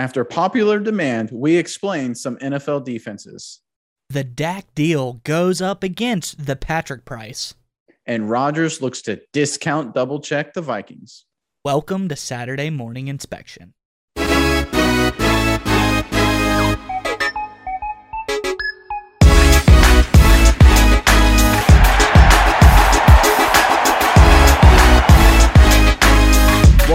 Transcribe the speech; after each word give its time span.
After 0.00 0.24
popular 0.24 0.78
demand, 0.78 1.30
we 1.30 1.58
explain 1.58 2.14
some 2.14 2.38
NFL 2.38 2.86
defenses. 2.86 3.60
The 4.08 4.24
Dak 4.24 4.74
deal 4.74 5.20
goes 5.24 5.60
up 5.60 5.82
against 5.82 6.46
the 6.46 6.56
Patrick 6.56 7.04
price. 7.04 7.52
And 8.06 8.30
Rodgers 8.30 8.80
looks 8.80 9.02
to 9.02 9.20
discount 9.34 9.92
double 9.92 10.18
check 10.18 10.54
the 10.54 10.62
Vikings. 10.62 11.26
Welcome 11.66 12.08
to 12.08 12.16
Saturday 12.16 12.70
Morning 12.70 13.08
Inspection. 13.08 13.74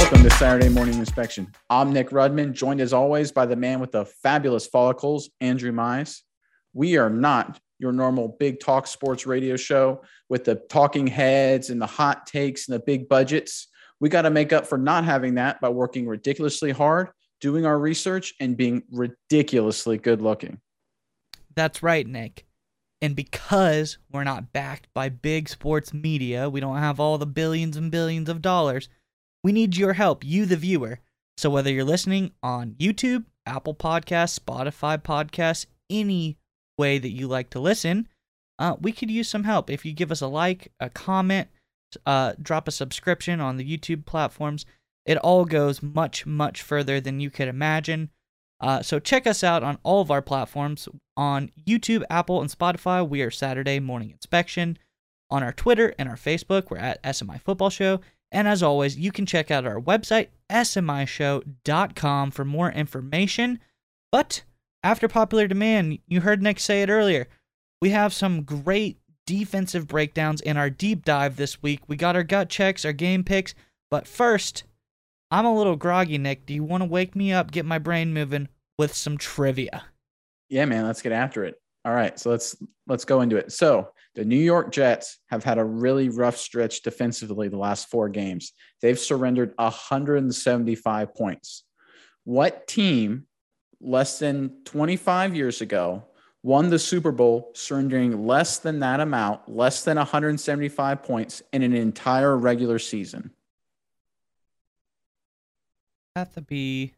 Welcome 0.05 0.21
to 0.21 0.35
Saturday 0.35 0.69
Morning 0.69 0.99
Inspection. 0.99 1.51
I'm 1.67 1.91
Nick 1.91 2.11
Rudman, 2.11 2.53
joined 2.53 2.79
as 2.79 2.93
always 2.93 3.31
by 3.31 3.47
the 3.47 3.55
man 3.55 3.79
with 3.79 3.91
the 3.91 4.05
fabulous 4.05 4.67
follicles, 4.67 5.31
Andrew 5.41 5.71
Mize. 5.71 6.21
We 6.73 6.97
are 6.97 7.09
not 7.09 7.59
your 7.79 7.91
normal 7.91 8.37
big 8.39 8.59
talk 8.59 8.85
sports 8.85 9.25
radio 9.25 9.55
show 9.55 10.03
with 10.29 10.43
the 10.43 10.61
talking 10.69 11.07
heads 11.07 11.71
and 11.71 11.81
the 11.81 11.87
hot 11.87 12.27
takes 12.27 12.67
and 12.67 12.75
the 12.75 12.83
big 12.85 13.09
budgets. 13.09 13.67
We 13.99 14.09
got 14.09 14.21
to 14.21 14.29
make 14.29 14.53
up 14.53 14.67
for 14.67 14.77
not 14.77 15.05
having 15.05 15.33
that 15.35 15.59
by 15.59 15.69
working 15.69 16.05
ridiculously 16.05 16.69
hard, 16.69 17.09
doing 17.41 17.65
our 17.65 17.79
research, 17.79 18.35
and 18.39 18.55
being 18.55 18.83
ridiculously 18.91 19.97
good 19.97 20.21
looking. 20.21 20.61
That's 21.55 21.81
right, 21.81 22.05
Nick. 22.05 22.45
And 23.01 23.15
because 23.15 23.97
we're 24.11 24.23
not 24.23 24.53
backed 24.53 24.87
by 24.93 25.09
big 25.09 25.49
sports 25.49 25.95
media, 25.95 26.47
we 26.47 26.59
don't 26.59 26.77
have 26.77 26.99
all 26.99 27.17
the 27.17 27.25
billions 27.25 27.75
and 27.75 27.89
billions 27.89 28.29
of 28.29 28.43
dollars. 28.43 28.87
We 29.45 29.51
need 29.51 29.77
your 29.77 29.93
help, 29.93 30.25
you, 30.25 30.47
the 30.47 30.55
viewer. 30.55 31.01
So 31.37 31.51
whether 31.51 31.71
you're 31.71 31.83
listening 31.83 32.31
on 32.41 32.71
YouTube, 32.79 33.25
Apple 33.45 33.75
Podcasts, 33.75 34.39
Spotify 34.39 34.97
Podcasts, 34.97 35.67
any 35.87 36.39
way 36.79 36.97
that 36.97 37.11
you 37.11 37.27
like 37.27 37.51
to 37.51 37.59
listen, 37.59 38.07
uh, 38.57 38.75
we 38.81 38.91
could 38.91 39.11
use 39.11 39.29
some 39.29 39.43
help. 39.43 39.69
If 39.69 39.85
you 39.85 39.93
give 39.93 40.11
us 40.11 40.21
a 40.21 40.27
like, 40.27 40.71
a 40.79 40.89
comment, 40.89 41.49
uh, 42.07 42.33
drop 42.41 42.67
a 42.67 42.71
subscription 42.71 43.39
on 43.39 43.57
the 43.57 43.77
YouTube 43.77 44.07
platforms, 44.07 44.65
it 45.05 45.19
all 45.19 45.45
goes 45.45 45.83
much, 45.83 46.25
much 46.25 46.63
further 46.63 46.99
than 46.99 47.19
you 47.19 47.29
could 47.29 47.47
imagine. 47.47 48.09
Uh, 48.59 48.81
so 48.81 48.97
check 48.97 49.27
us 49.27 49.43
out 49.43 49.61
on 49.61 49.77
all 49.83 50.01
of 50.01 50.09
our 50.09 50.23
platforms 50.23 50.89
on 51.15 51.51
YouTube, 51.67 52.03
Apple, 52.09 52.41
and 52.41 52.49
Spotify. 52.49 53.07
We 53.07 53.21
are 53.21 53.29
Saturday 53.29 53.79
Morning 53.79 54.09
Inspection. 54.09 54.79
On 55.29 55.43
our 55.43 55.53
Twitter 55.53 55.93
and 55.99 56.09
our 56.09 56.15
Facebook, 56.15 56.71
we're 56.71 56.77
at 56.77 57.01
SMI 57.03 57.39
Football 57.41 57.69
Show. 57.69 57.99
And 58.31 58.47
as 58.47 58.63
always, 58.63 58.97
you 58.97 59.11
can 59.11 59.25
check 59.25 59.51
out 59.51 59.65
our 59.65 59.79
website, 59.79 60.27
smishow.com, 60.49 62.31
for 62.31 62.45
more 62.45 62.71
information. 62.71 63.59
But 64.11 64.43
after 64.83 65.07
popular 65.07 65.47
demand, 65.47 65.99
you 66.07 66.21
heard 66.21 66.41
Nick 66.41 66.59
say 66.59 66.81
it 66.81 66.89
earlier, 66.89 67.27
we 67.81 67.89
have 67.91 68.13
some 68.13 68.43
great 68.43 68.99
defensive 69.25 69.87
breakdowns 69.87 70.41
in 70.41 70.57
our 70.57 70.69
deep 70.69 71.05
dive 71.05 71.35
this 71.35 71.61
week. 71.61 71.81
We 71.87 71.95
got 71.95 72.15
our 72.15 72.23
gut 72.23 72.49
checks, 72.49 72.85
our 72.85 72.93
game 72.93 73.23
picks. 73.23 73.53
But 73.89 74.07
first, 74.07 74.63
I'm 75.31 75.45
a 75.45 75.55
little 75.55 75.75
groggy, 75.75 76.17
Nick. 76.17 76.45
Do 76.45 76.53
you 76.53 76.63
want 76.63 76.81
to 76.81 76.89
wake 76.89 77.15
me 77.15 77.33
up, 77.33 77.51
get 77.51 77.65
my 77.65 77.79
brain 77.79 78.13
moving 78.13 78.47
with 78.77 78.93
some 78.93 79.17
trivia? 79.17 79.83
Yeah, 80.49 80.65
man, 80.65 80.85
let's 80.85 81.01
get 81.01 81.11
after 81.11 81.43
it. 81.43 81.55
All 81.83 81.93
right, 81.93 82.17
so 82.19 82.29
let's 82.29 82.55
let's 82.87 83.05
go 83.05 83.21
into 83.21 83.37
it. 83.37 83.51
So 83.51 83.89
the 84.15 84.25
New 84.25 84.39
York 84.39 84.71
Jets 84.71 85.19
have 85.27 85.43
had 85.43 85.57
a 85.57 85.63
really 85.63 86.09
rough 86.09 86.37
stretch 86.37 86.81
defensively 86.81 87.49
the 87.49 87.57
last 87.57 87.89
four 87.89 88.07
games. 88.09 88.53
They've 88.81 88.97
surrendered 88.97 89.53
175 89.57 91.13
points. 91.13 91.63
What 92.23 92.67
team 92.67 93.27
less 93.81 94.19
than 94.19 94.63
25 94.63 95.35
years 95.35 95.61
ago 95.61 96.05
won 96.43 96.69
the 96.69 96.79
Super 96.79 97.11
Bowl 97.11 97.51
surrendering 97.55 98.25
less 98.25 98.59
than 98.59 98.79
that 98.79 99.01
amount, 99.01 99.49
less 99.49 99.83
than 99.83 99.97
175 99.97 101.03
points 101.03 101.43
in 101.51 101.61
an 101.61 101.75
entire 101.75 102.37
regular 102.37 102.79
season? 102.79 103.31
Have 106.15 106.31
to 106.33 106.41
be 106.41 106.93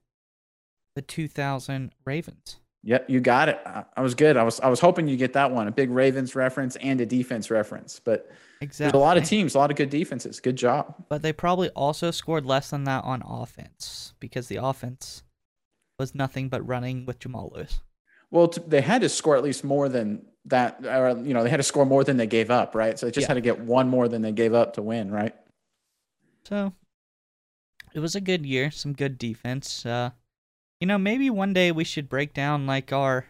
the 0.95 1.01
2000 1.01 1.91
Ravens. 2.05 2.57
Yep, 2.87 3.09
you 3.09 3.19
got 3.19 3.49
it. 3.49 3.59
I 3.97 4.01
was 4.01 4.15
good. 4.15 4.37
I 4.37 4.43
was 4.43 4.61
I 4.61 4.69
was 4.69 4.79
hoping 4.79 5.09
you 5.09 5.17
get 5.17 5.33
that 5.33 5.51
one, 5.51 5.67
a 5.67 5.71
big 5.71 5.89
Ravens 5.89 6.35
reference 6.35 6.77
and 6.77 7.01
a 7.01 7.05
defense 7.05 7.51
reference. 7.51 7.99
But 7.99 8.31
exactly. 8.61 8.85
there's 8.85 8.93
a 8.93 9.05
lot 9.05 9.17
of 9.17 9.25
teams, 9.25 9.55
a 9.55 9.57
lot 9.57 9.71
of 9.71 9.75
good 9.75 9.89
defenses. 9.89 10.39
Good 10.39 10.55
job. 10.55 10.95
But 11.09 11.21
they 11.21 11.33
probably 11.33 11.67
also 11.71 12.11
scored 12.11 12.45
less 12.45 12.69
than 12.69 12.85
that 12.85 13.03
on 13.03 13.21
offense 13.27 14.13
because 14.21 14.47
the 14.47 14.55
offense 14.55 15.23
was 15.99 16.15
nothing 16.15 16.47
but 16.47 16.65
running 16.65 17.05
with 17.05 17.19
Jamal 17.19 17.51
Lewis. 17.53 17.81
Well, 18.31 18.47
t- 18.47 18.61
they 18.65 18.79
had 18.79 19.01
to 19.01 19.09
score 19.09 19.35
at 19.35 19.43
least 19.43 19.65
more 19.65 19.89
than 19.89 20.25
that, 20.45 20.79
or 20.85 21.09
you 21.09 21.33
know, 21.33 21.43
they 21.43 21.49
had 21.49 21.57
to 21.57 21.63
score 21.63 21.85
more 21.85 22.05
than 22.05 22.15
they 22.15 22.25
gave 22.25 22.49
up, 22.49 22.73
right? 22.73 22.97
So 22.97 23.07
they 23.07 23.11
just 23.11 23.25
yeah. 23.25 23.27
had 23.27 23.33
to 23.33 23.41
get 23.41 23.59
one 23.59 23.89
more 23.89 24.07
than 24.07 24.21
they 24.21 24.31
gave 24.31 24.53
up 24.53 24.75
to 24.75 24.81
win, 24.81 25.11
right? 25.11 25.35
So 26.45 26.71
it 27.93 27.99
was 27.99 28.15
a 28.15 28.21
good 28.21 28.45
year, 28.45 28.71
some 28.71 28.93
good 28.93 29.17
defense. 29.17 29.85
Uh, 29.85 30.11
you 30.79 30.87
know, 30.87 30.97
maybe 30.97 31.29
one 31.29 31.53
day 31.53 31.71
we 31.71 31.83
should 31.83 32.09
break 32.09 32.33
down 32.33 32.67
like 32.67 32.93
our 32.93 33.25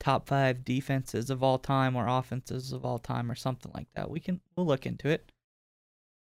top 0.00 0.28
five 0.28 0.64
defenses 0.64 1.28
of 1.30 1.42
all 1.42 1.58
time 1.58 1.96
or 1.96 2.06
offenses 2.06 2.72
of 2.72 2.84
all 2.84 2.98
time 2.98 3.30
or 3.30 3.34
something 3.34 3.72
like 3.74 3.88
that. 3.94 4.10
We 4.10 4.20
can 4.20 4.40
we'll 4.56 4.66
look 4.66 4.86
into 4.86 5.08
it. 5.08 5.32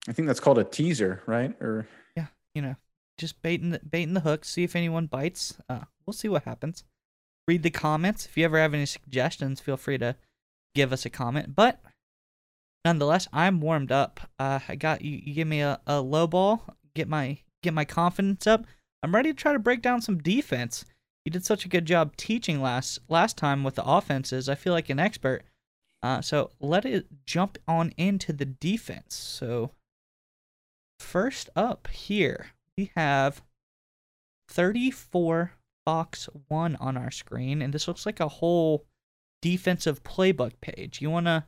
I 0.09 0.13
think 0.13 0.27
that's 0.27 0.41
called 0.41 0.59
a 0.59 0.65
teaser, 0.65 1.23
right? 1.27 1.55
Or 1.61 1.87
yeah, 2.17 2.27
you 2.55 2.63
know, 2.63 2.77
just 3.19 3.43
baiting 3.43 3.71
the, 3.71 3.81
baiting 3.81 4.15
the 4.15 4.21
hook, 4.21 4.45
see 4.45 4.65
if 4.65 4.75
anyone 4.75 5.07
bites. 5.07 5.57
Uh, 5.69 5.81
we'll 6.07 6.15
see 6.15 6.29
what 6.29 6.45
happens. 6.45 6.85
Read 7.47 7.63
the 7.63 7.71
comments. 7.71 8.27
If 8.27 8.37
you 8.37 8.45
ever 8.45 8.59
have 8.59 8.75
any 8.75 8.87
suggestions, 8.87 9.61
feel 9.61 9.77
free 9.77 9.99
to 9.99 10.17
give 10.75 10.93
us 10.93 11.05
a 11.05 11.11
comment. 11.11 11.55
But 11.55 11.81
nonetheless, 12.85 13.29
I'm 13.33 13.61
warmed 13.61 13.93
up. 13.93 14.21
Uh, 14.39 14.61
I 14.69 14.77
got 14.77 15.03
you. 15.03 15.21
You 15.23 15.35
give 15.35 15.49
me 15.49 15.61
a, 15.61 15.81
a 15.87 16.01
low 16.01 16.27
ball, 16.27 16.65
get 16.95 17.09
my 17.09 17.39
get 17.63 17.75
my 17.75 17.85
confidence 17.85 18.47
up. 18.47 18.65
I'm 19.03 19.15
ready 19.15 19.33
to 19.33 19.37
try 19.37 19.53
to 19.53 19.59
break 19.59 19.83
down 19.83 20.03
some 20.03 20.19
defense. 20.19 20.85
You 21.25 21.33
did 21.33 21.45
such 21.45 21.65
a 21.65 21.69
good 21.69 21.87
job 21.87 22.17
teaching 22.17 22.61
last 22.61 22.99
last 23.09 23.37
time 23.37 23.65
with 23.65 23.75
the 23.75 23.85
offenses. 23.85 24.49
I 24.49 24.55
feel 24.55 24.73
like 24.73 24.91
an 24.91 24.99
expert. 24.99 25.43
Uh, 26.03 26.21
so 26.21 26.51
let 26.61 26.85
it 26.85 27.07
jump 27.27 27.59
on 27.69 27.93
into 27.97 28.33
the 28.33 28.47
defense. 28.47 29.15
So 29.15 29.73
first 30.99 31.51
up 31.55 31.89
here, 31.89 32.49
we 32.77 32.91
have 32.97 33.43
34 34.49 35.53
Fox 35.85 36.29
1 36.49 36.77
on 36.77 36.97
our 36.97 37.11
screen, 37.11 37.63
and 37.63 37.73
this 37.73 37.89
looks 37.89 38.07
like 38.07 38.21
a 38.21 38.29
whole 38.29 38.87
defensive 39.43 40.03
playbook 40.03 40.53
page. 40.61 41.01
You 41.01 41.11
want 41.11 41.27
to 41.27 41.45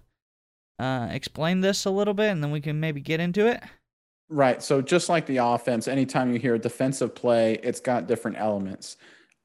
uh, 0.79 1.09
explain 1.11 1.61
this 1.61 1.85
a 1.85 1.91
little 1.91 2.15
bit, 2.15 2.31
and 2.31 2.43
then 2.43 2.51
we 2.51 2.61
can 2.61 2.81
maybe 2.81 3.01
get 3.01 3.21
into 3.21 3.47
it? 3.47 3.63
Right. 4.33 4.63
So 4.63 4.81
just 4.81 5.11
like 5.11 5.27
the 5.27 5.37
offense, 5.37 5.87
anytime 5.87 6.33
you 6.33 6.39
hear 6.39 6.55
a 6.55 6.59
defensive 6.59 7.15
play, 7.15 7.61
it's 7.63 7.81
got 7.81 8.07
different 8.07 8.39
elements. 8.39 8.97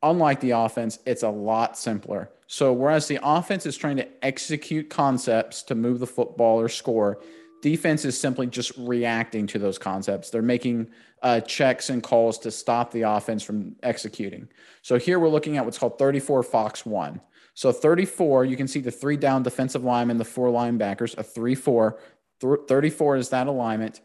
Unlike 0.01 0.39
the 0.39 0.51
offense, 0.51 0.99
it's 1.05 1.23
a 1.23 1.29
lot 1.29 1.77
simpler. 1.77 2.29
So 2.47 2.71
whereas 2.71 3.05
the 3.05 3.19
offense 3.21 3.65
is 3.65 3.75
trying 3.75 3.97
to 3.97 4.07
execute 4.25 4.89
concepts 4.89 5.61
to 5.63 5.75
move 5.75 5.99
the 5.99 6.07
football 6.07 6.57
or 6.57 6.69
score, 6.69 7.19
defense 7.61 8.05
is 8.05 8.17
simply 8.17 8.47
just 8.47 8.71
reacting 8.77 9.45
to 9.47 9.59
those 9.59 9.77
concepts. 9.77 10.29
They're 10.29 10.41
making 10.41 10.87
uh, 11.21 11.41
checks 11.41 11.89
and 11.89 12.01
calls 12.01 12.39
to 12.39 12.49
stop 12.49 12.91
the 12.91 13.01
offense 13.01 13.43
from 13.43 13.75
executing. 13.83 14.47
So 14.83 14.97
here 14.97 15.19
we're 15.19 15.27
looking 15.27 15.57
at 15.57 15.65
what's 15.65 15.77
called 15.77 15.99
34 15.99 16.43
Fox 16.43 16.85
1. 16.85 17.19
So 17.55 17.73
34, 17.73 18.45
you 18.45 18.55
can 18.55 18.69
see 18.69 18.79
the 18.79 18.91
three 18.91 19.17
down 19.17 19.43
defensive 19.43 19.83
linemen, 19.83 20.17
the 20.17 20.23
four 20.23 20.47
linebackers, 20.47 21.17
a 21.17 21.23
3 21.23 21.55
4. 21.55 21.99
34 22.39 23.17
is 23.17 23.29
that 23.29 23.47
alignment. 23.47 23.99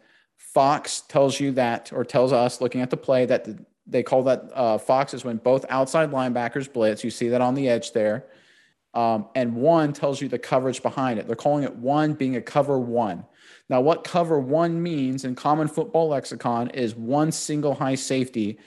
Fox 0.55 1.03
tells 1.03 1.41
you 1.41 1.53
that, 1.53 1.93
or 1.93 2.05
tells 2.05 2.33
us 2.33 2.61
looking 2.61 2.81
at 2.81 2.91
the 2.91 2.97
play, 2.97 3.25
that 3.27 3.45
the, 3.45 3.65
they 3.87 4.03
call 4.03 4.23
that 4.25 4.51
uh, 4.55 4.77
Fox 4.77 5.15
is 5.15 5.25
when 5.25 5.39
both 5.39 5.65
outside 5.69 6.11
linebackers 6.11 6.71
blitz. 6.71 7.03
You 7.03 7.11
see 7.11 7.29
that 7.29 7.41
on 7.41 7.55
the 7.55 7.69
edge 7.69 7.93
there. 7.93 8.27
Um, 8.95 9.29
and 9.35 9.55
one 9.55 9.95
tells 9.95 10.21
you 10.21 10.29
the 10.29 10.39
coverage 10.39 10.83
behind 10.83 11.19
it. 11.19 11.27
They're 11.27 11.37
calling 11.37 11.65
it 11.65 11.75
one 11.75 12.13
being 12.13 12.37
a 12.37 12.43
cover 12.43 12.79
one. 12.79 13.25
Now, 13.71 13.81
what 13.81 14.05
cover 14.05 14.39
one 14.39 14.83
means 14.83 15.25
in 15.25 15.35
common 15.35 15.69
football 15.69 16.09
lexicon 16.09 16.69
is 16.71 16.95
one 16.95 17.33
single 17.33 17.75
high 17.75 17.95
safety. 17.95 18.59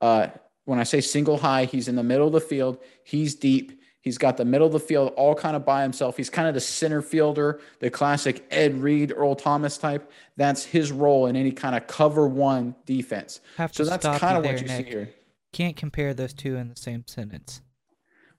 Uh, 0.00 0.28
when 0.64 0.78
I 0.78 0.84
say 0.84 1.02
single 1.02 1.36
high, 1.36 1.66
he's 1.66 1.88
in 1.88 1.96
the 1.96 2.02
middle 2.02 2.26
of 2.26 2.32
the 2.32 2.40
field, 2.40 2.78
he's 3.02 3.34
deep, 3.34 3.78
He's 4.04 4.18
got 4.18 4.36
the 4.36 4.44
middle 4.44 4.66
of 4.66 4.72
the 4.74 4.80
field 4.80 5.14
all 5.16 5.34
kind 5.34 5.56
of 5.56 5.64
by 5.64 5.80
himself. 5.82 6.18
He's 6.18 6.28
kind 6.28 6.46
of 6.46 6.52
the 6.52 6.60
center 6.60 7.00
fielder, 7.00 7.58
the 7.80 7.88
classic 7.88 8.44
Ed 8.50 8.82
Reed, 8.82 9.14
Earl 9.16 9.34
Thomas 9.34 9.78
type. 9.78 10.12
That's 10.36 10.62
his 10.62 10.92
role 10.92 11.24
in 11.24 11.36
any 11.36 11.52
kind 11.52 11.74
of 11.74 11.86
cover 11.86 12.28
one 12.28 12.74
defense. 12.84 13.40
so 13.72 13.84
that's 13.86 14.04
kind 14.04 14.36
of 14.36 14.44
what 14.44 14.60
you 14.60 14.66
Nick. 14.66 14.84
see 14.84 14.90
here. 14.90 15.10
Can't 15.54 15.74
compare 15.74 16.12
those 16.12 16.34
two 16.34 16.56
in 16.56 16.68
the 16.68 16.76
same 16.76 17.04
sentence. 17.06 17.62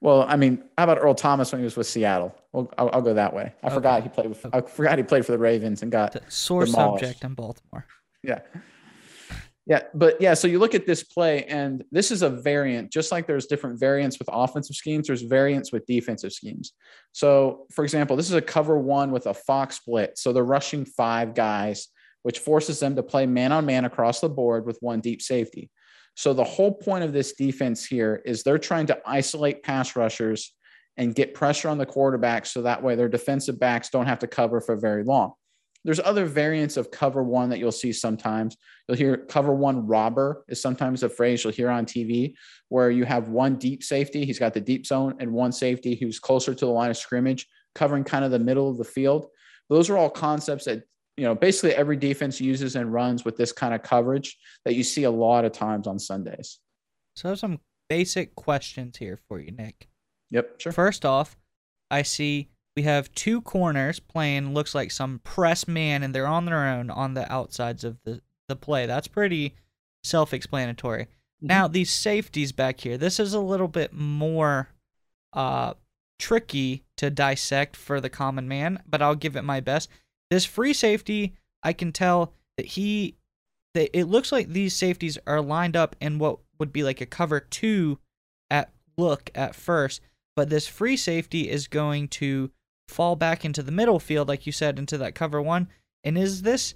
Well, 0.02 0.24
I 0.28 0.36
mean, 0.36 0.64
how 0.78 0.84
about 0.84 1.00
Earl 1.00 1.16
Thomas 1.16 1.52
when 1.52 1.62
he 1.62 1.64
was 1.64 1.76
with 1.76 1.88
Seattle? 1.88 2.36
Well, 2.52 2.72
I'll, 2.78 2.92
I'll 2.94 3.02
go 3.02 3.16
that 3.16 3.34
way. 3.34 3.52
I 3.64 3.68
okay. 3.68 3.76
forgot 3.76 4.04
he 4.04 4.10
played 4.10 4.30
with. 4.30 4.46
Okay. 4.46 4.56
I 4.56 4.62
forgot 4.62 5.00
he 5.00 5.04
played 5.04 5.26
for 5.26 5.32
the 5.32 5.40
Ravens 5.40 5.82
and 5.82 5.92
got 5.92 6.12
the 6.12 6.22
sore 6.28 6.66
demolished. 6.66 7.06
subject 7.06 7.24
in 7.24 7.34
Baltimore. 7.34 7.88
Yeah. 8.22 8.42
Yeah, 9.68 9.82
but 9.96 10.22
yeah, 10.22 10.36
so 10.36 10.48
you 10.48 10.60
look 10.60 10.76
at 10.76 10.86
this 10.86 11.04
play, 11.04 11.44
and 11.46 11.84
this 11.92 12.12
is 12.12 12.22
a 12.22 12.30
variant, 12.30 12.92
just 12.92 13.12
like 13.12 13.26
there's 13.26 13.48
different 13.48 13.80
variants 13.80 14.20
with 14.20 14.30
offensive 14.32 14.76
schemes, 14.76 15.08
there's 15.08 15.24
variants 15.24 15.72
with 15.72 15.88
defensive 15.88 16.34
schemes. 16.34 16.74
So, 17.14 17.66
for 17.72 17.84
example, 17.84 18.16
this 18.16 18.28
is 18.28 18.36
a 18.36 18.42
cover 18.42 18.78
one 18.78 19.10
with 19.10 19.26
a 19.26 19.34
Fox 19.34 19.78
split. 19.78 20.20
So 20.20 20.32
they're 20.32 20.44
rushing 20.44 20.86
five 20.86 21.34
guys, 21.34 21.88
which 22.22 22.40
forces 22.40 22.80
them 22.80 22.96
to 22.96 23.02
play 23.02 23.26
man 23.26 23.52
on 23.52 23.66
man 23.66 23.86
across 23.86 24.20
the 24.20 24.30
board 24.30 24.68
with 24.68 24.78
one 24.82 25.02
deep 25.02 25.22
safety. 25.24 25.72
So 26.16 26.34
the 26.34 26.44
whole 26.44 26.74
point 26.74 27.04
of 27.04 27.12
this 27.12 27.34
defense 27.34 27.86
here 27.86 28.22
is 28.24 28.44
they're 28.44 28.60
trying 28.60 28.86
to 28.88 29.00
isolate 29.06 29.64
pass 29.64 29.96
rushers 29.96 30.54
and 30.98 31.16
get 31.16 31.34
pressure 31.34 31.70
on 31.70 31.78
the 31.78 31.86
quarterback 31.86 32.46
so 32.46 32.62
that 32.62 32.84
way 32.84 32.96
their 32.96 33.10
defensive 33.10 33.60
backs 33.60 33.90
don't 33.90 34.06
have 34.06 34.20
to 34.20 34.28
cover 34.28 34.62
for 34.62 34.76
very 34.76 35.04
long. 35.04 35.34
There's 35.86 36.00
other 36.00 36.26
variants 36.26 36.78
of 36.78 36.90
cover 36.90 37.24
one 37.24 37.50
that 37.50 37.60
you'll 37.60 37.72
see 37.72 37.94
sometimes. 37.94 38.58
You'll 38.88 38.98
hear 38.98 39.18
cover 39.18 39.54
one 39.54 39.86
robber 39.86 40.44
is 40.48 40.60
sometimes 40.60 41.04
a 41.04 41.10
phrase 41.10 41.44
you'll 41.44 41.54
hear 41.54 41.70
on 41.70 41.86
TV 41.86 42.34
where 42.70 42.90
you 42.90 43.06
have 43.06 43.30
one 43.30 43.56
deep 43.58 43.84
safety, 43.84 44.26
he's 44.26 44.40
got 44.40 44.56
the 44.56 44.60
deep 44.60 44.88
zone, 44.88 45.16
and 45.20 45.32
one 45.32 45.52
safety 45.52 45.96
who's 45.96 46.20
closer 46.20 46.56
to 46.56 46.66
the 46.66 46.72
line 46.72 46.90
of 46.90 46.98
scrimmage, 46.98 47.48
covering 47.76 48.04
kind 48.04 48.26
of 48.26 48.32
the 48.32 48.40
middle 48.40 48.68
of 48.68 48.78
the 48.78 48.84
field. 48.84 49.28
Those 49.70 49.90
are 49.92 49.98
all 49.98 50.10
concepts 50.10 50.66
that 50.66 50.84
you 51.18 51.24
know 51.24 51.36
basically 51.36 51.76
every 51.76 51.98
defense 51.98 52.42
uses 52.42 52.76
and 52.76 52.92
runs 52.92 53.24
with 53.24 53.38
this 53.38 53.52
kind 53.52 53.76
of 53.76 53.84
coverage 53.84 54.38
that 54.66 54.74
you 54.74 54.84
see 54.84 55.04
a 55.04 55.12
lot 55.12 55.46
of 55.46 55.52
times 55.52 55.86
on 55.86 56.00
Sundays. 56.00 56.60
So 57.16 57.36
some 57.36 57.60
basic 57.90 58.36
questions 58.36 58.98
here 58.98 59.20
for 59.28 59.40
you, 59.40 59.52
Nick. 59.52 59.88
Yep, 60.32 60.60
sure. 60.60 60.72
First 60.72 61.06
off, 61.06 61.38
I 61.92 62.02
see 62.02 62.50
we 62.76 62.84
have 62.84 63.14
two 63.14 63.42
corners 63.42 64.00
playing 64.00 64.54
looks 64.54 64.76
like 64.76 64.92
some 64.92 65.20
press 65.24 65.68
man 65.68 66.04
and 66.04 66.14
they're 66.14 66.28
on 66.28 66.46
their 66.46 66.68
own 66.68 66.90
on 66.90 67.14
the 67.14 67.32
outsides 67.32 67.84
of 67.84 67.98
the, 68.04 68.22
the 68.50 68.56
play. 68.56 68.86
That's 68.86 69.08
pretty 69.08 69.56
self 70.04 70.34
explanatory. 70.34 71.04
Mm-hmm. 71.04 71.48
Now 71.48 71.68
these 71.68 71.92
safeties 71.92 72.52
back 72.52 72.82
here, 72.82 72.98
this 72.98 73.20
is 73.20 73.34
a 73.34 73.40
little 73.40 73.68
bit 73.68 73.94
more 73.94 74.70
uh 75.34 75.74
tricky 76.18 76.84
to 76.98 77.10
dissect 77.10 77.76
for 77.76 78.00
the 78.00 78.10
common 78.10 78.48
man, 78.48 78.82
but 78.88 79.02
I'll 79.02 79.16
give 79.16 79.36
it 79.36 79.44
my 79.44 79.60
best. 79.60 79.90
This 80.30 80.46
free 80.46 80.74
safety, 80.74 81.36
I 81.64 81.74
can 81.74 81.92
tell 81.92 82.34
that 82.58 82.66
he 82.68 83.16
that 83.74 83.98
it 83.98 84.06
looks 84.06 84.32
like 84.32 84.50
these 84.50 84.76
safeties 84.76 85.18
are 85.28 85.42
lined 85.42 85.76
up 85.76 85.96
in 86.02 86.20
what 86.20 86.40
would 86.60 86.74
be 86.74 86.84
like 86.84 87.02
a 87.02 87.06
cover 87.06 87.40
two 87.40 88.00
at 88.50 88.72
look 88.98 89.30
at 89.36 89.56
first, 89.56 90.02
but 90.36 90.50
this 90.50 90.68
free 90.68 90.98
safety 90.98 91.50
is 91.50 91.68
going 91.68 92.08
to 92.08 92.52
fall 92.88 93.16
back 93.16 93.44
into 93.46 93.64
the 93.64 93.72
middle 93.72 94.00
field, 94.00 94.28
like 94.28 94.46
you 94.46 94.52
said, 94.52 94.80
into 94.80 94.98
that 94.98 95.16
cover 95.16 95.42
one. 95.42 95.68
And 96.04 96.18
is 96.18 96.42
this 96.44 96.76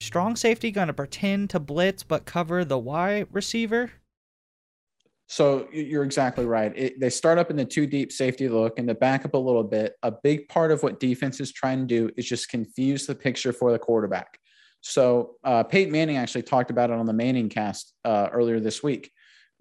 strong 0.00 0.36
safety 0.36 0.70
going 0.70 0.88
to 0.88 0.94
pretend 0.94 1.50
to 1.50 1.60
blitz 1.60 2.02
but 2.02 2.24
cover 2.24 2.64
the 2.64 2.78
Y 2.78 3.24
receiver? 3.30 3.92
So 5.28 5.68
you're 5.72 6.02
exactly 6.02 6.44
right. 6.44 6.72
It, 6.76 6.98
they 6.98 7.08
start 7.08 7.38
up 7.38 7.50
in 7.50 7.56
the 7.56 7.64
two 7.64 7.86
deep 7.86 8.10
safety 8.10 8.48
look 8.48 8.80
and 8.80 8.88
to 8.88 8.94
back 8.94 9.24
up 9.24 9.34
a 9.34 9.38
little 9.38 9.62
bit. 9.62 9.94
A 10.02 10.10
big 10.10 10.48
part 10.48 10.72
of 10.72 10.82
what 10.82 10.98
defense 10.98 11.38
is 11.38 11.52
trying 11.52 11.78
to 11.78 11.86
do 11.86 12.10
is 12.16 12.28
just 12.28 12.48
confuse 12.48 13.06
the 13.06 13.14
picture 13.14 13.52
for 13.52 13.70
the 13.70 13.78
quarterback. 13.78 14.38
So 14.80 15.36
uh, 15.44 15.62
Peyton 15.62 15.92
Manning 15.92 16.16
actually 16.16 16.42
talked 16.42 16.70
about 16.70 16.90
it 16.90 16.94
on 16.94 17.06
the 17.06 17.12
Manning 17.12 17.48
cast 17.48 17.94
uh, 18.04 18.28
earlier 18.32 18.58
this 18.58 18.82
week 18.82 19.12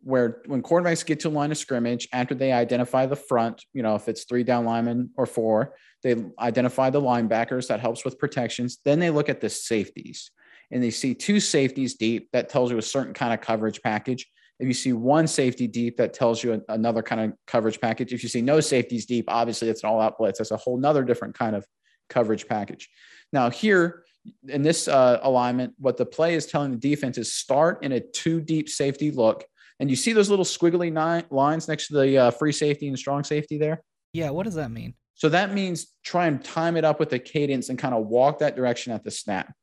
where 0.04 0.42
when 0.46 0.62
quarterbacks 0.62 1.06
get 1.06 1.19
to 1.22 1.30
line 1.30 1.51
of 1.51 1.57
scrimmage 1.57 2.07
after 2.13 2.36
they 2.36 2.51
identify 2.51 3.06
the 3.06 3.16
front, 3.16 3.63
you 3.74 3.84
know, 3.84 3.96
if 3.96 4.07
it's 4.07 4.24
three 4.24 4.44
down 4.44 4.66
linemen 4.66 5.10
or 5.18 5.25
four, 5.25 5.75
they 6.04 6.16
identify 6.40 6.90
the 6.90 7.01
linebackers 7.01 7.68
that 7.68 7.80
helps 7.80 8.06
with 8.06 8.18
protections. 8.18 8.80
Then 8.86 9.00
they 9.00 9.10
look 9.10 9.30
at 9.30 9.42
the 9.42 9.50
safeties 9.50 10.31
and 10.72 10.81
they 10.81 10.92
see 10.92 11.13
two 11.13 11.40
safeties 11.40 11.96
deep 11.96 12.30
that 12.31 12.50
tells 12.50 12.72
you 12.72 12.78
a 12.78 12.81
certain 12.81 13.13
kind 13.13 13.34
of 13.34 13.42
coverage 13.42 13.81
package. 13.81 14.28
If 14.60 14.68
you 14.68 14.74
see 14.74 14.94
one 14.94 15.28
safety 15.28 15.68
deep, 15.68 15.98
that 15.98 16.13
tells 16.13 16.44
you 16.44 16.62
another 16.68 17.02
kind 17.02 17.22
of 17.22 17.34
coverage 17.48 17.80
package. 17.80 18.13
If 18.13 18.24
you 18.24 18.30
see 18.30 18.42
no 18.42 18.60
safeties 18.60 19.06
deep, 19.06 19.25
obviously 19.30 19.69
it's 19.69 19.84
an 19.84 19.90
all 19.90 20.02
out 20.02 20.18
blitz. 20.18 20.40
That's 20.40 20.52
a 20.52 20.57
whole 20.57 20.78
nother 20.78 21.04
different 21.04 21.38
kind 21.38 21.56
of 21.56 21.66
coverage 22.10 22.48
package. 22.48 22.90
Now 23.31 23.50
here 23.50 24.04
in 24.48 24.62
this 24.62 24.88
uh, 24.88 25.19
alignment, 25.24 25.74
what 25.78 25.98
the 25.98 26.06
play 26.06 26.36
is 26.36 26.45
telling 26.45 26.72
the 26.72 26.78
defense 26.78 27.18
is 27.18 27.34
start 27.34 27.84
in 27.84 27.94
a 27.94 28.00
two 28.00 28.42
deep 28.42 28.69
safety 28.69 29.12
look 29.12 29.45
and 29.80 29.90
you 29.90 29.96
see 29.96 30.14
those 30.14 30.30
little 30.30 30.46
squiggly 30.46 30.92
nine 30.92 31.24
lines 31.30 31.68
next 31.68 31.88
to 31.88 31.94
the 31.94 32.18
uh, 32.18 32.31
free 32.31 32.52
safety 32.52 32.88
and 32.88 32.98
strong 32.98 33.24
safety 33.24 33.58
there? 33.58 33.84
Yeah. 34.14 34.30
What 34.31 34.44
does 34.44 34.56
that 34.56 34.72
mean? 34.72 34.94
So 35.16 35.30
that 35.30 35.54
means 35.54 35.94
try 36.04 36.28
and 36.28 36.44
time 36.44 36.78
it 36.78 36.86
up 36.86 37.00
with 37.00 37.10
the 37.10 37.20
cadence 37.20 37.70
and 37.70 37.78
kind 37.78 37.94
of 37.94 38.08
walk 38.08 38.40
that 38.40 38.56
direction 38.56 38.94
at 38.94 39.04
the 39.04 39.12
snap. 39.12 39.54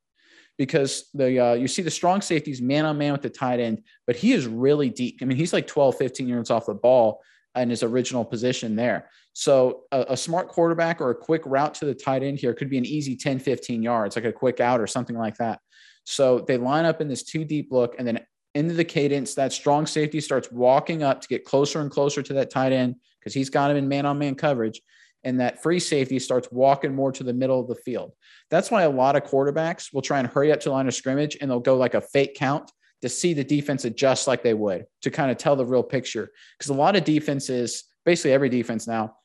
Because 0.57 1.09
the 1.13 1.39
uh, 1.39 1.53
you 1.53 1.67
see 1.67 1.83
the 1.83 1.91
strong 1.91 2.21
safeties 2.21 2.61
man 2.61 2.85
on 2.85 2.97
man 2.97 3.11
with 3.11 3.21
the 3.21 3.29
tight 3.29 3.59
end, 3.59 3.83
but 4.07 4.15
he 4.15 4.33
is 4.33 4.47
really 4.47 4.89
deep. 4.89 5.19
I 5.21 5.25
mean, 5.25 5.37
he's 5.37 5.53
like 5.53 5.67
12, 5.67 5.97
15 5.97 6.27
yards 6.27 6.49
off 6.49 6.65
the 6.65 6.73
ball 6.73 7.21
in 7.55 7.69
his 7.69 7.83
original 7.83 8.25
position 8.25 8.75
there. 8.75 9.09
So 9.33 9.83
a, 9.91 10.05
a, 10.09 10.17
smart 10.17 10.49
quarterback 10.49 10.99
or 10.99 11.11
a 11.11 11.15
quick 11.15 11.43
route 11.45 11.75
to 11.75 11.85
the 11.85 11.93
tight 11.93 12.23
end 12.23 12.39
here 12.39 12.53
could 12.53 12.69
be 12.69 12.77
an 12.77 12.85
easy 12.85 13.15
10, 13.15 13.39
15 13.39 13.83
yards, 13.83 14.15
like 14.15 14.25
a 14.25 14.31
quick 14.31 14.59
out 14.59 14.79
or 14.79 14.87
something 14.87 15.15
like 15.15 15.37
that. 15.37 15.59
So 16.05 16.39
they 16.39 16.57
line 16.57 16.85
up 16.85 17.01
in 17.01 17.07
this 17.07 17.23
two 17.23 17.43
deep 17.43 17.71
look, 17.71 17.95
and 17.97 18.07
then 18.07 18.19
into 18.57 18.73
the 18.73 18.83
cadence. 18.83 19.35
That 19.35 19.53
strong 19.53 19.85
safety 19.85 20.19
starts 20.19 20.51
walking 20.51 21.03
up 21.03 21.21
to 21.21 21.27
get 21.27 21.45
closer 21.45 21.79
and 21.79 21.91
closer 21.91 22.23
to 22.23 22.33
that 22.33 22.49
tight 22.49 22.71
end 22.71 22.95
because 23.19 23.33
he's 23.33 23.51
got 23.51 23.69
him 23.69 23.77
in 23.77 23.87
man 23.87 24.05
on 24.05 24.17
man 24.17 24.33
coverage. 24.35 24.81
And 25.23 25.39
that 25.39 25.61
free 25.61 25.79
safety 25.79 26.17
starts 26.17 26.51
walking 26.51 26.95
more 26.95 27.11
to 27.11 27.23
the 27.23 27.33
middle 27.33 27.59
of 27.59 27.67
the 27.67 27.75
field. 27.75 28.13
That's 28.49 28.71
why 28.71 28.83
a 28.83 28.89
lot 28.89 29.15
of 29.15 29.23
quarterbacks 29.23 29.93
will 29.93 30.01
try 30.01 30.19
and 30.19 30.27
hurry 30.27 30.51
up 30.51 30.59
to 30.61 30.71
line 30.71 30.87
of 30.87 30.95
scrimmage 30.95 31.37
and 31.39 31.49
they'll 31.51 31.59
go 31.59 31.75
like 31.75 31.93
a 31.93 32.01
fake 32.01 32.35
count 32.35 32.71
to 33.03 33.09
see 33.09 33.33
the 33.33 33.43
defense 33.43 33.85
adjust 33.85 34.27
like 34.27 34.41
they 34.41 34.55
would 34.55 34.85
to 35.03 35.11
kind 35.11 35.29
of 35.29 35.37
tell 35.37 35.55
the 35.55 35.65
real 35.65 35.83
picture. 35.83 36.31
Because 36.57 36.69
a 36.69 36.73
lot 36.73 36.95
of 36.95 37.03
defenses, 37.03 37.83
basically 38.05 38.31
every 38.31 38.49
defense 38.49 38.87
now, 38.87 39.15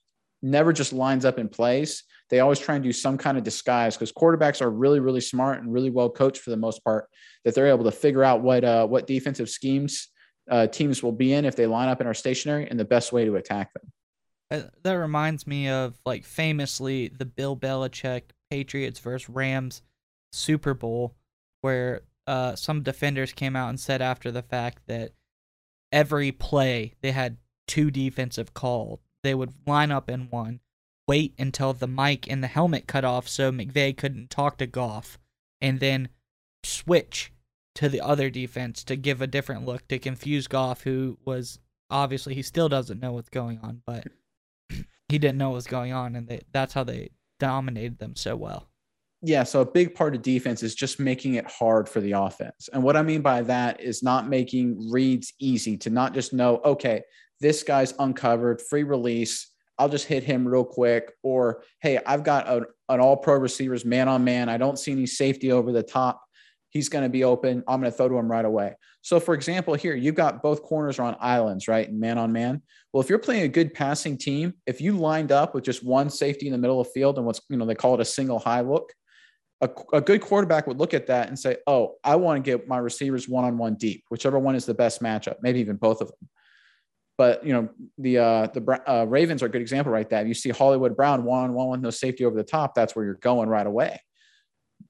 never 0.42 0.72
just 0.72 0.92
lines 0.92 1.24
up 1.24 1.38
and 1.38 1.50
plays 1.50 2.04
they 2.32 2.40
always 2.40 2.58
try 2.58 2.76
and 2.76 2.82
do 2.82 2.94
some 2.94 3.18
kind 3.18 3.36
of 3.36 3.44
disguise 3.44 3.94
because 3.94 4.10
quarterbacks 4.10 4.62
are 4.62 4.70
really, 4.70 5.00
really 5.00 5.20
smart 5.20 5.60
and 5.60 5.70
really 5.70 5.90
well 5.90 6.08
coached 6.08 6.40
for 6.40 6.48
the 6.48 6.56
most 6.56 6.82
part. 6.82 7.06
That 7.44 7.54
they're 7.54 7.68
able 7.68 7.84
to 7.84 7.92
figure 7.92 8.24
out 8.24 8.40
what 8.40 8.64
uh, 8.64 8.86
what 8.86 9.06
defensive 9.06 9.50
schemes 9.50 10.08
uh, 10.50 10.66
teams 10.66 11.02
will 11.02 11.12
be 11.12 11.34
in 11.34 11.44
if 11.44 11.56
they 11.56 11.66
line 11.66 11.90
up 11.90 12.00
and 12.00 12.08
are 12.08 12.14
stationary, 12.14 12.66
and 12.68 12.80
the 12.80 12.86
best 12.86 13.12
way 13.12 13.26
to 13.26 13.36
attack 13.36 13.70
them. 13.74 13.92
Uh, 14.50 14.68
that 14.82 14.94
reminds 14.94 15.46
me 15.46 15.68
of 15.68 16.00
like 16.06 16.24
famously 16.24 17.08
the 17.08 17.26
Bill 17.26 17.54
Belichick 17.54 18.22
Patriots 18.50 18.98
versus 18.98 19.28
Rams 19.28 19.82
Super 20.32 20.72
Bowl, 20.72 21.14
where 21.60 22.00
uh, 22.26 22.56
some 22.56 22.82
defenders 22.82 23.34
came 23.34 23.54
out 23.56 23.68
and 23.68 23.78
said 23.78 24.00
after 24.00 24.30
the 24.30 24.42
fact 24.42 24.80
that 24.86 25.12
every 25.92 26.32
play 26.32 26.94
they 27.02 27.12
had 27.12 27.36
two 27.66 27.90
defensive 27.90 28.54
called. 28.54 29.00
They 29.22 29.34
would 29.34 29.52
line 29.66 29.92
up 29.92 30.08
in 30.08 30.28
one, 30.30 30.60
wait 31.12 31.34
until 31.38 31.74
the 31.74 31.86
mic 31.86 32.26
and 32.30 32.42
the 32.42 32.48
helmet 32.48 32.86
cut 32.86 33.04
off 33.04 33.28
so 33.28 33.52
McVay 33.52 33.94
couldn't 33.94 34.30
talk 34.30 34.56
to 34.56 34.66
Goff, 34.66 35.18
and 35.60 35.78
then 35.78 36.08
switch 36.64 37.30
to 37.74 37.90
the 37.90 38.00
other 38.00 38.30
defense 38.30 38.82
to 38.84 38.96
give 38.96 39.20
a 39.20 39.26
different 39.26 39.66
look 39.66 39.86
to 39.88 39.98
confuse 39.98 40.46
Goff, 40.46 40.84
who 40.84 41.18
was 41.26 41.58
obviously 41.90 42.34
he 42.34 42.40
still 42.40 42.70
doesn't 42.70 42.98
know 42.98 43.12
what's 43.12 43.28
going 43.28 43.58
on, 43.62 43.82
but 43.86 44.06
he 45.10 45.18
didn't 45.18 45.36
know 45.36 45.50
what 45.50 45.56
was 45.56 45.66
going 45.66 45.92
on, 45.92 46.16
and 46.16 46.26
they, 46.26 46.40
that's 46.50 46.72
how 46.72 46.82
they 46.82 47.10
dominated 47.38 47.98
them 47.98 48.16
so 48.16 48.34
well. 48.34 48.70
Yeah, 49.20 49.42
so 49.42 49.60
a 49.60 49.70
big 49.70 49.94
part 49.94 50.14
of 50.14 50.22
defense 50.22 50.62
is 50.62 50.74
just 50.74 50.98
making 50.98 51.34
it 51.34 51.44
hard 51.46 51.90
for 51.90 52.00
the 52.00 52.12
offense. 52.12 52.70
And 52.72 52.82
what 52.82 52.96
I 52.96 53.02
mean 53.02 53.20
by 53.20 53.42
that 53.42 53.82
is 53.82 54.02
not 54.02 54.30
making 54.30 54.90
reads 54.90 55.34
easy 55.38 55.76
to 55.76 55.90
not 55.90 56.14
just 56.14 56.32
know, 56.32 56.62
okay, 56.64 57.02
this 57.38 57.62
guy's 57.62 57.92
uncovered, 57.98 58.62
free 58.62 58.84
release, 58.84 59.51
I'll 59.82 59.88
just 59.88 60.06
hit 60.06 60.22
him 60.22 60.46
real 60.46 60.64
quick. 60.64 61.12
Or, 61.24 61.64
hey, 61.80 61.98
I've 62.06 62.22
got 62.22 62.46
a, 62.46 62.62
an 62.88 63.00
all 63.00 63.16
pro 63.16 63.34
receivers 63.34 63.84
man 63.84 64.06
on 64.06 64.22
man. 64.22 64.48
I 64.48 64.56
don't 64.56 64.78
see 64.78 64.92
any 64.92 65.06
safety 65.06 65.50
over 65.50 65.72
the 65.72 65.82
top. 65.82 66.22
He's 66.70 66.88
going 66.88 67.02
to 67.02 67.10
be 67.10 67.24
open. 67.24 67.64
I'm 67.66 67.80
going 67.80 67.90
to 67.90 67.96
throw 67.96 68.08
to 68.08 68.16
him 68.16 68.30
right 68.30 68.44
away. 68.44 68.76
So, 69.00 69.18
for 69.18 69.34
example, 69.34 69.74
here 69.74 69.96
you've 69.96 70.14
got 70.14 70.40
both 70.40 70.62
corners 70.62 71.00
are 71.00 71.02
on 71.02 71.16
islands, 71.18 71.66
right? 71.66 71.92
Man 71.92 72.16
on 72.16 72.30
man. 72.32 72.62
Well, 72.92 73.02
if 73.02 73.10
you're 73.10 73.18
playing 73.18 73.42
a 73.42 73.48
good 73.48 73.74
passing 73.74 74.16
team, 74.16 74.54
if 74.68 74.80
you 74.80 74.96
lined 74.96 75.32
up 75.32 75.52
with 75.52 75.64
just 75.64 75.84
one 75.84 76.08
safety 76.10 76.46
in 76.46 76.52
the 76.52 76.58
middle 76.58 76.80
of 76.80 76.86
the 76.86 76.92
field 76.92 77.16
and 77.16 77.26
what's, 77.26 77.40
you 77.48 77.56
know, 77.56 77.66
they 77.66 77.74
call 77.74 77.94
it 77.94 78.00
a 78.00 78.04
single 78.04 78.38
high 78.38 78.60
look, 78.60 78.92
a, 79.62 79.68
a 79.92 80.00
good 80.00 80.20
quarterback 80.20 80.68
would 80.68 80.78
look 80.78 80.94
at 80.94 81.08
that 81.08 81.26
and 81.26 81.36
say, 81.36 81.56
oh, 81.66 81.96
I 82.04 82.14
want 82.14 82.44
to 82.44 82.48
get 82.48 82.68
my 82.68 82.78
receivers 82.78 83.28
one 83.28 83.44
on 83.44 83.58
one 83.58 83.74
deep, 83.74 84.04
whichever 84.10 84.38
one 84.38 84.54
is 84.54 84.64
the 84.64 84.74
best 84.74 85.02
matchup, 85.02 85.38
maybe 85.42 85.58
even 85.58 85.74
both 85.74 86.00
of 86.00 86.06
them. 86.06 86.28
But 87.22 87.46
you 87.46 87.52
know 87.52 87.68
the 87.98 88.18
uh, 88.18 88.46
the 88.48 88.82
uh, 88.84 89.04
Ravens 89.04 89.44
are 89.44 89.46
a 89.46 89.48
good 89.48 89.60
example 89.60 89.92
right 89.92 90.10
there. 90.10 90.26
You 90.26 90.34
see 90.34 90.48
Hollywood 90.48 90.96
Brown 90.96 91.22
one 91.22 91.44
on 91.44 91.52
one 91.52 91.68
with 91.68 91.80
no 91.80 91.90
safety 91.90 92.24
over 92.24 92.34
the 92.34 92.42
top. 92.42 92.74
That's 92.74 92.96
where 92.96 93.04
you're 93.04 93.14
going 93.14 93.48
right 93.48 93.64
away. 93.64 94.00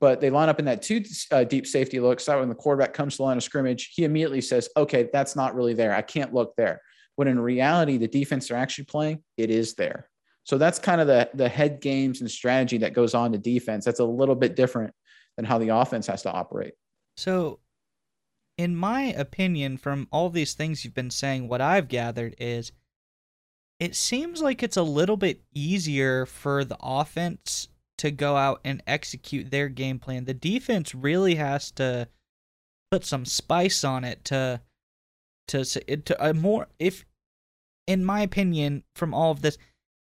But 0.00 0.22
they 0.22 0.30
line 0.30 0.48
up 0.48 0.58
in 0.58 0.64
that 0.64 0.80
two 0.80 1.04
uh, 1.30 1.44
deep 1.44 1.66
safety 1.66 2.00
look. 2.00 2.20
So 2.20 2.40
when 2.40 2.48
the 2.48 2.54
quarterback 2.54 2.94
comes 2.94 3.12
to 3.12 3.16
the 3.18 3.24
line 3.24 3.36
of 3.36 3.42
scrimmage, 3.42 3.92
he 3.94 4.04
immediately 4.04 4.40
says, 4.40 4.70
"Okay, 4.78 5.10
that's 5.12 5.36
not 5.36 5.54
really 5.54 5.74
there. 5.74 5.94
I 5.94 6.00
can't 6.00 6.32
look 6.32 6.56
there." 6.56 6.80
When 7.16 7.28
in 7.28 7.38
reality, 7.38 7.98
the 7.98 8.08
defense 8.08 8.50
are 8.50 8.56
actually 8.56 8.84
playing, 8.84 9.22
it 9.36 9.50
is 9.50 9.74
there. 9.74 10.08
So 10.44 10.56
that's 10.56 10.78
kind 10.78 11.02
of 11.02 11.08
the 11.08 11.28
the 11.34 11.50
head 11.50 11.82
games 11.82 12.22
and 12.22 12.30
strategy 12.30 12.78
that 12.78 12.94
goes 12.94 13.12
on 13.12 13.32
to 13.32 13.38
defense. 13.38 13.84
That's 13.84 14.00
a 14.00 14.06
little 14.06 14.36
bit 14.36 14.56
different 14.56 14.94
than 15.36 15.44
how 15.44 15.58
the 15.58 15.68
offense 15.68 16.06
has 16.06 16.22
to 16.22 16.32
operate. 16.32 16.72
So 17.18 17.58
in 18.62 18.76
my 18.76 19.02
opinion, 19.02 19.76
from 19.76 20.06
all 20.12 20.30
these 20.30 20.54
things 20.54 20.84
you've 20.84 20.94
been 20.94 21.10
saying, 21.10 21.48
what 21.48 21.60
I've 21.60 21.88
gathered 21.88 22.36
is 22.38 22.70
it 23.80 23.96
seems 23.96 24.40
like 24.40 24.62
it's 24.62 24.76
a 24.76 24.84
little 24.84 25.16
bit 25.16 25.42
easier 25.52 26.26
for 26.26 26.64
the 26.64 26.76
offense 26.80 27.66
to 27.98 28.12
go 28.12 28.36
out 28.36 28.60
and 28.64 28.80
execute 28.86 29.50
their 29.50 29.68
game 29.68 29.98
plan. 29.98 30.26
The 30.26 30.32
defense 30.34 30.94
really 30.94 31.34
has 31.34 31.72
to 31.72 32.06
put 32.92 33.04
some 33.04 33.24
spice 33.24 33.82
on 33.82 34.04
it 34.04 34.24
to 34.26 34.60
to 35.48 35.64
to 35.64 36.24
a 36.24 36.32
more 36.32 36.68
if 36.78 37.04
in 37.88 38.04
my 38.04 38.20
opinion 38.20 38.84
from 38.94 39.12
all 39.12 39.32
of 39.32 39.42
this 39.42 39.58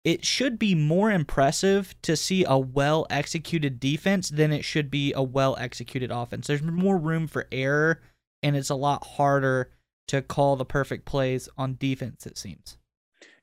it 0.05 0.25
should 0.25 0.59
be 0.59 0.75
more 0.75 1.11
impressive 1.11 1.95
to 2.01 2.17
see 2.17 2.47
a 2.49 2.57
well 2.57 3.07
executed 3.11 3.79
defense 3.79 4.31
than 4.31 4.53
it 4.53 4.65
should 4.65 4.91
be 4.91 5.13
a 5.13 5.23
well 5.23 5.55
executed 5.61 6.11
offense. 6.11 6.47
There's 6.47 6.63
more 6.63 6.97
room 6.97 7.27
for 7.27 7.47
error 7.53 8.01
and 8.43 8.57
it's 8.57 8.71
a 8.71 8.75
lot 8.75 9.07
harder 9.07 9.73
to 10.09 10.23
call 10.23 10.57
the 10.57 10.65
perfect 10.65 11.05
plays 11.05 11.49
on 11.57 11.77
defense 11.79 12.27
it 12.27 12.39
seems. 12.39 12.77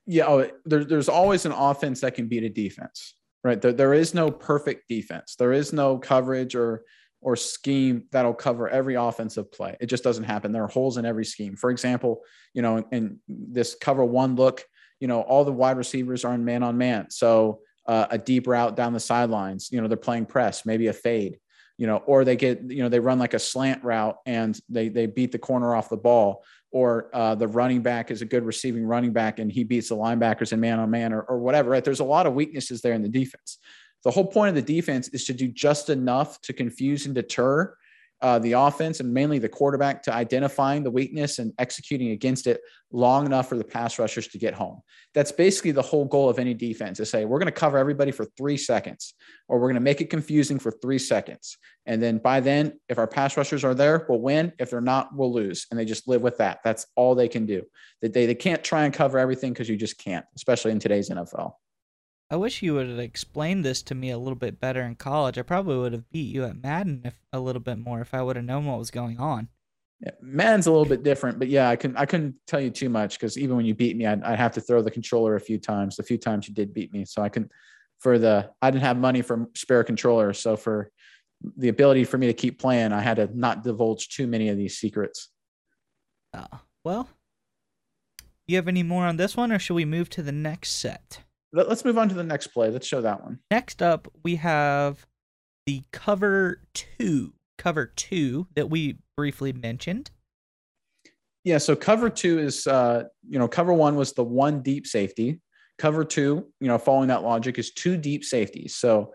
Yeah, 0.07 0.25
oh, 0.27 0.49
there, 0.65 0.83
there's 0.83 1.09
always 1.09 1.45
an 1.45 1.51
offense 1.51 2.01
that 2.01 2.13
can 2.15 2.27
beat 2.27 2.43
a 2.43 2.49
defense, 2.49 3.15
right? 3.43 3.59
There, 3.59 3.73
there 3.73 3.93
is 3.93 4.13
no 4.13 4.29
perfect 4.29 4.87
defense. 4.87 5.35
There 5.35 5.53
is 5.53 5.73
no 5.73 5.97
coverage 5.97 6.55
or 6.55 6.83
or 7.21 7.35
scheme 7.35 8.03
that'll 8.11 8.35
cover 8.35 8.69
every 8.69 8.93
offensive 8.93 9.51
play. 9.51 9.75
It 9.79 9.87
just 9.87 10.03
doesn't 10.03 10.25
happen. 10.25 10.51
There 10.51 10.63
are 10.63 10.67
holes 10.67 10.97
in 10.97 11.05
every 11.05 11.25
scheme. 11.25 11.55
For 11.55 11.71
example, 11.71 12.21
you 12.53 12.61
know, 12.61 12.85
in 12.91 13.19
this 13.27 13.75
cover 13.81 14.05
one 14.05 14.35
look, 14.35 14.63
you 14.99 15.07
know, 15.07 15.21
all 15.21 15.43
the 15.43 15.51
wide 15.51 15.77
receivers 15.77 16.23
are 16.23 16.35
in 16.35 16.45
man 16.45 16.61
on 16.61 16.77
man. 16.77 17.09
So 17.09 17.61
uh, 17.87 18.05
a 18.11 18.19
deep 18.19 18.45
route 18.45 18.75
down 18.75 18.93
the 18.93 18.99
sidelines, 18.99 19.69
you 19.71 19.81
know, 19.81 19.87
they're 19.87 19.97
playing 19.97 20.27
press, 20.27 20.67
maybe 20.67 20.85
a 20.87 20.93
fade, 20.93 21.39
you 21.77 21.87
know, 21.87 21.97
or 21.97 22.23
they 22.23 22.35
get, 22.35 22.61
you 22.69 22.83
know, 22.83 22.89
they 22.89 22.99
run 22.99 23.19
like 23.19 23.33
a 23.33 23.39
slant 23.39 23.83
route 23.83 24.17
and 24.25 24.59
they 24.69 24.89
they 24.89 25.05
beat 25.05 25.31
the 25.31 25.39
corner 25.39 25.75
off 25.75 25.89
the 25.89 25.97
ball, 25.97 26.43
or 26.71 27.09
uh, 27.13 27.35
the 27.35 27.47
running 27.47 27.81
back 27.81 28.11
is 28.11 28.21
a 28.21 28.25
good 28.25 28.43
receiving 28.43 28.85
running 28.85 29.11
back 29.11 29.39
and 29.39 29.51
he 29.51 29.63
beats 29.63 29.89
the 29.89 29.95
linebackers 29.95 30.53
in 30.53 30.59
man 30.59 30.79
on 30.79 30.89
man 30.89 31.13
or, 31.13 31.21
or 31.21 31.39
whatever. 31.39 31.69
Right? 31.69 31.83
There's 31.83 31.99
a 31.99 32.05
lot 32.05 32.27
of 32.27 32.33
weaknesses 32.33 32.81
there 32.81 32.93
in 32.93 33.01
the 33.01 33.09
defense 33.09 33.59
the 34.05 34.11
whole 34.11 34.25
point 34.25 34.49
of 34.49 34.55
the 34.55 34.61
defense 34.61 35.09
is 35.09 35.25
to 35.25 35.33
do 35.33 35.47
just 35.47 35.89
enough 35.89 36.39
to 36.41 36.53
confuse 36.53 37.07
and 37.07 37.15
deter 37.15 37.75
uh, 38.21 38.39
the 38.39 38.53
offense 38.53 38.99
and 38.99 39.13
mainly 39.13 39.39
the 39.39 39.49
quarterback 39.49 40.01
to 40.03 40.13
identifying 40.13 40.83
the 40.83 40.91
weakness 40.91 41.39
and 41.39 41.53
executing 41.59 42.11
against 42.11 42.47
it 42.47 42.61
long 42.91 43.25
enough 43.25 43.49
for 43.49 43.57
the 43.57 43.63
pass 43.63 43.99
rushers 43.99 44.27
to 44.29 44.37
get 44.37 44.53
home. 44.53 44.81
That's 45.13 45.31
basically 45.31 45.71
the 45.71 45.81
whole 45.81 46.05
goal 46.05 46.29
of 46.29 46.39
any 46.39 46.53
defense 46.53 46.97
to 46.97 47.05
say, 47.05 47.25
we're 47.25 47.39
going 47.39 47.47
to 47.47 47.51
cover 47.51 47.77
everybody 47.77 48.11
for 48.11 48.25
three 48.37 48.57
seconds, 48.57 49.13
or 49.47 49.59
we're 49.59 49.67
going 49.67 49.75
to 49.75 49.81
make 49.81 50.01
it 50.01 50.09
confusing 50.09 50.59
for 50.59 50.71
three 50.71 50.99
seconds. 50.99 51.57
And 51.85 52.01
then 52.01 52.17
by 52.17 52.39
then, 52.39 52.79
if 52.89 52.97
our 52.97 53.07
pass 53.07 53.35
rushers 53.37 53.63
are 53.63 53.75
there, 53.75 54.05
we'll 54.07 54.21
win. 54.21 54.53
If 54.59 54.69
they're 54.69 54.81
not, 54.81 55.15
we'll 55.15 55.33
lose. 55.33 55.67
And 55.69 55.79
they 55.79 55.85
just 55.85 56.07
live 56.07 56.21
with 56.21 56.37
that. 56.37 56.59
That's 56.63 56.87
all 56.95 57.15
they 57.15 57.27
can 57.27 57.45
do. 57.45 57.63
They, 58.01 58.07
they, 58.07 58.25
they 58.25 58.35
can't 58.35 58.63
try 58.63 58.85
and 58.85 58.93
cover 58.93 59.19
everything 59.19 59.51
because 59.53 59.69
you 59.69 59.77
just 59.77 59.97
can't, 59.97 60.25
especially 60.35 60.71
in 60.71 60.79
today's 60.79 61.09
NFL. 61.09 61.53
I 62.29 62.37
wish 62.37 62.63
you 62.63 62.73
would 62.73 62.89
have 62.89 62.99
explained 62.99 63.63
this 63.63 63.83
to 63.83 63.95
me 63.95 64.09
a 64.09 64.17
little 64.17 64.35
bit 64.35 64.59
better 64.59 64.81
in 64.81 64.95
college. 64.95 65.37
I 65.37 65.43
probably 65.43 65.77
would 65.77 65.93
have 65.93 66.09
beat 66.09 66.33
you 66.33 66.43
at 66.45 66.61
Madden 66.61 67.01
if 67.05 67.19
a 67.31 67.39
little 67.39 67.61
bit 67.61 67.77
more 67.77 68.01
if 68.01 68.13
I 68.13 68.23
would 68.23 68.35
have 68.35 68.45
known 68.45 68.65
what 68.65 68.79
was 68.79 68.89
going 68.89 69.19
on. 69.19 69.49
Yeah, 70.01 70.11
Madden's 70.21 70.67
a 70.67 70.71
little 70.71 70.85
bit 70.85 71.03
different, 71.03 71.39
but 71.39 71.47
yeah, 71.47 71.69
I 71.69 71.75
can 71.75 71.95
I 71.95 72.05
couldn't 72.05 72.35
tell 72.47 72.59
you 72.59 72.69
too 72.69 72.89
much 72.89 73.17
because 73.17 73.37
even 73.37 73.55
when 73.55 73.65
you 73.65 73.75
beat 73.75 73.95
me, 73.95 74.05
I'd, 74.05 74.23
I'd, 74.23 74.39
have 74.39 74.51
to 74.53 74.61
throw 74.61 74.81
the 74.81 74.91
controller 74.91 75.35
a 75.35 75.39
few 75.39 75.57
times. 75.57 75.99
A 75.99 76.03
few 76.03 76.17
times 76.17 76.47
you 76.47 76.53
did 76.53 76.73
beat 76.73 76.91
me, 76.91 77.05
so 77.05 77.21
I 77.21 77.29
can 77.29 77.49
for 77.99 78.19
the 78.19 78.49
I 78.61 78.71
didn't 78.71 78.83
have 78.83 78.97
money 78.97 79.21
for 79.21 79.47
spare 79.55 79.83
controller, 79.83 80.33
so 80.33 80.57
for 80.57 80.91
the 81.57 81.69
ability 81.69 82.03
for 82.03 82.17
me 82.17 82.27
to 82.27 82.33
keep 82.33 82.59
playing, 82.59 82.91
I 82.91 83.01
had 83.01 83.17
to 83.17 83.29
not 83.33 83.63
divulge 83.63 84.09
too 84.09 84.27
many 84.27 84.49
of 84.49 84.57
these 84.57 84.77
secrets. 84.77 85.29
Uh, 86.33 86.57
well, 86.83 87.07
you 88.47 88.57
have 88.57 88.67
any 88.67 88.83
more 88.83 89.05
on 89.05 89.17
this 89.17 89.37
one, 89.37 89.51
or 89.51 89.59
should 89.59 89.75
we 89.75 89.85
move 89.85 90.09
to 90.11 90.23
the 90.23 90.31
next 90.31 90.71
set? 90.71 91.19
Let, 91.55 91.67
us 91.67 91.85
move 91.85 91.97
on 91.97 92.09
to 92.09 92.15
the 92.15 92.23
next 92.23 92.47
play. 92.47 92.69
Let's 92.69 92.85
show 92.85 93.01
that 93.01 93.23
one. 93.23 93.39
Next 93.49 93.81
up, 93.81 94.11
we 94.23 94.35
have 94.35 95.05
the 95.65 95.83
cover 95.93 96.61
two, 96.73 97.33
cover 97.57 97.85
two 97.85 98.47
that 98.55 98.69
we 98.69 98.97
briefly 99.15 99.53
mentioned. 99.53 100.11
Yeah, 101.45 101.59
so 101.59 101.73
cover 101.73 102.09
two 102.09 102.39
is, 102.39 102.67
uh, 102.67 103.03
you 103.27 103.39
know, 103.39 103.47
cover 103.47 103.71
one 103.71 103.95
was 103.95 104.11
the 104.11 104.23
one 104.23 104.61
deep 104.63 104.85
safety. 104.85 105.39
Cover 105.77 106.03
two, 106.03 106.45
you 106.59 106.67
know, 106.67 106.77
following 106.77 107.07
that 107.07 107.23
logic, 107.23 107.57
is 107.57 107.71
two 107.71 107.95
deep 107.95 108.25
safeties. 108.25 108.75
So 108.75 109.13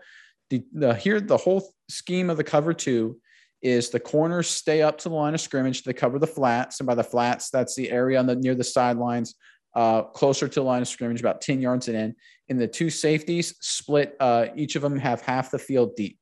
the, 0.49 0.63
the 0.73 0.95
here 0.95 1.21
the 1.21 1.37
whole 1.37 1.71
scheme 1.89 2.29
of 2.29 2.37
the 2.37 2.43
cover 2.43 2.73
two 2.73 3.19
is 3.61 3.89
the 3.89 3.99
corners 3.99 4.47
stay 4.47 4.81
up 4.81 4.97
to 4.99 5.09
the 5.09 5.15
line 5.15 5.35
of 5.35 5.41
scrimmage 5.41 5.83
to 5.83 5.93
cover 5.93 6.17
the 6.17 6.27
flats, 6.27 6.79
and 6.79 6.87
by 6.87 6.95
the 6.95 7.03
flats, 7.03 7.51
that's 7.51 7.75
the 7.75 7.91
area 7.91 8.17
on 8.17 8.25
the 8.25 8.35
near 8.35 8.55
the 8.55 8.63
sidelines 8.63 9.35
uh, 9.73 10.03
closer 10.03 10.47
to 10.47 10.59
the 10.59 10.63
line 10.63 10.81
of 10.81 10.87
scrimmage, 10.87 11.19
about 11.19 11.41
10 11.41 11.61
yards 11.61 11.87
and 11.87 11.97
in. 11.97 12.15
And 12.49 12.59
the 12.59 12.67
two 12.67 12.89
safeties 12.89 13.55
split, 13.61 14.15
uh, 14.19 14.47
each 14.55 14.75
of 14.75 14.81
them 14.81 14.97
have 14.97 15.21
half 15.21 15.51
the 15.51 15.59
field 15.59 15.95
deep. 15.95 16.19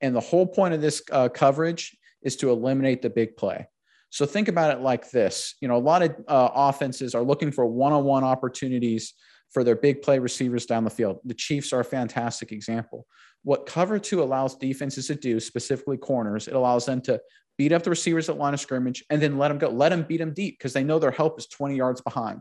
And 0.00 0.14
the 0.14 0.20
whole 0.20 0.46
point 0.46 0.74
of 0.74 0.80
this 0.80 1.02
uh, 1.10 1.28
coverage 1.28 1.96
is 2.22 2.36
to 2.36 2.50
eliminate 2.50 3.02
the 3.02 3.10
big 3.10 3.36
play. 3.36 3.66
So 4.10 4.24
think 4.24 4.48
about 4.48 4.76
it 4.76 4.82
like 4.82 5.10
this 5.10 5.56
you 5.60 5.68
know, 5.68 5.76
a 5.76 5.78
lot 5.78 6.02
of 6.02 6.16
uh, 6.28 6.48
offenses 6.54 7.14
are 7.14 7.22
looking 7.22 7.50
for 7.50 7.66
one 7.66 7.92
on 7.92 8.04
one 8.04 8.24
opportunities 8.24 9.14
for 9.52 9.62
their 9.64 9.76
big 9.76 10.02
play 10.02 10.18
receivers 10.18 10.66
down 10.66 10.84
the 10.84 10.90
field. 10.90 11.18
The 11.24 11.34
Chiefs 11.34 11.72
are 11.72 11.80
a 11.80 11.84
fantastic 11.84 12.52
example. 12.52 13.06
What 13.42 13.66
cover 13.66 13.98
two 13.98 14.22
allows 14.22 14.56
defenses 14.56 15.06
to 15.06 15.14
do, 15.14 15.38
specifically 15.38 15.96
corners, 15.96 16.48
it 16.48 16.54
allows 16.54 16.86
them 16.86 17.00
to 17.02 17.20
beat 17.58 17.72
up 17.72 17.82
the 17.82 17.90
receivers 17.90 18.28
at 18.28 18.38
line 18.38 18.54
of 18.54 18.60
scrimmage 18.60 19.04
and 19.08 19.22
then 19.22 19.38
let 19.38 19.48
them 19.48 19.58
go. 19.58 19.68
Let 19.68 19.90
them 19.90 20.02
beat 20.02 20.18
them 20.18 20.34
deep 20.34 20.58
because 20.58 20.72
they 20.72 20.84
know 20.84 20.98
their 20.98 21.10
help 21.10 21.38
is 21.38 21.46
20 21.46 21.76
yards 21.76 22.00
behind 22.00 22.40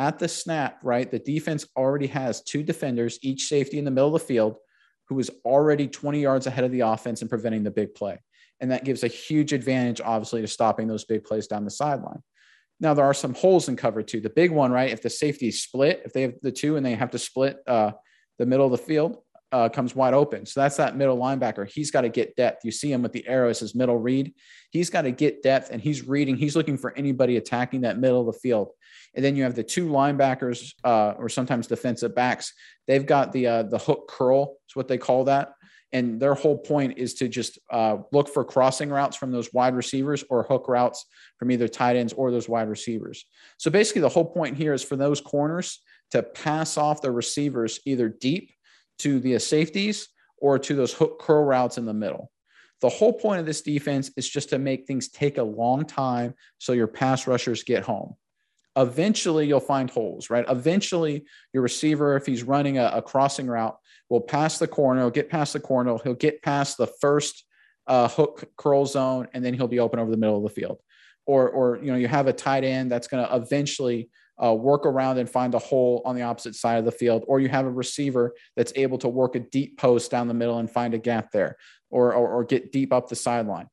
at 0.00 0.18
the 0.18 0.28
snap, 0.28 0.80
right, 0.82 1.10
the 1.10 1.18
defense 1.18 1.66
already 1.76 2.06
has 2.06 2.42
two 2.42 2.62
defenders, 2.62 3.18
each 3.20 3.48
safety 3.48 3.78
in 3.78 3.84
the 3.84 3.90
middle 3.90 4.14
of 4.14 4.20
the 4.20 4.26
field, 4.26 4.56
who 5.08 5.18
is 5.18 5.30
already 5.44 5.86
20 5.86 6.22
yards 6.22 6.46
ahead 6.46 6.64
of 6.64 6.72
the 6.72 6.80
offense 6.80 7.20
and 7.20 7.28
preventing 7.28 7.62
the 7.62 7.70
big 7.70 7.94
play. 7.94 8.18
And 8.60 8.70
that 8.70 8.84
gives 8.84 9.04
a 9.04 9.08
huge 9.08 9.52
advantage, 9.52 10.00
obviously, 10.00 10.40
to 10.40 10.46
stopping 10.46 10.88
those 10.88 11.04
big 11.04 11.24
plays 11.24 11.46
down 11.46 11.66
the 11.66 11.70
sideline. 11.70 12.22
Now, 12.80 12.94
there 12.94 13.04
are 13.04 13.12
some 13.12 13.34
holes 13.34 13.68
in 13.68 13.76
cover 13.76 14.02
two. 14.02 14.22
The 14.22 14.30
big 14.30 14.50
one, 14.50 14.72
right, 14.72 14.90
if 14.90 15.02
the 15.02 15.10
safety 15.10 15.48
is 15.48 15.62
split, 15.62 16.00
if 16.06 16.14
they 16.14 16.22
have 16.22 16.34
the 16.40 16.50
two 16.50 16.76
and 16.76 16.86
they 16.86 16.94
have 16.94 17.10
to 17.10 17.18
split 17.18 17.58
uh, 17.66 17.92
the 18.38 18.46
middle 18.46 18.64
of 18.64 18.72
the 18.72 18.78
field, 18.78 19.18
uh, 19.52 19.68
comes 19.68 19.94
wide 19.94 20.14
open. 20.14 20.46
So 20.46 20.60
that's 20.60 20.78
that 20.78 20.96
middle 20.96 21.18
linebacker. 21.18 21.68
He's 21.68 21.90
got 21.90 22.02
to 22.02 22.08
get 22.08 22.36
depth. 22.36 22.64
You 22.64 22.70
see 22.70 22.90
him 22.90 23.02
with 23.02 23.12
the 23.12 23.26
arrows, 23.26 23.58
his 23.58 23.74
middle 23.74 23.98
read. 23.98 24.32
He's 24.70 24.88
got 24.88 25.02
to 25.02 25.10
get 25.10 25.42
depth 25.42 25.70
and 25.70 25.82
he's 25.82 26.06
reading. 26.06 26.36
He's 26.36 26.56
looking 26.56 26.78
for 26.78 26.96
anybody 26.96 27.36
attacking 27.36 27.82
that 27.82 27.98
middle 27.98 28.20
of 28.20 28.26
the 28.26 28.40
field. 28.40 28.70
And 29.14 29.24
then 29.24 29.36
you 29.36 29.42
have 29.42 29.54
the 29.54 29.64
two 29.64 29.88
linebackers 29.88 30.72
uh, 30.84 31.14
or 31.18 31.28
sometimes 31.28 31.66
defensive 31.66 32.14
backs. 32.14 32.52
They've 32.86 33.06
got 33.06 33.32
the 33.32 33.46
uh, 33.46 33.62
the 33.64 33.78
hook 33.78 34.08
curl, 34.08 34.56
is 34.68 34.76
what 34.76 34.88
they 34.88 34.98
call 34.98 35.24
that. 35.24 35.54
And 35.92 36.20
their 36.20 36.34
whole 36.34 36.56
point 36.56 36.98
is 36.98 37.14
to 37.14 37.28
just 37.28 37.58
uh, 37.70 37.98
look 38.12 38.28
for 38.28 38.44
crossing 38.44 38.90
routes 38.90 39.16
from 39.16 39.32
those 39.32 39.52
wide 39.52 39.74
receivers 39.74 40.22
or 40.30 40.44
hook 40.44 40.66
routes 40.68 41.04
from 41.36 41.50
either 41.50 41.66
tight 41.66 41.96
ends 41.96 42.12
or 42.12 42.30
those 42.30 42.48
wide 42.48 42.68
receivers. 42.68 43.24
So 43.58 43.70
basically, 43.70 44.02
the 44.02 44.08
whole 44.08 44.24
point 44.24 44.56
here 44.56 44.72
is 44.72 44.84
for 44.84 44.96
those 44.96 45.20
corners 45.20 45.80
to 46.12 46.22
pass 46.22 46.76
off 46.76 47.02
the 47.02 47.10
receivers 47.10 47.80
either 47.84 48.08
deep 48.08 48.52
to 49.00 49.18
the 49.18 49.38
safeties 49.38 50.08
or 50.38 50.58
to 50.58 50.74
those 50.74 50.92
hook 50.92 51.20
curl 51.20 51.44
routes 51.44 51.78
in 51.78 51.86
the 51.86 51.94
middle. 51.94 52.30
The 52.80 52.88
whole 52.88 53.12
point 53.12 53.40
of 53.40 53.46
this 53.46 53.62
defense 53.62 54.10
is 54.16 54.28
just 54.28 54.50
to 54.50 54.58
make 54.58 54.86
things 54.86 55.08
take 55.08 55.38
a 55.38 55.42
long 55.42 55.84
time 55.84 56.34
so 56.58 56.72
your 56.72 56.86
pass 56.86 57.26
rushers 57.26 57.62
get 57.62 57.82
home. 57.82 58.14
Eventually, 58.76 59.46
you'll 59.46 59.60
find 59.60 59.90
holes, 59.90 60.30
right? 60.30 60.44
Eventually, 60.48 61.24
your 61.52 61.62
receiver, 61.62 62.16
if 62.16 62.26
he's 62.26 62.42
running 62.42 62.78
a, 62.78 62.90
a 62.94 63.02
crossing 63.02 63.46
route, 63.46 63.76
will 64.08 64.20
pass 64.20 64.58
the 64.58 64.68
corner, 64.68 65.00
he'll 65.00 65.10
get 65.10 65.28
past 65.28 65.52
the 65.52 65.60
corner, 65.60 65.96
he'll 66.04 66.14
get 66.14 66.42
past 66.42 66.78
the 66.78 66.86
first 67.00 67.44
uh, 67.86 68.08
hook 68.08 68.44
curl 68.56 68.86
zone, 68.86 69.26
and 69.34 69.44
then 69.44 69.54
he'll 69.54 69.68
be 69.68 69.80
open 69.80 69.98
over 69.98 70.10
the 70.10 70.16
middle 70.16 70.36
of 70.36 70.42
the 70.42 70.60
field. 70.60 70.78
Or, 71.26 71.48
or 71.48 71.78
you 71.82 71.90
know, 71.90 71.98
you 71.98 72.08
have 72.08 72.26
a 72.26 72.32
tight 72.32 72.64
end 72.64 72.90
that's 72.90 73.08
going 73.08 73.26
to 73.26 73.36
eventually 73.36 74.08
uh, 74.42 74.54
work 74.54 74.86
around 74.86 75.18
and 75.18 75.28
find 75.28 75.54
a 75.54 75.58
hole 75.58 76.02
on 76.04 76.16
the 76.16 76.22
opposite 76.22 76.54
side 76.54 76.78
of 76.78 76.84
the 76.84 76.92
field, 76.92 77.24
or 77.26 77.40
you 77.40 77.48
have 77.48 77.66
a 77.66 77.70
receiver 77.70 78.32
that's 78.56 78.72
able 78.76 78.98
to 78.98 79.08
work 79.08 79.34
a 79.36 79.40
deep 79.40 79.78
post 79.78 80.10
down 80.10 80.28
the 80.28 80.34
middle 80.34 80.58
and 80.58 80.70
find 80.70 80.94
a 80.94 80.98
gap 80.98 81.30
there, 81.30 81.56
or, 81.90 82.14
or, 82.14 82.28
or 82.30 82.44
get 82.44 82.72
deep 82.72 82.92
up 82.92 83.08
the 83.08 83.16
sideline. 83.16 83.68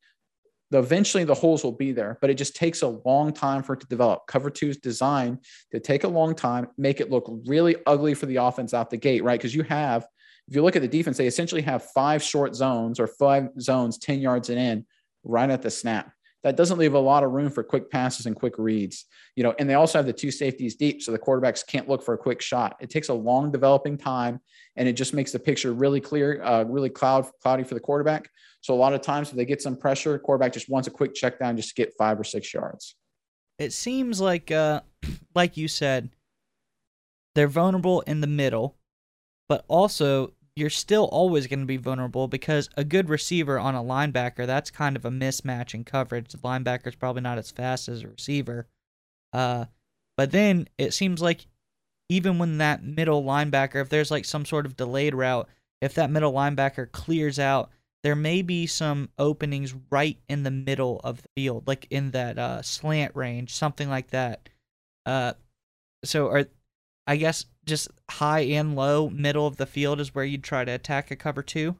The, 0.71 0.79
eventually, 0.79 1.23
the 1.23 1.33
holes 1.33 1.63
will 1.63 1.71
be 1.71 1.91
there, 1.91 2.17
but 2.19 2.29
it 2.29 2.35
just 2.35 2.55
takes 2.55 2.81
a 2.81 2.87
long 2.87 3.31
time 3.31 3.63
for 3.63 3.73
it 3.73 3.79
to 3.79 3.87
develop. 3.87 4.27
Cover 4.27 4.49
two 4.49 4.69
is 4.69 4.77
designed 4.77 5.39
to 5.71 5.79
take 5.79 6.03
a 6.03 6.07
long 6.07 6.35
time, 6.35 6.67
make 6.77 6.99
it 6.99 7.09
look 7.09 7.29
really 7.45 7.77
ugly 7.85 8.13
for 8.13 8.25
the 8.25 8.37
offense 8.37 8.73
out 8.73 8.89
the 8.89 8.97
gate, 8.97 9.23
right? 9.23 9.39
Because 9.39 9.55
you 9.55 9.63
have, 9.63 10.05
if 10.47 10.55
you 10.55 10.63
look 10.63 10.75
at 10.75 10.81
the 10.81 10.87
defense, 10.87 11.17
they 11.17 11.27
essentially 11.27 11.61
have 11.61 11.83
five 11.91 12.21
short 12.21 12.55
zones 12.55 12.99
or 12.99 13.07
five 13.07 13.49
zones 13.59 13.97
10 13.97 14.19
yards 14.19 14.49
and 14.49 14.59
in 14.59 14.85
right 15.23 15.49
at 15.49 15.61
the 15.61 15.71
snap 15.71 16.11
that 16.47 16.55
doesn't 16.55 16.77
leave 16.77 16.93
a 16.93 16.99
lot 16.99 17.23
of 17.23 17.31
room 17.31 17.49
for 17.49 17.61
quick 17.63 17.91
passes 17.91 18.25
and 18.25 18.35
quick 18.35 18.57
reads. 18.57 19.05
You 19.35 19.43
know, 19.43 19.53
and 19.59 19.69
they 19.69 19.73
also 19.73 19.97
have 19.97 20.05
the 20.05 20.13
two 20.13 20.31
safeties 20.31 20.75
deep, 20.75 21.01
so 21.01 21.11
the 21.11 21.19
quarterbacks 21.19 21.65
can't 21.65 21.89
look 21.89 22.01
for 22.01 22.13
a 22.13 22.17
quick 22.17 22.41
shot. 22.41 22.77
It 22.79 22.89
takes 22.89 23.09
a 23.09 23.13
long 23.13 23.51
developing 23.51 23.97
time, 23.97 24.39
and 24.77 24.87
it 24.87 24.93
just 24.93 25.13
makes 25.13 25.31
the 25.31 25.39
picture 25.39 25.73
really 25.73 25.99
clear, 25.99 26.41
uh, 26.41 26.63
really 26.63 26.89
cloud 26.89 27.27
cloudy 27.43 27.63
for 27.63 27.73
the 27.73 27.79
quarterback. 27.79 28.29
So 28.61 28.73
a 28.73 28.75
lot 28.75 28.93
of 28.93 29.01
times, 29.01 29.29
if 29.29 29.35
they 29.35 29.45
get 29.45 29.61
some 29.61 29.75
pressure, 29.75 30.17
quarterback 30.17 30.53
just 30.53 30.69
wants 30.69 30.87
a 30.87 30.91
quick 30.91 31.13
check 31.13 31.39
down 31.39 31.57
just 31.57 31.69
to 31.69 31.75
get 31.75 31.93
five 31.97 32.19
or 32.19 32.23
six 32.23 32.53
yards. 32.53 32.95
It 33.59 33.73
seems 33.73 34.21
like, 34.21 34.49
uh, 34.49 34.81
like 35.35 35.57
you 35.57 35.67
said, 35.67 36.09
they're 37.35 37.47
vulnerable 37.47 38.01
in 38.01 38.21
the 38.21 38.27
middle, 38.27 38.77
but 39.49 39.65
also 39.67 40.33
you're 40.57 40.69
still 40.71 41.05
always 41.05 41.45
going 41.45 41.59
to 41.59 41.65
be 41.65 41.77
vulnerable 41.77 42.27
because 42.27 42.67
a 42.75 42.83
good 42.83 43.09
receiver 43.09 43.59
on 43.59 43.75
a 43.75 43.83
linebacker, 43.83 44.47
that's 44.47 44.71
kind 44.71 44.95
of 44.95 45.05
a 45.05 45.11
mismatch 45.11 45.75
in 45.75 45.83
coverage. 45.83 46.31
The 46.31 46.39
linebacker's 46.39 46.95
probably 46.95 47.21
not 47.21 47.37
as 47.37 47.51
fast 47.51 47.87
as 47.87 48.03
a 48.03 48.07
receiver. 48.07 48.67
Uh, 49.31 49.65
but 50.17 50.31
then 50.31 50.67
it 50.79 50.95
seems 50.95 51.21
like 51.21 51.45
even 52.09 52.39
when 52.39 52.57
that 52.57 52.83
middle 52.83 53.23
linebacker, 53.23 53.79
if 53.81 53.89
there's 53.89 54.09
like 54.09 54.25
some 54.25 54.45
sort 54.45 54.65
of 54.65 54.75
delayed 54.75 55.13
route, 55.13 55.47
if 55.79 55.93
that 55.93 56.09
middle 56.09 56.33
linebacker 56.33 56.91
clears 56.91 57.37
out, 57.37 57.69
there 58.03 58.15
may 58.15 58.41
be 58.41 58.65
some 58.65 59.09
openings 59.19 59.75
right 59.91 60.17
in 60.27 60.41
the 60.41 60.49
middle 60.51 60.99
of 61.03 61.21
the 61.21 61.29
field, 61.35 61.67
like 61.67 61.85
in 61.91 62.11
that 62.11 62.39
uh, 62.39 62.63
slant 62.63 63.15
range, 63.15 63.53
something 63.53 63.89
like 63.89 64.09
that. 64.09 64.49
Uh, 65.05 65.33
so 66.03 66.29
are 66.29 66.45
I 67.05 67.15
guess 67.15 67.45
just 67.67 67.89
high 68.09 68.41
and 68.41 68.75
low, 68.75 69.09
middle 69.09 69.45
of 69.45 69.57
the 69.57 69.65
field 69.65 69.99
is 69.99 70.15
where 70.15 70.25
you'd 70.25 70.43
try 70.43 70.65
to 70.65 70.71
attack 70.71 71.11
a 71.11 71.15
cover 71.15 71.43
two. 71.43 71.75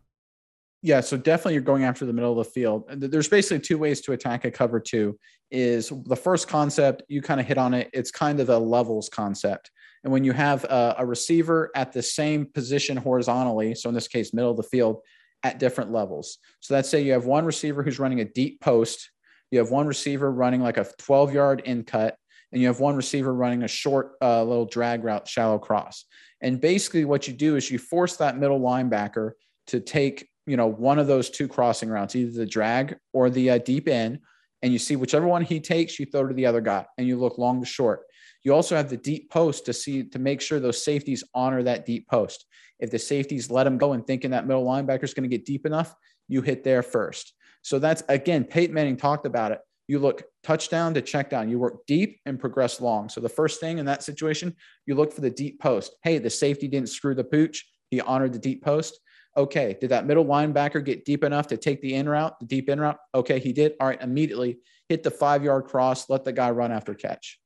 Yeah, 0.83 1.01
so 1.01 1.17
definitely 1.17 1.53
you're 1.53 1.63
going 1.63 1.83
after 1.83 2.05
the 2.05 2.13
middle 2.13 2.39
of 2.39 2.45
the 2.45 2.51
field. 2.51 2.83
There's 2.89 3.27
basically 3.27 3.59
two 3.59 3.77
ways 3.79 4.01
to 4.01 4.11
attack 4.11 4.45
a 4.45 4.51
cover 4.51 4.79
two. 4.79 5.17
Is 5.49 5.91
the 6.05 6.15
first 6.15 6.47
concept 6.47 7.01
you 7.07 7.21
kind 7.21 7.39
of 7.39 7.47
hit 7.47 7.57
on 7.57 7.73
it? 7.73 7.89
It's 7.93 8.11
kind 8.11 8.39
of 8.39 8.49
a 8.49 8.57
levels 8.57 9.09
concept, 9.09 9.71
and 10.03 10.13
when 10.13 10.23
you 10.23 10.33
have 10.33 10.63
a, 10.65 10.95
a 10.99 11.05
receiver 11.05 11.71
at 11.75 11.93
the 11.93 12.03
same 12.03 12.45
position 12.45 12.95
horizontally, 12.95 13.73
so 13.75 13.89
in 13.89 13.95
this 13.95 14.07
case, 14.07 14.33
middle 14.33 14.51
of 14.51 14.57
the 14.57 14.63
field, 14.63 15.01
at 15.43 15.59
different 15.59 15.91
levels. 15.91 16.37
So 16.59 16.73
let's 16.73 16.89
say 16.89 17.01
you 17.01 17.13
have 17.13 17.25
one 17.25 17.45
receiver 17.45 17.83
who's 17.83 17.99
running 17.99 18.19
a 18.19 18.25
deep 18.25 18.59
post, 18.59 19.09
you 19.51 19.59
have 19.59 19.71
one 19.71 19.87
receiver 19.87 20.31
running 20.31 20.61
like 20.61 20.77
a 20.77 20.85
12 20.99 21.33
yard 21.33 21.61
in 21.65 21.83
cut, 21.83 22.17
and 22.51 22.61
you 22.61 22.67
have 22.67 22.79
one 22.79 22.95
receiver 22.95 23.33
running 23.33 23.63
a 23.63 23.67
short 23.67 24.13
uh, 24.21 24.43
little 24.43 24.65
drag 24.65 25.03
route, 25.03 25.27
shallow 25.27 25.59
cross. 25.59 26.05
And 26.41 26.61
basically, 26.61 27.05
what 27.05 27.27
you 27.27 27.33
do 27.33 27.55
is 27.55 27.69
you 27.69 27.79
force 27.79 28.17
that 28.17 28.37
middle 28.37 28.59
linebacker 28.59 29.31
to 29.67 29.79
take 29.79 30.27
you 30.45 30.57
know 30.57 30.67
one 30.67 30.99
of 30.99 31.07
those 31.07 31.29
two 31.29 31.47
crossing 31.47 31.89
routes, 31.89 32.15
either 32.15 32.31
the 32.31 32.45
drag 32.45 32.97
or 33.13 33.29
the 33.29 33.51
uh, 33.51 33.57
deep 33.59 33.87
in, 33.87 34.19
and 34.61 34.71
you 34.71 34.79
see 34.79 34.95
whichever 34.95 35.27
one 35.27 35.43
he 35.43 35.59
takes, 35.59 35.99
you 35.99 36.05
throw 36.05 36.27
to 36.27 36.33
the 36.33 36.45
other 36.45 36.61
guy, 36.61 36.85
and 36.97 37.07
you 37.07 37.17
look 37.17 37.37
long 37.37 37.59
to 37.59 37.65
short. 37.65 38.01
You 38.43 38.53
also 38.53 38.75
have 38.75 38.89
the 38.89 38.97
deep 38.97 39.29
post 39.29 39.65
to 39.65 39.73
see 39.73 40.03
to 40.03 40.19
make 40.19 40.41
sure 40.41 40.59
those 40.59 40.83
safeties 40.83 41.23
honor 41.33 41.63
that 41.63 41.85
deep 41.85 42.07
post. 42.07 42.45
If 42.79 42.91
the 42.91 42.99
safeties 42.99 43.49
let 43.49 43.67
him 43.67 43.77
go 43.77 43.93
and 43.93 44.05
thinking 44.05 44.31
that 44.31 44.47
middle 44.47 44.65
linebacker 44.65 45.03
is 45.03 45.13
going 45.13 45.29
to 45.29 45.35
get 45.35 45.45
deep 45.45 45.65
enough, 45.65 45.93
you 46.27 46.41
hit 46.41 46.63
there 46.63 46.83
first. 46.83 47.33
So 47.63 47.79
that's 47.79 48.03
again, 48.07 48.45
Peyton 48.45 48.73
Manning 48.73 48.97
talked 48.97 49.25
about 49.25 49.51
it 49.51 49.59
you 49.87 49.99
look 49.99 50.23
touchdown 50.43 50.93
to 50.93 51.01
check 51.01 51.29
down. 51.29 51.49
You 51.49 51.59
work 51.59 51.85
deep 51.87 52.19
and 52.25 52.39
progress 52.39 52.81
long. 52.81 53.09
So 53.09 53.21
the 53.21 53.29
first 53.29 53.59
thing 53.59 53.77
in 53.77 53.85
that 53.85 54.03
situation, 54.03 54.55
you 54.85 54.95
look 54.95 55.13
for 55.13 55.21
the 55.21 55.29
deep 55.29 55.59
post. 55.59 55.95
Hey, 56.03 56.17
the 56.19 56.29
safety 56.29 56.67
didn't 56.67 56.89
screw 56.89 57.15
the 57.15 57.23
pooch. 57.23 57.65
He 57.89 58.01
honored 58.01 58.33
the 58.33 58.39
deep 58.39 58.63
post. 58.63 58.99
Okay, 59.37 59.77
did 59.79 59.91
that 59.91 60.05
middle 60.05 60.25
linebacker 60.25 60.83
get 60.83 61.05
deep 61.05 61.23
enough 61.23 61.47
to 61.47 61.57
take 61.57 61.81
the 61.81 61.93
in 61.93 62.09
route, 62.09 62.39
the 62.39 62.45
deep 62.45 62.69
in 62.69 62.79
route? 62.79 62.97
Okay, 63.13 63.39
he 63.39 63.53
did. 63.53 63.73
All 63.79 63.87
right, 63.87 64.01
immediately 64.01 64.57
hit 64.89 65.03
the 65.03 65.11
five 65.11 65.43
yard 65.43 65.65
cross, 65.65 66.09
let 66.09 66.23
the 66.23 66.33
guy 66.33 66.49
run 66.49 66.71
after 66.71 66.93
catch. 66.93 67.39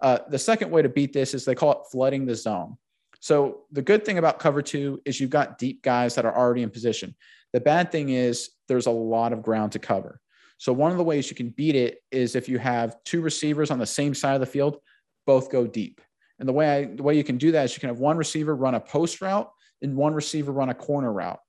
Uh, 0.00 0.18
the 0.28 0.38
second 0.38 0.70
way 0.70 0.82
to 0.82 0.88
beat 0.88 1.12
this 1.12 1.34
is 1.34 1.44
they 1.44 1.54
call 1.54 1.72
it 1.72 1.78
flooding 1.90 2.26
the 2.26 2.34
zone. 2.34 2.76
So 3.20 3.62
the 3.72 3.82
good 3.82 4.04
thing 4.04 4.18
about 4.18 4.38
cover 4.38 4.62
two 4.62 5.00
is 5.04 5.20
you've 5.20 5.30
got 5.30 5.58
deep 5.58 5.82
guys 5.82 6.14
that 6.14 6.24
are 6.24 6.36
already 6.36 6.62
in 6.62 6.70
position. 6.70 7.16
The 7.52 7.60
bad 7.60 7.90
thing 7.90 8.10
is 8.10 8.50
there's 8.68 8.86
a 8.86 8.92
lot 8.92 9.32
of 9.32 9.42
ground 9.42 9.72
to 9.72 9.78
cover. 9.78 10.20
So 10.58 10.72
one 10.72 10.90
of 10.90 10.98
the 10.98 11.04
ways 11.04 11.30
you 11.30 11.36
can 11.36 11.50
beat 11.50 11.76
it 11.76 12.02
is 12.10 12.34
if 12.34 12.48
you 12.48 12.58
have 12.58 12.96
two 13.04 13.20
receivers 13.20 13.70
on 13.70 13.78
the 13.78 13.86
same 13.86 14.14
side 14.14 14.34
of 14.34 14.40
the 14.40 14.46
field, 14.46 14.78
both 15.26 15.50
go 15.50 15.66
deep. 15.66 16.00
And 16.38 16.48
the 16.48 16.52
way 16.52 16.68
I, 16.70 16.84
the 16.84 17.02
way 17.02 17.16
you 17.16 17.24
can 17.24 17.38
do 17.38 17.52
that 17.52 17.64
is 17.64 17.74
you 17.74 17.80
can 17.80 17.88
have 17.88 17.98
one 17.98 18.16
receiver 18.16 18.54
run 18.54 18.74
a 18.74 18.80
post 18.80 19.20
route 19.20 19.50
and 19.82 19.96
one 19.96 20.14
receiver 20.14 20.52
run 20.52 20.68
a 20.68 20.74
corner 20.74 21.12
route. 21.12 21.40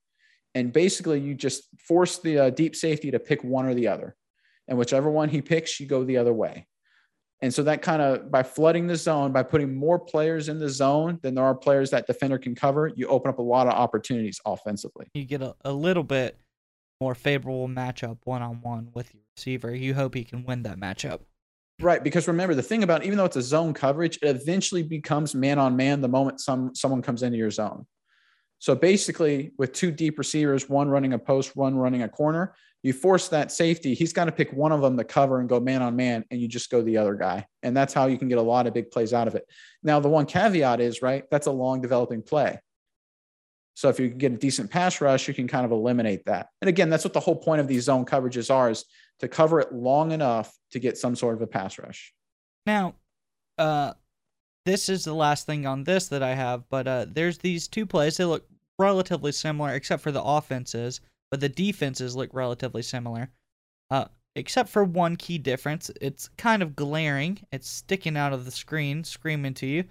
And 0.56 0.74
basically, 0.74 1.20
you 1.20 1.36
just 1.36 1.64
force 1.80 2.18
the 2.20 2.40
uh, 2.40 2.50
deep 2.50 2.76
safety 2.76 3.12
to 3.12 3.20
pick 3.20 3.44
one 3.44 3.66
or 3.66 3.74
the 3.74 3.88
other. 3.88 4.16
And 4.68 4.78
whichever 4.78 5.10
one 5.10 5.30
he 5.30 5.42
picks, 5.42 5.80
you 5.80 5.88
go 5.88 6.04
the 6.04 6.18
other 6.18 6.34
way. 6.34 6.68
And 7.42 7.54
so 7.54 7.64
that 7.64 7.82
kind 7.82 8.02
of 8.02 8.30
by 8.30 8.44
flooding 8.44 8.86
the 8.86 8.96
zone, 8.96 9.32
by 9.32 9.44
putting 9.44 9.74
more 9.74 9.98
players 9.98 10.50
in 10.50 10.60
the 10.60 10.70
zone 10.70 11.20
than 11.22 11.36
there 11.36 11.46
are 11.46 11.56
players 11.56 11.90
that 11.92 12.06
defender 12.06 12.38
can 12.38 12.54
cover, 12.54 12.92
you 12.96 13.08
open 13.08 13.30
up 13.30 13.40
a 13.40 13.44
lot 13.44 13.68
of 13.68 13.74
opportunities 13.74 14.42
offensively. 14.46 15.08
You 15.14 15.24
get 15.24 15.42
a, 15.42 15.56
a 15.64 15.72
little 15.72 16.04
bit 16.04 16.38
more 17.02 17.16
favorable 17.16 17.68
matchup 17.68 18.18
one 18.26 18.42
on 18.42 18.62
one 18.62 18.90
with 18.94 19.14
your 19.14 19.24
receiver. 19.38 19.74
You 19.74 19.94
hope 19.94 20.16
he 20.16 20.24
can 20.24 20.44
win 20.44 20.64
that 20.64 20.80
matchup. 20.80 21.22
Right, 21.82 22.04
because 22.04 22.28
remember 22.28 22.56
the 22.56 22.62
thing 22.64 22.84
about 22.84 23.06
even 23.06 23.18
though 23.18 23.26
it's 23.26 23.38
a 23.38 23.42
zone 23.42 23.74
coverage, 23.74 24.20
it 24.22 24.28
eventually 24.28 24.84
becomes 24.84 25.34
man 25.34 25.58
on 25.60 25.78
man 25.78 26.02
the 26.02 26.10
moment 26.10 26.42
some 26.42 26.76
someone 26.76 27.02
comes 27.02 27.24
into 27.24 27.38
your 27.38 27.52
zone. 27.52 27.86
So 28.62 28.76
basically, 28.76 29.54
with 29.58 29.72
two 29.72 29.90
deep 29.90 30.18
receivers, 30.18 30.68
one 30.68 30.90
running 30.90 31.14
a 31.14 31.20
post, 31.20 31.56
one 31.56 31.78
running 31.78 32.02
a 32.02 32.10
corner, 32.10 32.54
you 32.84 32.92
force 32.92 33.30
that 33.30 33.54
safety. 33.54 33.94
He's 33.94 34.12
got 34.12 34.26
to 34.26 34.34
pick 34.34 34.52
one 34.52 34.74
of 34.74 34.82
them 34.82 34.98
to 34.98 35.06
cover 35.06 35.40
and 35.40 35.48
go 35.48 35.62
man 35.62 35.82
on 35.82 35.96
man, 35.96 36.26
and 36.30 36.42
you 36.42 36.50
just 36.50 36.70
go 36.70 36.82
the 36.82 36.98
other 36.98 37.16
guy. 37.16 37.46
And 37.64 37.76
that's 37.76 37.94
how 37.94 38.08
you 38.08 38.18
can 38.18 38.28
get 38.28 38.38
a 38.38 38.42
lot 38.42 38.68
of 38.68 38.74
big 38.74 38.92
plays 38.92 39.14
out 39.14 39.28
of 39.30 39.36
it. 39.36 39.46
Now, 39.82 40.02
the 40.02 40.10
one 40.10 40.26
caveat 40.26 40.82
is, 40.82 41.02
right, 41.02 41.24
that's 41.32 41.48
a 41.48 41.52
long 41.52 41.80
developing 41.80 42.22
play. 42.22 42.60
So 43.80 43.88
if 43.88 43.98
you 43.98 44.10
get 44.10 44.34
a 44.34 44.38
decent 44.38 44.70
pass 44.70 45.00
rush, 45.00 45.30
you 45.30 45.34
can 45.34 45.48
kind 45.48 45.64
of 45.64 45.72
eliminate 45.72 46.26
that. 46.26 46.50
And 46.62 46.68
again, 46.68 46.90
that's 46.90 47.06
what 47.06 47.14
the 47.14 47.22
whole 47.22 47.38
point 47.38 47.62
of 47.62 47.68
these 47.70 47.84
zone 47.84 48.04
coverages 48.04 48.54
are 48.54 48.70
is 48.70 48.84
to 49.20 49.30
cover 49.30 49.62
it 49.62 49.74
long 49.74 50.12
enough 50.12 50.54
to 50.72 50.80
get 50.80 50.98
some 50.98 51.16
sort 51.16 51.36
of 51.36 51.42
a 51.42 51.48
pass 51.48 51.80
rush. 51.80 52.14
Now, 52.66 52.96
uh, 53.58 53.94
this 54.66 54.90
is 54.90 55.06
the 55.06 55.14
last 55.14 55.46
thing 55.46 55.66
on 55.66 55.86
this 55.86 56.10
that 56.10 56.22
I 56.22 56.34
have, 56.34 56.64
but 56.70 56.90
uh, 56.90 57.06
there's 57.08 57.38
these 57.38 57.70
two 57.70 57.86
plays. 57.86 58.18
They 58.18 58.26
look 58.26 58.46
relatively 58.78 59.32
similar, 59.32 59.74
except 59.74 60.04
for 60.04 60.12
the 60.12 60.24
offenses, 60.24 61.00
but 61.32 61.40
the 61.40 61.48
defenses 61.48 62.18
look 62.18 62.32
relatively 62.34 62.82
similar. 62.82 63.30
Uh, 63.90 64.06
except 64.36 64.68
for 64.68 64.84
one 64.84 65.16
key 65.16 65.38
difference. 65.38 65.90
It's 66.02 66.28
kind 66.38 66.62
of 66.62 66.76
glaring. 66.76 67.40
It's 67.54 67.70
sticking 67.70 68.18
out 68.18 68.34
of 68.34 68.44
the 68.44 68.52
screen, 68.52 69.06
screaming 69.06 69.54
to 69.54 69.66
you. 69.66 69.86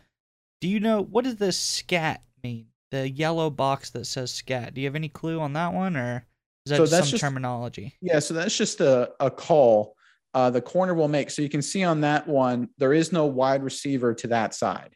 Do 0.60 0.68
you 0.68 0.78
know 0.78 1.00
what 1.00 1.24
does 1.24 1.36
this 1.36 1.56
scat 1.56 2.22
mean? 2.44 2.66
The 2.90 3.08
yellow 3.08 3.50
box 3.50 3.90
that 3.90 4.06
says 4.06 4.32
scat. 4.32 4.74
Do 4.74 4.80
you 4.80 4.86
have 4.86 4.96
any 4.96 5.08
clue 5.08 5.40
on 5.40 5.52
that 5.54 5.72
one, 5.72 5.96
or 5.96 6.26
is 6.66 6.70
that 6.70 6.76
so 6.76 6.86
some 6.86 7.04
just, 7.04 7.20
terminology? 7.20 7.96
Yeah, 8.00 8.18
so 8.18 8.34
that's 8.34 8.56
just 8.56 8.80
a, 8.80 9.10
a 9.20 9.30
call 9.30 9.94
uh, 10.34 10.50
the 10.50 10.60
corner 10.60 10.94
will 10.94 11.08
make. 11.08 11.30
So 11.30 11.42
you 11.42 11.48
can 11.48 11.62
see 11.62 11.82
on 11.84 12.00
that 12.02 12.26
one, 12.26 12.68
there 12.78 12.92
is 12.92 13.12
no 13.12 13.26
wide 13.26 13.62
receiver 13.62 14.14
to 14.14 14.28
that 14.28 14.54
side. 14.54 14.94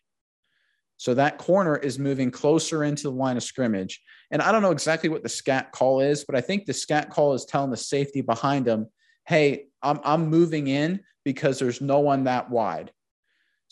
So 0.98 1.14
that 1.14 1.38
corner 1.38 1.76
is 1.76 1.98
moving 1.98 2.31
closer 2.31 2.85
into 2.85 3.05
the 3.05 3.11
line 3.11 3.37
of 3.37 3.42
scrimmage. 3.42 4.00
And 4.31 4.40
I 4.40 4.52
don't 4.52 4.62
know 4.62 4.70
exactly 4.70 5.09
what 5.09 5.22
the 5.22 5.28
scat 5.28 5.72
call 5.72 6.00
is, 6.00 6.24
but 6.24 6.37
I 6.37 6.40
think 6.40 6.64
the 6.64 6.72
scat 6.72 7.11
call 7.11 7.35
is 7.35 7.44
telling 7.44 7.70
the 7.70 7.76
safety 7.76 8.20
behind 8.20 8.68
him, 8.68 8.87
hey, 9.26 9.66
I'm, 9.83 10.00
I'm 10.05 10.28
moving 10.28 10.68
in 10.68 11.00
because 11.24 11.59
there's 11.59 11.81
no 11.81 11.98
one 12.00 12.24
that 12.24 12.50
wide. 12.50 12.92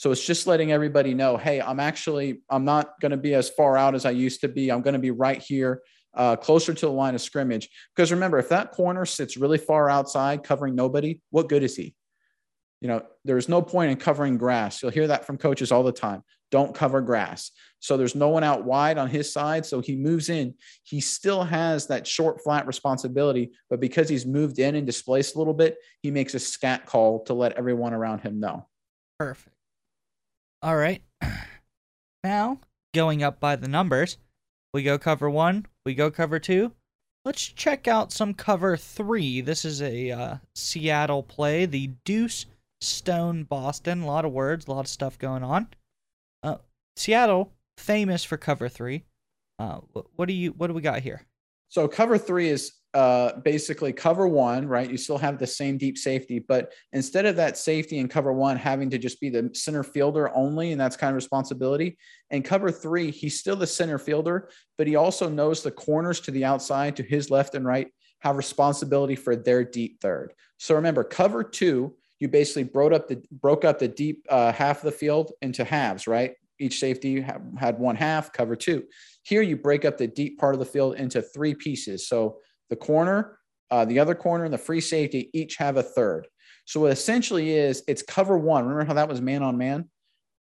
So 0.00 0.10
it's 0.10 0.24
just 0.24 0.46
letting 0.46 0.72
everybody 0.72 1.12
know, 1.12 1.36
hey, 1.36 1.60
I'm 1.60 1.78
actually 1.78 2.40
I'm 2.48 2.64
not 2.64 2.98
going 3.02 3.10
to 3.10 3.18
be 3.18 3.34
as 3.34 3.50
far 3.50 3.76
out 3.76 3.94
as 3.94 4.06
I 4.06 4.12
used 4.12 4.40
to 4.40 4.48
be. 4.48 4.72
I'm 4.72 4.80
going 4.80 4.94
to 4.94 4.98
be 4.98 5.10
right 5.10 5.42
here, 5.42 5.82
uh, 6.14 6.36
closer 6.36 6.72
to 6.72 6.86
the 6.86 6.90
line 6.90 7.14
of 7.14 7.20
scrimmage. 7.20 7.68
Because 7.94 8.10
remember, 8.10 8.38
if 8.38 8.48
that 8.48 8.72
corner 8.72 9.04
sits 9.04 9.36
really 9.36 9.58
far 9.58 9.90
outside, 9.90 10.42
covering 10.42 10.74
nobody, 10.74 11.20
what 11.28 11.50
good 11.50 11.62
is 11.62 11.76
he? 11.76 11.94
You 12.80 12.88
know, 12.88 13.02
there's 13.26 13.46
no 13.46 13.60
point 13.60 13.90
in 13.90 13.98
covering 13.98 14.38
grass. 14.38 14.80
You'll 14.80 14.90
hear 14.90 15.08
that 15.08 15.26
from 15.26 15.36
coaches 15.36 15.70
all 15.70 15.82
the 15.82 15.92
time. 15.92 16.22
Don't 16.50 16.74
cover 16.74 17.02
grass. 17.02 17.50
So 17.80 17.98
there's 17.98 18.14
no 18.14 18.30
one 18.30 18.42
out 18.42 18.64
wide 18.64 18.96
on 18.96 19.10
his 19.10 19.30
side. 19.30 19.66
So 19.66 19.82
he 19.82 19.96
moves 19.96 20.30
in. 20.30 20.54
He 20.82 21.02
still 21.02 21.44
has 21.44 21.88
that 21.88 22.06
short, 22.06 22.42
flat 22.42 22.66
responsibility, 22.66 23.50
but 23.68 23.80
because 23.80 24.08
he's 24.08 24.24
moved 24.24 24.60
in 24.60 24.76
and 24.76 24.86
displaced 24.86 25.34
a 25.34 25.38
little 25.38 25.52
bit, 25.52 25.76
he 26.00 26.10
makes 26.10 26.32
a 26.32 26.38
scat 26.38 26.86
call 26.86 27.22
to 27.24 27.34
let 27.34 27.52
everyone 27.58 27.92
around 27.92 28.20
him 28.20 28.40
know. 28.40 28.66
Perfect. 29.18 29.54
All 30.62 30.76
right. 30.76 31.02
Now, 32.22 32.58
going 32.92 33.22
up 33.22 33.40
by 33.40 33.56
the 33.56 33.66
numbers, 33.66 34.18
we 34.74 34.82
go 34.82 34.98
cover 34.98 35.30
one, 35.30 35.64
we 35.86 35.94
go 35.94 36.10
cover 36.10 36.38
two. 36.38 36.72
Let's 37.24 37.40
check 37.40 37.88
out 37.88 38.12
some 38.12 38.34
cover 38.34 38.76
three. 38.76 39.40
This 39.40 39.64
is 39.64 39.80
a 39.80 40.10
uh, 40.10 40.36
Seattle 40.54 41.22
play, 41.22 41.64
the 41.64 41.92
Deuce 42.04 42.44
Stone 42.82 43.44
Boston. 43.44 44.02
A 44.02 44.06
lot 44.06 44.26
of 44.26 44.32
words, 44.32 44.66
a 44.66 44.70
lot 44.70 44.80
of 44.80 44.88
stuff 44.88 45.18
going 45.18 45.42
on. 45.42 45.68
Uh, 46.42 46.56
Seattle, 46.94 47.52
famous 47.78 48.22
for 48.22 48.36
cover 48.36 48.68
three. 48.68 49.04
Uh, 49.58 49.80
what 50.16 50.26
do 50.26 50.34
you? 50.34 50.50
What 50.50 50.66
do 50.66 50.74
we 50.74 50.82
got 50.82 51.00
here? 51.00 51.22
So 51.70 51.88
cover 51.88 52.18
three 52.18 52.50
is 52.50 52.72
uh, 52.92 53.38
basically 53.40 53.92
cover 53.92 54.26
one, 54.26 54.66
right? 54.66 54.90
You 54.90 54.96
still 54.96 55.18
have 55.18 55.38
the 55.38 55.46
same 55.46 55.79
deep 55.79 55.96
safety, 55.96 56.40
but 56.40 56.72
instead 56.92 57.24
of 57.24 57.37
that 57.37 57.57
safety 57.57 57.98
and 57.98 58.11
cover 58.11 58.33
one 58.33 58.57
having 58.57 58.90
to 58.90 58.98
just 58.98 59.20
be 59.20 59.31
the 59.31 59.50
center 59.55 59.85
fielder 59.85 60.35
only, 60.35 60.72
and 60.72 60.81
that's 60.81 60.96
kind 60.96 61.11
of 61.11 61.14
responsibility, 61.14 61.96
and 62.31 62.44
cover 62.44 62.70
three, 62.70 63.11
he's 63.11 63.38
still 63.38 63.57
the 63.57 63.66
center 63.66 63.98
fielder, 63.98 64.48
but 64.76 64.87
he 64.87 64.96
also 64.96 65.29
knows 65.29 65.62
the 65.62 65.70
corners 65.70 66.20
to 66.20 66.31
the 66.33 66.44
outside, 66.44 66.96
to 66.96 67.03
his 67.03 67.31
left 67.31 67.55
and 67.55 67.64
right, 67.64 67.88
have 68.20 68.37
responsibility 68.37 69.14
for 69.14 69.37
their 69.37 69.64
deep 69.64 70.00
third. 70.00 70.35
So 70.59 70.74
remember, 70.74 71.05
cover 71.05 71.44
two, 71.44 71.94
you 72.18 72.29
basically 72.29 72.64
broke 72.64 72.92
up 72.92 73.09
the 73.09 73.22
broke 73.31 73.64
up 73.64 73.79
the 73.79 73.88
deep 73.88 74.26
uh, 74.29 74.53
half 74.53 74.79
of 74.79 74.85
the 74.85 74.92
field 74.92 75.33
into 75.40 75.64
halves, 75.64 76.07
right? 76.07 76.35
Each 76.59 76.79
safety 76.79 77.20
had 77.20 77.79
one 77.79 77.96
half, 77.96 78.33
cover 78.33 78.57
two. 78.57 78.85
Here 79.22 79.40
you 79.40 79.57
break 79.57 79.87
up 79.87 79.96
the 79.96 80.07
deep 80.07 80.38
part 80.38 80.55
of 80.55 80.59
the 80.59 80.66
field 80.66 80.96
into 80.96 81.22
three 81.22 81.55
pieces. 81.55 82.07
So 82.07 82.38
the 82.70 82.76
corner, 82.76 83.38
uh, 83.70 83.85
the 83.85 83.98
other 83.98 84.14
corner, 84.14 84.44
and 84.44 84.54
the 84.54 84.59
free 84.59 84.80
safety 84.80 85.30
each 85.35 85.56
have 85.56 85.76
a 85.76 85.83
third. 85.83 86.26
So 86.64 86.80
what 86.80 86.92
essentially 86.92 87.52
is 87.52 87.83
it's 87.87 88.02
cover 88.02 88.38
one. 88.38 88.64
Remember 88.64 88.85
how 88.85 88.94
that 88.94 89.09
was 89.09 89.20
man 89.20 89.42
on 89.42 89.59
man? 89.59 89.90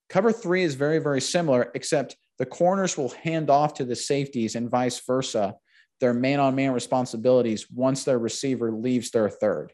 Cover 0.09 0.33
three 0.33 0.63
is 0.63 0.75
very, 0.75 0.99
very 0.99 1.21
similar, 1.21 1.71
except 1.75 2.17
the 2.39 2.47
corners 2.47 2.97
will 2.97 3.11
hand 3.11 3.51
off 3.51 3.75
to 3.75 3.85
the 3.85 3.97
safeties 3.97 4.55
and 4.55 4.71
vice 4.71 5.01
versa 5.07 5.55
their 6.03 6.13
man 6.13 6.41
on 6.41 6.57
man 6.57 6.73
responsibilities 6.73 7.71
once 7.71 8.03
their 8.03 8.19
receiver 8.19 8.73
leaves 8.73 9.13
their 9.13 9.31
third. 9.31 9.73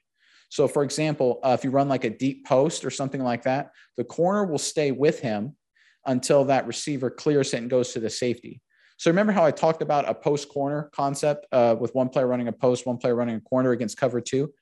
So, 0.50 0.68
for 0.68 0.82
example, 0.82 1.40
uh, 1.42 1.56
if 1.58 1.64
you 1.64 1.70
run 1.70 1.88
like 1.88 2.04
a 2.04 2.10
deep 2.10 2.46
post 2.46 2.84
or 2.84 2.90
something 2.90 3.22
like 3.22 3.44
that, 3.44 3.70
the 3.96 4.04
corner 4.04 4.44
will 4.44 4.58
stay 4.58 4.92
with 4.92 5.20
him 5.20 5.56
until 6.04 6.44
that 6.44 6.66
receiver 6.66 7.10
clears 7.10 7.54
it 7.54 7.58
and 7.58 7.70
goes 7.70 7.94
to 7.94 8.00
the 8.00 8.10
safety. 8.10 8.60
So, 8.98 9.10
remember 9.10 9.32
how 9.32 9.44
I 9.44 9.52
talked 9.52 9.80
about 9.80 10.08
a 10.08 10.14
post 10.14 10.48
corner 10.48 10.90
concept 10.92 11.46
uh, 11.52 11.76
with 11.78 11.94
one 11.94 12.08
player 12.08 12.26
running 12.26 12.48
a 12.48 12.52
post, 12.52 12.84
one 12.84 12.98
player 12.98 13.14
running 13.14 13.36
a 13.36 13.40
corner 13.40 13.70
against 13.70 13.96
cover 13.96 14.20
two? 14.20 14.52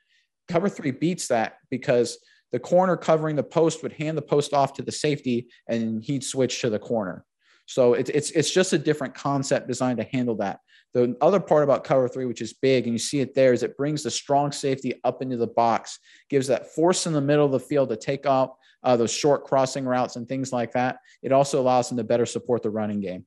Cover 0.46 0.68
three 0.68 0.90
beats 0.90 1.29
that 1.29 1.57
because 1.70 2.18
the 2.53 2.59
corner 2.59 2.96
covering 2.99 3.35
the 3.35 3.42
post 3.42 3.83
would 3.83 3.94
hand 3.94 4.16
the 4.16 4.22
post 4.22 4.53
off 4.53 4.75
to 4.75 4.83
the 4.83 4.92
safety 4.92 5.49
and 5.68 6.05
he'd 6.05 6.22
switch 6.22 6.61
to 6.61 6.70
the 6.70 6.79
corner. 6.79 7.25
So 7.64 7.94
it's 7.94 8.11
it's 8.11 8.31
it's 8.33 8.51
just 8.53 8.75
a 8.75 8.79
different 8.79 9.14
concept 9.14 9.68
designed 9.68 9.99
to 9.99 10.05
handle 10.05 10.37
that. 10.37 10.61
The 10.92 11.16
other 11.22 11.40
part 11.40 11.64
about 11.64 11.85
cover 11.85 12.07
three, 12.07 12.27
which 12.27 12.42
is 12.42 12.53
big, 12.53 12.85
and 12.85 12.92
you 12.92 12.99
see 12.99 13.20
it 13.20 13.35
there, 13.35 13.55
is 13.55 13.62
it 13.62 13.77
brings 13.77 14.03
the 14.03 14.11
strong 14.11 14.53
safety 14.53 15.01
up 15.03 15.22
into 15.22 15.38
the 15.38 15.46
box, 15.46 15.99
gives 16.29 16.46
that 16.49 16.75
force 16.75 17.07
in 17.07 17.14
the 17.14 17.20
middle 17.20 17.46
of 17.46 17.53
the 17.53 17.61
field 17.61 17.88
to 17.88 17.96
take 17.96 18.27
out 18.27 18.57
uh, 18.83 18.96
those 18.96 19.11
short 19.11 19.44
crossing 19.44 19.87
routes 19.87 20.16
and 20.16 20.29
things 20.29 20.53
like 20.53 20.72
that. 20.72 20.99
It 21.22 21.33
also 21.33 21.61
allows 21.61 21.88
them 21.88 21.96
to 21.96 22.05
better 22.05 22.27
support 22.27 22.62
the 22.62 22.70
running 22.70 23.01
game. 23.01 23.25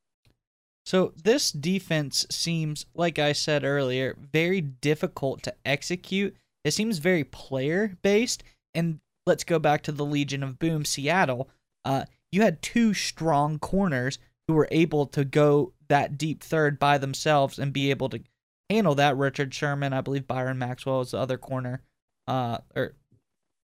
So 0.89 1.13
this 1.23 1.51
defense 1.51 2.25
seems, 2.31 2.87
like 2.95 3.19
I 3.19 3.33
said 3.33 3.63
earlier, 3.63 4.17
very 4.33 4.59
difficult 4.59 5.43
to 5.43 5.53
execute. 5.63 6.35
It 6.63 6.71
seems 6.71 6.97
very 6.97 7.23
player 7.23 7.95
based. 8.01 8.43
And 8.73 8.99
let's 9.27 9.43
go 9.43 9.59
back 9.59 9.83
to 9.83 9.91
the 9.91 10.03
Legion 10.03 10.41
of 10.41 10.57
Boom, 10.57 10.85
Seattle. 10.85 11.47
Uh, 11.85 12.05
you 12.31 12.41
had 12.41 12.63
two 12.63 12.95
strong 12.95 13.59
corners 13.59 14.17
who 14.47 14.55
were 14.55 14.67
able 14.71 15.05
to 15.05 15.23
go 15.23 15.73
that 15.89 16.17
deep 16.17 16.43
third 16.43 16.79
by 16.79 16.97
themselves 16.97 17.59
and 17.59 17.71
be 17.71 17.91
able 17.91 18.09
to 18.09 18.21
handle 18.67 18.95
that. 18.95 19.15
Richard 19.15 19.53
Sherman, 19.53 19.93
I 19.93 20.01
believe 20.01 20.25
Byron 20.25 20.57
Maxwell 20.57 20.97
was 20.97 21.11
the 21.11 21.19
other 21.19 21.37
corner. 21.37 21.83
Uh, 22.27 22.57
or 22.75 22.95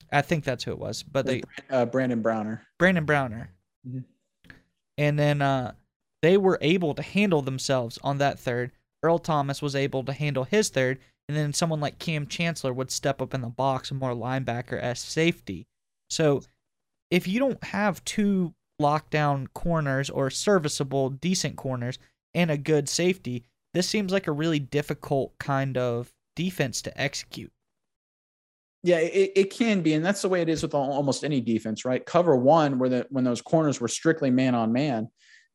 I 0.10 0.22
think 0.22 0.46
that's 0.46 0.64
who 0.64 0.72
it 0.72 0.80
was. 0.80 1.04
But 1.04 1.26
they 1.26 1.44
uh, 1.70 1.86
Brandon 1.86 2.22
Browner. 2.22 2.66
Brandon 2.78 3.04
Browner. 3.04 3.50
Mm-hmm. 3.86 4.52
And 4.98 5.20
then 5.20 5.42
uh, 5.42 5.74
they 6.22 6.38
were 6.38 6.58
able 6.62 6.94
to 6.94 7.02
handle 7.02 7.42
themselves 7.42 7.98
on 8.04 8.18
that 8.18 8.40
third. 8.40 8.72
Earl 9.04 9.20
Thomas 9.20 9.62
was 9.62 9.76
able 9.76 10.04
to 10.04 10.14
handle 10.14 10.44
his 10.44 10.70
third, 10.70 11.00
and 11.28 11.38
then 11.38 11.54
someone 11.54 11.80
like 11.80 12.00
Kam 12.00 12.28
Chancellor 12.28 12.74
would 12.74 12.92
step 12.92 13.22
up 13.22 13.34
in 13.34 13.42
the 13.42 13.48
box, 13.48 13.92
more 13.92 14.14
linebacker 14.14 14.80
as 14.80 15.00
safety. 15.00 15.68
So 16.10 16.42
if 17.12 17.28
you 17.28 17.40
don't 17.40 17.64
have 17.64 18.04
two 18.04 18.54
lockdown 18.82 19.48
corners 19.54 20.10
or 20.10 20.30
serviceable, 20.30 21.10
decent 21.10 21.56
corners 21.56 22.00
and 22.34 22.52
a 22.52 22.58
good 22.58 22.90
safety, 22.90 23.44
this 23.74 23.88
seems 23.88 24.12
like 24.12 24.28
a 24.28 24.32
really 24.32 24.60
difficult 24.60 25.38
kind 25.38 25.78
of 25.78 26.12
defense 26.36 26.82
to 26.82 27.02
execute. 27.02 27.52
Yeah, 28.82 29.00
it, 29.00 29.34
it 29.36 29.50
can 29.52 29.82
be, 29.82 29.94
and 29.94 30.06
that's 30.06 30.22
the 30.22 30.30
way 30.30 30.42
it 30.42 30.48
is 30.48 30.64
with 30.64 30.74
almost 30.74 31.26
any 31.26 31.42
defense, 31.42 31.84
right? 31.84 32.06
Cover 32.06 32.36
one, 32.36 32.80
where 32.80 32.90
the 32.90 33.08
when 33.10 33.26
those 33.26 33.42
corners 33.42 33.82
were 33.82 33.90
strictly 33.90 34.30
man 34.30 34.56
on 34.56 34.72
man, 34.72 35.10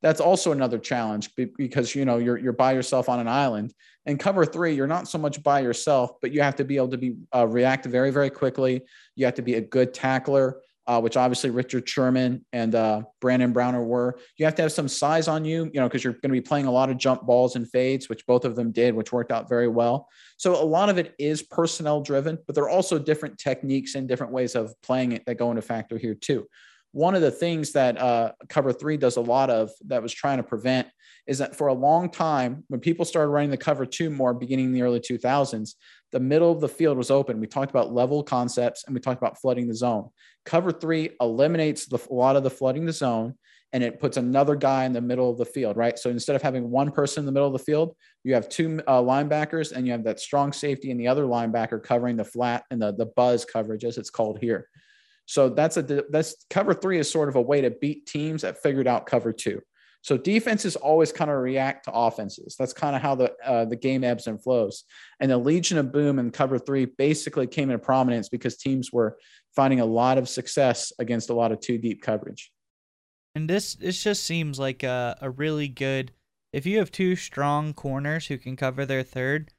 that's 0.05 0.21
also 0.21 0.53
another 0.53 0.79
challenge 0.79 1.31
because 1.35 1.95
you 1.95 2.05
know 2.05 2.19
you're 2.19 2.37
you're 2.37 2.53
by 2.53 2.73
yourself 2.73 3.09
on 3.09 3.19
an 3.19 3.27
island. 3.27 3.75
And 4.07 4.21
cover 4.21 4.45
three, 4.45 4.75
you're 4.75 4.87
not 4.87 5.09
so 5.09 5.17
much 5.17 5.43
by 5.43 5.61
yourself, 5.61 6.11
but 6.21 6.31
you 6.31 6.43
have 6.43 6.57
to 6.57 6.65
be 6.65 6.77
able 6.77 6.89
to 6.89 6.99
be 6.99 7.17
uh, 7.35 7.47
react 7.47 7.87
very 7.87 8.11
very 8.11 8.31
quickly. 8.31 8.83
You 9.17 9.25
have 9.25 9.35
to 9.35 9.43
be 9.43 9.55
a 9.55 9.61
good 9.61 9.95
tackler 9.95 10.61
uh, 10.87 11.01
which 11.01 11.17
obviously 11.17 11.51
Richard 11.51 11.89
Sherman 11.89 12.45
and 12.53 12.75
uh, 12.75 13.03
Brandon 13.21 13.53
Browner 13.53 13.83
were. 13.83 14.19
You 14.37 14.45
have 14.45 14.55
to 14.57 14.63
have 14.63 14.73
some 14.73 14.89
size 14.89 15.29
on 15.29 15.45
you, 15.45 15.71
you 15.73 15.81
know, 15.81 15.89
because 15.89 16.05
you're 16.05 16.13
going 16.13 16.29
to 16.29 16.29
be 16.29 16.41
playing 16.41 16.67
a 16.67 16.71
lot 16.71 16.91
of 16.91 16.99
jump 16.99 17.23
balls 17.23 17.57
and 17.57 17.69
fades, 17.71 18.09
which 18.09 18.27
both 18.27 18.45
of 18.45 18.55
them 18.55 18.71
did, 18.71 18.95
which 18.95 19.13
worked 19.13 19.33
out 19.33 19.49
very 19.49 19.69
well. 19.69 20.09
So 20.37 20.63
a 20.63 20.65
lot 20.65 20.91
of 20.91 20.99
it 20.99 21.15
is 21.19 21.43
personnel 21.43 22.03
driven, 22.03 22.39
but 22.47 22.55
there 22.55 22.65
are 22.65 22.71
also 22.71 22.99
different 22.99 23.39
techniques 23.39 23.95
and 23.95 24.07
different 24.07 24.33
ways 24.33 24.55
of 24.55 24.75
playing 24.83 25.13
it 25.13 25.25
that 25.27 25.37
go 25.37 25.51
into 25.51 25.63
factor 25.63 25.97
here 25.97 26.15
too. 26.15 26.47
One 26.95 27.17
of 27.17 27.23
the 27.23 27.31
things 27.33 27.73
that 27.73 28.01
uh, 28.01 28.33
Cover 28.49 28.73
Three 28.73 28.97
does 28.97 29.17
a 29.17 29.21
lot 29.21 29.51
of 29.51 29.73
that 29.87 30.01
was 30.01 30.13
trying 30.13 30.37
to 30.37 30.45
prevent 30.45 30.87
is 31.27 31.39
that 31.39 31.57
for 31.57 31.67
a 31.67 31.75
long 31.75 32.09
time, 32.09 32.63
when 32.69 32.79
people 32.79 33.05
started 33.05 33.31
running 33.31 33.51
the 33.51 33.57
Cover 33.57 33.85
Two 33.85 34.11
more 34.11 34.33
beginning 34.33 34.67
in 34.67 34.73
the 34.73 34.83
early 34.83 35.01
2000s, 35.01 35.75
the 36.13 36.21
middle 36.21 36.53
of 36.53 36.61
the 36.61 36.69
field 36.69 36.97
was 36.97 37.11
open. 37.11 37.41
We 37.41 37.49
talked 37.49 37.71
about 37.71 37.93
level 37.93 38.23
concepts 38.23 38.85
and 38.87 38.95
we 38.95 39.01
talked 39.01 39.21
about 39.21 39.41
flooding 39.41 39.67
the 39.67 39.75
zone. 39.75 40.11
Cover 40.45 40.71
three 40.71 41.11
eliminates 41.21 41.87
the, 41.87 41.99
a 42.09 42.15
lot 42.15 42.37
of 42.37 42.45
the 42.45 42.51
flooding 42.51 42.87
the 42.87 42.93
zone 42.93 43.35
and 43.73 43.83
it 43.83 43.99
puts 43.99 44.17
another 44.17 44.55
guy 44.55 44.85
in 44.85 44.93
the 44.93 45.01
middle 45.01 45.29
of 45.29 45.37
the 45.37 45.45
field, 45.45 45.77
right? 45.77 45.99
So 45.99 46.09
instead 46.09 46.37
of 46.37 46.43
having 46.43 46.71
one 46.71 46.93
person 46.93 47.23
in 47.23 47.27
the 47.27 47.33
middle 47.33 47.49
of 47.49 47.53
the 47.53 47.59
field, 47.59 47.97
you 48.23 48.33
have 48.35 48.49
two 48.49 48.81
uh, 48.87 49.03
linebackers 49.03 49.73
and 49.73 49.85
you 49.85 49.91
have 49.91 50.05
that 50.05 50.21
strong 50.21 50.53
safety 50.53 50.93
and 50.93 51.01
the 51.01 51.09
other 51.09 51.25
linebacker 51.25 51.83
covering 51.83 52.17
the 52.17 52.25
flat 52.25 52.63
and 52.71 52.81
the, 52.81 52.93
the 52.93 53.07
buzz 53.07 53.45
coverage, 53.45 53.85
as 53.85 53.99
it's 53.99 54.11
called 54.11 54.39
here. 54.41 54.69
So 55.27 55.49
that's 55.49 55.77
a 55.77 55.83
that's 55.83 56.45
cover 56.51 56.75
three 56.75 56.99
is 56.99 57.11
sort 57.11 57.29
of 57.29 57.37
a 57.37 57.43
way 57.43 57.61
to 57.61 57.71
beat 57.71 58.07
teams 58.07 58.43
that 58.43 58.63
figured 58.63 58.87
out 58.87 59.07
cover 59.07 59.33
two. 59.33 59.61
So 60.03 60.19
defenses 60.19 60.77
always 60.77 61.13
kind 61.13 61.31
of 61.31 61.39
react 61.39 61.87
to 61.87 61.93
offenses. 61.93 62.57
That's 62.59 62.75
kind 62.75 62.95
of 62.95 63.01
how 63.01 63.15
the 63.15 63.33
uh, 63.43 63.65
the 63.65 63.77
game 63.77 64.05
ebbs 64.05 64.27
and 64.27 64.43
flows. 64.43 64.85
And 65.19 65.31
the 65.31 65.39
Legion 65.39 65.79
of 65.79 65.93
Boom 65.93 66.19
and 66.19 66.31
Cover 66.31 66.59
Three 66.59 66.85
basically 66.85 67.47
came 67.47 67.71
into 67.71 67.83
prominence 67.83 68.29
because 68.29 68.59
teams 68.59 68.93
were 68.93 69.17
finding 69.57 69.81
a 69.81 69.87
lot 69.87 70.19
of 70.19 70.29
success 70.29 70.93
against 70.99 71.31
a 71.31 71.35
lot 71.35 71.53
of 71.53 71.61
two 71.61 71.79
deep 71.79 72.03
coverage. 72.03 72.53
And 73.35 73.49
this 73.49 73.75
this 73.77 74.03
just 74.03 74.25
seems 74.25 74.59
like 74.59 74.83
a, 74.83 75.17
a 75.23 75.31
really 75.31 75.69
good. 75.69 76.13
If 76.53 76.67
you 76.67 76.79
have 76.79 76.93
two 76.93 77.17
strong 77.17 77.73
corners 77.73 78.27
who 78.27 78.37
can 78.37 78.57
cover 78.57 78.85
their 78.85 79.03
third, 79.03 79.53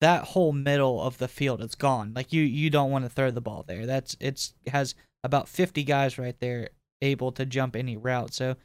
that 0.00 0.24
whole 0.24 0.52
middle 0.52 1.00
of 1.00 1.18
the 1.18 1.28
field 1.28 1.62
is 1.62 1.76
gone. 1.76 2.12
Like 2.12 2.32
you 2.32 2.42
you 2.42 2.70
don't 2.70 2.90
want 2.90 3.04
to 3.04 3.08
throw 3.08 3.30
the 3.30 3.40
ball 3.40 3.64
there. 3.66 3.86
That's 3.86 4.16
it's 4.18 4.52
it 4.64 4.70
has 4.70 4.96
about 5.24 5.48
50 5.48 5.84
guys 5.84 6.18
right 6.18 6.38
there 6.40 6.70
able 7.00 7.32
to 7.32 7.46
jump 7.46 7.76
any 7.76 7.96
route. 7.96 8.32
So 8.34 8.56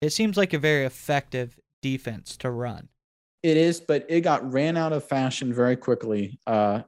it 0.00 0.10
seems 0.10 0.36
like 0.36 0.52
a 0.52 0.58
very 0.58 0.84
effective 0.84 1.58
defense 1.82 2.36
to 2.38 2.50
run. 2.50 2.88
It 3.42 3.56
is, 3.56 3.80
but 3.80 4.06
it 4.08 4.22
got 4.22 4.52
ran 4.52 4.76
out 4.76 4.92
of 4.92 5.04
fashion 5.04 5.52
very 5.52 5.76
quickly. 5.76 6.38
Uh, 6.46 6.82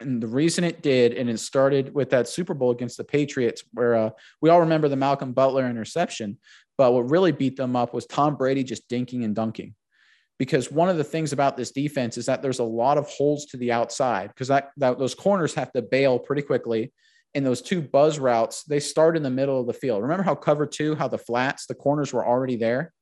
and 0.00 0.22
the 0.22 0.26
reason 0.26 0.64
it 0.64 0.82
did, 0.82 1.14
and 1.14 1.28
it 1.28 1.38
started 1.38 1.94
with 1.94 2.10
that 2.10 2.28
Super 2.28 2.54
Bowl 2.54 2.70
against 2.70 2.96
the 2.96 3.04
Patriots, 3.04 3.64
where 3.72 3.94
uh, 3.94 4.10
we 4.40 4.50
all 4.50 4.60
remember 4.60 4.88
the 4.88 4.96
Malcolm 4.96 5.32
Butler 5.32 5.68
interception. 5.68 6.38
But 6.78 6.92
what 6.92 7.10
really 7.10 7.32
beat 7.32 7.56
them 7.56 7.74
up 7.74 7.94
was 7.94 8.06
Tom 8.06 8.36
Brady 8.36 8.62
just 8.62 8.88
dinking 8.88 9.24
and 9.24 9.34
dunking. 9.34 9.74
Because 10.38 10.70
one 10.70 10.90
of 10.90 10.98
the 10.98 11.04
things 11.04 11.32
about 11.32 11.56
this 11.56 11.70
defense 11.70 12.18
is 12.18 12.26
that 12.26 12.42
there's 12.42 12.58
a 12.58 12.64
lot 12.64 12.98
of 12.98 13.08
holes 13.08 13.46
to 13.46 13.56
the 13.56 13.72
outside 13.72 14.28
because 14.28 14.48
that, 14.48 14.70
that 14.76 14.98
those 14.98 15.14
corners 15.14 15.54
have 15.54 15.72
to 15.72 15.80
bail 15.80 16.18
pretty 16.18 16.42
quickly 16.42 16.92
in 17.36 17.44
those 17.44 17.60
two 17.60 17.82
buzz 17.82 18.18
routes, 18.18 18.64
they 18.64 18.80
start 18.80 19.14
in 19.14 19.22
the 19.22 19.30
middle 19.30 19.60
of 19.60 19.66
the 19.66 19.72
field. 19.74 20.00
Remember 20.00 20.22
how 20.22 20.34
cover 20.34 20.66
two, 20.66 20.94
how 20.94 21.06
the 21.06 21.18
flats, 21.18 21.66
the 21.66 21.74
corners 21.74 22.10
were 22.10 22.26
already 22.26 22.56
there? 22.56 22.94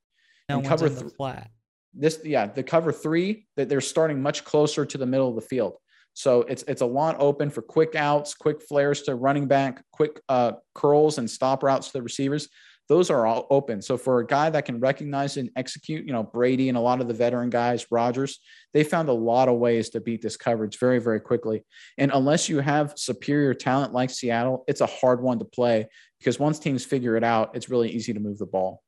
No 0.48 0.58
and 0.58 0.66
cover 0.66 0.88
th- 0.88 1.12
flat. 1.16 1.50
This, 1.94 2.18
yeah, 2.24 2.46
the 2.46 2.64
cover 2.64 2.90
three 2.90 3.46
that 3.56 3.68
they're 3.68 3.80
starting 3.80 4.20
much 4.20 4.44
closer 4.44 4.84
to 4.84 4.98
the 4.98 5.06
middle 5.06 5.28
of 5.28 5.36
the 5.36 5.40
field. 5.40 5.76
So 6.14 6.42
it's 6.42 6.64
it's 6.64 6.80
a 6.82 6.86
lot 6.86 7.16
open 7.20 7.48
for 7.48 7.62
quick 7.62 7.94
outs, 7.94 8.34
quick 8.34 8.60
flares 8.60 9.02
to 9.02 9.14
running 9.14 9.46
back, 9.46 9.84
quick 9.92 10.20
uh, 10.28 10.52
curls 10.74 11.18
and 11.18 11.30
stop 11.30 11.62
routes 11.62 11.86
to 11.88 11.92
the 11.92 12.02
receivers 12.02 12.48
those 12.88 13.10
are 13.10 13.26
all 13.26 13.46
open. 13.50 13.80
So 13.80 13.96
for 13.96 14.20
a 14.20 14.26
guy 14.26 14.50
that 14.50 14.66
can 14.66 14.78
recognize 14.78 15.36
and 15.36 15.50
execute, 15.56 16.06
you 16.06 16.12
know, 16.12 16.22
Brady 16.22 16.68
and 16.68 16.76
a 16.76 16.80
lot 16.80 17.00
of 17.00 17.08
the 17.08 17.14
veteran 17.14 17.50
guys, 17.50 17.86
Rodgers, 17.90 18.40
they 18.72 18.84
found 18.84 19.08
a 19.08 19.12
lot 19.12 19.48
of 19.48 19.58
ways 19.58 19.90
to 19.90 20.00
beat 20.00 20.20
this 20.20 20.36
coverage 20.36 20.78
very, 20.78 20.98
very 20.98 21.20
quickly. 21.20 21.64
And 21.96 22.10
unless 22.12 22.48
you 22.48 22.60
have 22.60 22.92
superior 22.96 23.54
talent 23.54 23.92
like 23.92 24.10
Seattle, 24.10 24.64
it's 24.68 24.82
a 24.82 24.86
hard 24.86 25.22
one 25.22 25.38
to 25.38 25.44
play 25.44 25.88
because 26.18 26.38
once 26.38 26.58
teams 26.58 26.84
figure 26.84 27.16
it 27.16 27.24
out, 27.24 27.56
it's 27.56 27.70
really 27.70 27.90
easy 27.90 28.12
to 28.12 28.20
move 28.20 28.38
the 28.38 28.46
ball. 28.46 28.82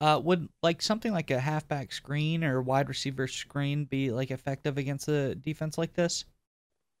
Uh, 0.00 0.20
would 0.22 0.48
like 0.62 0.82
something 0.82 1.12
like 1.12 1.30
a 1.30 1.38
halfback 1.38 1.92
screen 1.92 2.44
or 2.44 2.60
wide 2.60 2.88
receiver 2.88 3.26
screen 3.26 3.84
be 3.84 4.10
like 4.10 4.30
effective 4.30 4.76
against 4.76 5.08
a 5.08 5.34
defense 5.34 5.78
like 5.78 5.94
this? 5.94 6.24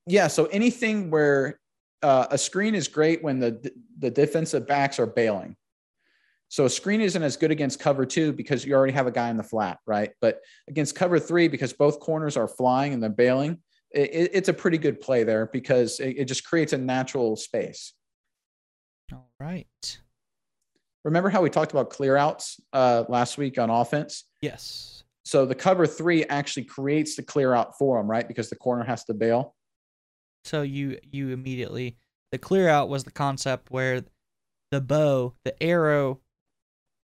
Yeah. 0.06 0.28
So 0.28 0.46
anything 0.46 1.10
where 1.10 1.58
uh, 2.02 2.26
a 2.30 2.38
screen 2.38 2.74
is 2.74 2.88
great 2.88 3.22
when 3.22 3.40
the 3.40 3.72
the 3.98 4.10
defensive 4.10 4.66
backs 4.66 4.98
are 4.98 5.06
bailing. 5.06 5.56
So 6.54 6.66
a 6.66 6.70
screen 6.70 7.00
isn't 7.00 7.20
as 7.20 7.36
good 7.36 7.50
against 7.50 7.80
cover 7.80 8.06
two 8.06 8.32
because 8.32 8.64
you 8.64 8.74
already 8.74 8.92
have 8.92 9.08
a 9.08 9.10
guy 9.10 9.28
in 9.28 9.36
the 9.36 9.42
flat, 9.42 9.80
right? 9.88 10.12
But 10.20 10.38
against 10.68 10.94
cover 10.94 11.18
three, 11.18 11.48
because 11.48 11.72
both 11.72 11.98
corners 11.98 12.36
are 12.36 12.46
flying 12.46 12.94
and 12.94 13.02
they're 13.02 13.10
bailing, 13.10 13.58
it, 13.90 14.30
it's 14.32 14.48
a 14.48 14.52
pretty 14.52 14.78
good 14.78 15.00
play 15.00 15.24
there 15.24 15.46
because 15.52 15.98
it, 15.98 16.16
it 16.16 16.24
just 16.26 16.44
creates 16.44 16.72
a 16.72 16.78
natural 16.78 17.34
space. 17.34 17.94
All 19.12 19.32
right. 19.40 19.98
Remember 21.04 21.28
how 21.28 21.42
we 21.42 21.50
talked 21.50 21.72
about 21.72 21.90
clear 21.90 22.16
outs 22.16 22.60
uh, 22.72 23.02
last 23.08 23.36
week 23.36 23.58
on 23.58 23.68
offense? 23.68 24.22
Yes. 24.40 25.02
So 25.24 25.46
the 25.46 25.56
cover 25.56 25.88
three 25.88 26.22
actually 26.26 26.66
creates 26.66 27.16
the 27.16 27.24
clear 27.24 27.52
out 27.52 27.76
for 27.76 27.98
them, 27.98 28.08
right? 28.08 28.28
Because 28.28 28.48
the 28.48 28.54
corner 28.54 28.84
has 28.84 29.02
to 29.06 29.14
bail. 29.14 29.56
So 30.44 30.62
you 30.62 31.00
you 31.02 31.30
immediately 31.30 31.96
the 32.30 32.38
clear 32.38 32.68
out 32.68 32.88
was 32.88 33.02
the 33.02 33.10
concept 33.10 33.72
where 33.72 34.04
the 34.70 34.80
bow, 34.80 35.34
the 35.44 35.60
arrow, 35.60 36.20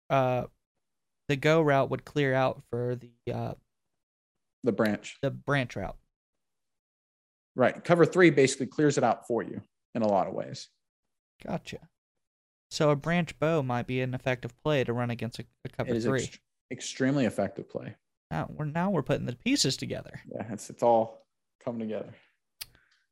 uh, 0.09 0.43
the 1.27 1.35
go 1.35 1.61
route 1.61 1.89
would 1.89 2.05
clear 2.05 2.33
out 2.33 2.61
for 2.69 2.95
the 2.95 3.33
uh, 3.33 3.53
the 4.63 4.71
branch, 4.71 5.17
the 5.21 5.31
branch 5.31 5.75
route. 5.75 5.97
Right. 7.55 7.83
Cover 7.83 8.05
three 8.05 8.29
basically 8.31 8.67
clears 8.67 8.97
it 8.97 9.03
out 9.03 9.27
for 9.27 9.41
you 9.41 9.61
in 9.93 10.01
a 10.01 10.07
lot 10.07 10.27
of 10.27 10.33
ways. 10.33 10.69
Gotcha. 11.45 11.79
So 12.71 12.89
a 12.89 12.95
branch 12.95 13.37
bow 13.39 13.61
might 13.61 13.87
be 13.87 14.01
an 14.01 14.13
effective 14.13 14.51
play 14.63 14.83
to 14.83 14.91
run 14.91 15.09
against 15.09 15.39
a, 15.39 15.45
a 15.63 15.69
cover 15.69 15.99
three. 15.99 16.23
Ex- 16.23 16.39
extremely 16.71 17.25
effective 17.25 17.69
play. 17.69 17.95
Now 18.31 18.49
we're 18.49 18.65
now 18.65 18.89
we're 18.89 19.03
putting 19.03 19.25
the 19.25 19.35
pieces 19.35 19.77
together. 19.77 20.19
Yeah, 20.33 20.51
it's 20.51 20.69
it's 20.69 20.83
all 20.83 21.25
coming 21.63 21.79
together. 21.79 22.13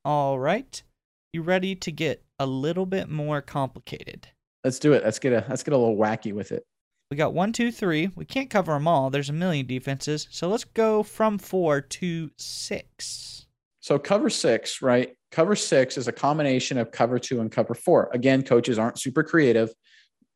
All 0.03 0.37
right. 0.39 0.81
You 1.31 1.41
ready 1.41 1.75
to 1.75 1.91
get 1.91 2.23
a 2.39 2.45
little 2.45 2.85
bit 2.85 3.09
more 3.09 3.41
complicated? 3.41 4.27
Let's 4.63 4.79
do 4.79 4.93
it. 4.93 5.03
Let's 5.03 5.19
get 5.19 5.33
a 5.33 5.45
let's 5.47 5.63
get 5.63 5.73
a 5.73 5.77
little 5.77 5.95
wacky 5.95 6.33
with 6.33 6.51
it. 6.51 6.65
We 7.13 7.17
got 7.17 7.35
one, 7.35 7.53
two, 7.53 7.71
three. 7.71 8.09
We 8.15 8.25
can't 8.25 8.49
cover 8.49 8.73
them 8.73 8.87
all. 8.87 9.11
There's 9.11 9.29
a 9.29 9.33
million 9.33 9.67
defenses. 9.67 10.27
So 10.31 10.49
let's 10.49 10.63
go 10.63 11.03
from 11.03 11.37
four 11.37 11.79
to 11.79 12.31
six. 12.37 13.45
So 13.81 13.99
cover 13.99 14.31
six, 14.31 14.81
right? 14.81 15.15
Cover 15.29 15.55
six 15.55 15.95
is 15.95 16.07
a 16.07 16.11
combination 16.11 16.79
of 16.79 16.89
cover 16.89 17.19
two 17.19 17.39
and 17.39 17.51
cover 17.51 17.75
four. 17.75 18.09
Again, 18.13 18.41
coaches 18.41 18.79
aren't 18.79 18.97
super 18.97 19.21
creative. 19.21 19.71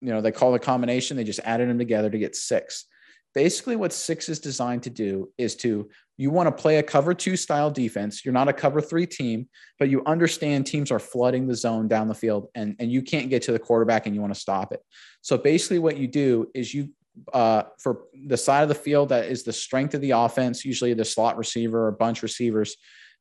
You 0.01 0.09
know, 0.09 0.21
they 0.21 0.31
call 0.31 0.51
the 0.51 0.59
combination, 0.59 1.17
they 1.17 1.23
just 1.23 1.39
added 1.45 1.67
them 1.67 1.79
together 1.79 2.11
to 2.11 2.19
get 2.19 2.35
six. 2.35 2.85
Basically, 3.33 3.75
what 3.75 3.91
six 3.91 4.29
is 4.29 4.37
designed 4.37 4.83
to 4.83 4.91
do 4.91 5.31
is 5.39 5.55
to 5.55 5.89
you 6.17 6.32
want 6.32 6.47
to 6.47 6.62
play 6.62 6.77
a 6.77 6.84
cover 6.84 7.13
two 7.13 7.38
style 7.38 7.69
defense. 7.69 8.25
You're 8.25 8.34
not 8.34 8.47
a 8.47 8.53
cover 8.53 8.82
three 8.82 9.06
team, 9.06 9.47
but 9.77 9.89
you 9.89 10.03
understand 10.06 10.65
teams 10.65 10.91
are 10.91 10.99
flooding 10.99 11.47
the 11.47 11.56
zone 11.56 11.88
down 11.88 12.08
the 12.08 12.15
field 12.15 12.47
and, 12.56 12.75
and 12.80 12.91
you 12.91 13.03
can't 13.03 13.30
get 13.30 13.43
to 13.43 13.51
the 13.51 13.60
quarterback 13.60 14.06
and 14.06 14.15
you 14.15 14.21
want 14.21 14.34
to 14.34 14.39
stop 14.39 14.73
it. 14.73 14.82
So 15.21 15.38
basically, 15.38 15.80
what 15.80 15.97
you 15.97 16.08
do 16.08 16.49
is 16.56 16.73
you, 16.73 16.89
uh, 17.34 17.63
for 17.80 18.01
the 18.25 18.38
side 18.38 18.63
of 18.63 18.69
the 18.69 18.75
field 18.75 19.10
that 19.10 19.25
is 19.25 19.43
the 19.43 19.53
strength 19.53 19.93
of 19.93 20.01
the 20.01 20.12
offense, 20.12 20.65
usually 20.65 20.93
the 20.93 21.06
slot 21.06 21.38
receiver 21.38 21.88
or 21.88 21.91
bunch 21.91 22.23
receivers, 22.23 22.75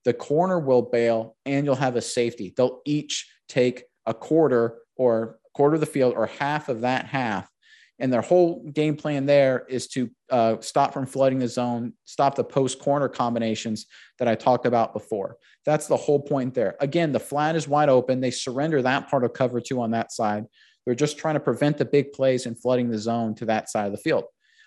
the 0.04 0.14
corner 0.14 0.59
will 0.59 0.82
bail 0.82 1.37
and 1.44 1.66
you'll 1.66 1.74
have 1.74 1.96
a 1.96 2.02
safety. 2.02 2.54
They'll 2.56 2.80
each 2.87 3.30
take 3.48 3.85
a 4.06 4.14
quarter 4.14 4.78
or 4.96 5.38
quarter 5.52 5.74
of 5.74 5.80
the 5.80 5.87
field 5.87 6.14
or 6.16 6.26
half 6.26 6.68
of 6.68 6.82
that 6.82 7.06
half 7.06 7.50
and 7.98 8.12
their 8.12 8.20
whole 8.20 8.62
game 8.70 8.96
plan 8.96 9.26
there 9.26 9.64
is 9.68 9.87
to 9.88 10.11
uh, 10.30 10.56
stop 10.61 10.92
from 10.92 11.06
flooding 11.06 11.38
the 11.38 11.48
zone, 11.48 11.94
stop 12.04 12.35
the 12.35 12.44
post 12.44 12.78
corner 12.78 13.09
combinations 13.09 13.87
that 14.18 14.28
I 14.28 14.35
talked 14.35 14.66
about 14.66 14.92
before. 14.92 15.37
That's 15.64 15.87
the 15.87 15.96
whole 15.96 16.20
point 16.20 16.54
there. 16.54 16.76
Again, 16.80 17.12
the 17.12 17.20
flat 17.20 17.56
is 17.56 17.66
wide 17.66 17.88
open. 17.88 18.20
They 18.20 18.30
surrender 18.30 18.82
that 18.82 19.09
part 19.09 19.24
of 19.24 19.32
cover 19.32 19.61
two 19.61 19.80
on 19.80 19.90
that 19.92 20.12
side. 20.12 20.44
They're 20.85 20.94
just 20.94 21.18
trying 21.18 21.35
to 21.35 21.40
prevent 21.40 21.78
the 21.78 21.85
big 21.85 22.12
plays 22.12 22.46
and 22.46 22.61
flooding 22.61 22.90
the 22.90 22.98
zone 22.98 23.35
to 23.37 23.46
that 23.46 23.70
side 23.70 23.87
of 23.87 23.92
the 23.92 23.98
field. 23.98 24.24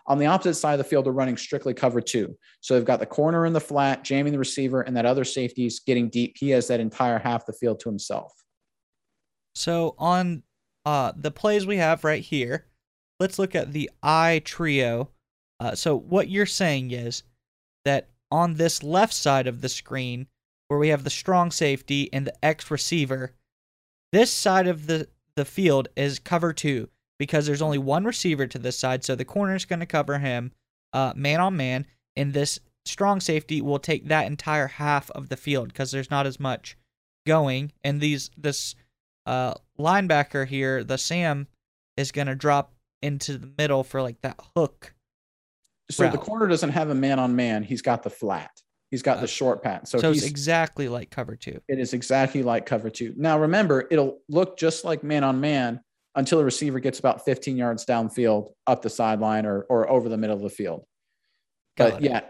On 0.07 0.17
the 0.17 0.25
opposite 0.25 0.55
side 0.55 0.73
of 0.73 0.79
the 0.79 0.83
field, 0.83 1.05
they're 1.05 1.13
running 1.13 1.37
strictly 1.37 1.73
cover 1.73 2.01
two. 2.01 2.35
So 2.61 2.73
they've 2.73 2.83
got 2.83 2.99
the 2.99 3.05
corner 3.05 3.45
in 3.45 3.53
the 3.53 3.61
flat, 3.61 4.03
jamming 4.03 4.33
the 4.33 4.39
receiver, 4.39 4.81
and 4.81 4.97
that 4.97 5.05
other 5.05 5.23
safety 5.23 5.67
is 5.67 5.79
getting 5.79 6.09
deep. 6.09 6.35
He 6.37 6.49
has 6.49 6.67
that 6.67 6.79
entire 6.79 7.19
half 7.19 7.45
the 7.45 7.53
field 7.53 7.79
to 7.81 7.89
himself. 7.89 8.33
So 9.53 9.93
on 9.99 10.43
uh, 10.83 11.13
the 11.15 11.31
plays 11.31 11.67
we 11.67 11.77
have 11.77 12.03
right 12.03 12.23
here, 12.23 12.65
let's 13.19 13.39
look 13.39 13.55
at 13.55 13.73
the 13.73 13.89
I 14.01 14.41
trio. 14.45 15.09
Uh, 15.59 15.75
so 15.75 15.95
what 15.95 16.29
you're 16.29 16.45
saying 16.45 16.91
is 16.91 17.23
that 17.85 18.09
on 18.31 18.55
this 18.55 18.83
left 18.83 19.13
side 19.13 19.47
of 19.47 19.61
the 19.61 19.69
screen, 19.69 20.27
where 20.67 20.79
we 20.79 20.89
have 20.89 21.03
the 21.03 21.09
strong 21.09 21.51
safety 21.51 22.11
and 22.13 22.27
the 22.27 22.45
X 22.45 22.69
receiver, 22.69 23.33
this 24.11 24.31
side 24.31 24.67
of 24.67 24.87
the, 24.87 25.07
the 25.35 25.45
field 25.45 25.87
is 25.95 26.19
cover 26.19 26.53
two 26.53 26.89
because 27.17 27.45
there's 27.45 27.61
only 27.61 27.77
one 27.77 28.05
receiver 28.05 28.47
to 28.47 28.59
this 28.59 28.77
side. 28.77 29.03
So 29.03 29.15
the 29.15 29.25
corner 29.25 29.55
is 29.55 29.65
going 29.65 29.79
to 29.79 29.85
cover 29.85 30.19
him 30.19 30.51
uh, 30.93 31.13
man 31.15 31.39
on 31.39 31.57
man. 31.57 31.85
And 32.15 32.33
this 32.33 32.59
strong 32.85 33.19
safety 33.19 33.61
will 33.61 33.79
take 33.79 34.07
that 34.07 34.27
entire 34.27 34.67
half 34.67 35.09
of 35.11 35.29
the 35.29 35.37
field 35.37 35.69
because 35.69 35.91
there's 35.91 36.11
not 36.11 36.25
as 36.25 36.39
much 36.39 36.77
going. 37.27 37.71
And 37.83 37.99
these 37.99 38.31
this 38.37 38.75
uh, 39.25 39.55
linebacker 39.77 40.47
here, 40.47 40.83
the 40.83 40.97
Sam, 40.97 41.47
is 41.97 42.11
going 42.11 42.27
to 42.27 42.35
drop 42.35 42.73
into 43.01 43.37
the 43.37 43.51
middle 43.57 43.83
for 43.83 44.01
like 44.01 44.21
that 44.21 44.39
hook. 44.55 44.93
So 45.91 46.03
route. 46.03 46.11
the 46.11 46.19
corner 46.19 46.47
doesn't 46.47 46.69
have 46.69 46.89
a 46.89 46.95
man 46.95 47.19
on 47.19 47.35
man. 47.35 47.63
He's 47.63 47.81
got 47.81 48.03
the 48.03 48.09
flat. 48.09 48.51
He's 48.91 49.01
got 49.01 49.17
uh, 49.17 49.21
the 49.21 49.27
short 49.27 49.63
pat. 49.63 49.87
So, 49.87 49.99
so 49.99 50.11
it's 50.11 50.25
exactly 50.25 50.87
like 50.87 51.09
cover 51.09 51.35
two. 51.35 51.61
It 51.67 51.79
is 51.79 51.93
exactly 51.93 52.43
like 52.43 52.65
cover 52.65 52.89
two. 52.89 53.13
Now 53.17 53.39
remember, 53.39 53.87
it'll 53.89 54.19
look 54.29 54.57
just 54.57 54.83
like 54.83 55.03
man 55.03 55.23
on 55.23 55.39
man 55.39 55.81
until 56.15 56.39
the 56.39 56.45
receiver 56.45 56.79
gets 56.79 56.99
about 56.99 57.23
15 57.23 57.55
yards 57.55 57.85
downfield, 57.85 58.51
up 58.67 58.81
the 58.81 58.89
sideline, 58.89 59.45
or 59.45 59.65
or 59.69 59.89
over 59.89 60.09
the 60.09 60.17
middle 60.17 60.35
of 60.35 60.41
the 60.41 60.49
field. 60.49 60.85
Got 61.77 61.91
but 61.91 62.03
it. 62.03 62.09
yeah, 62.09 62.21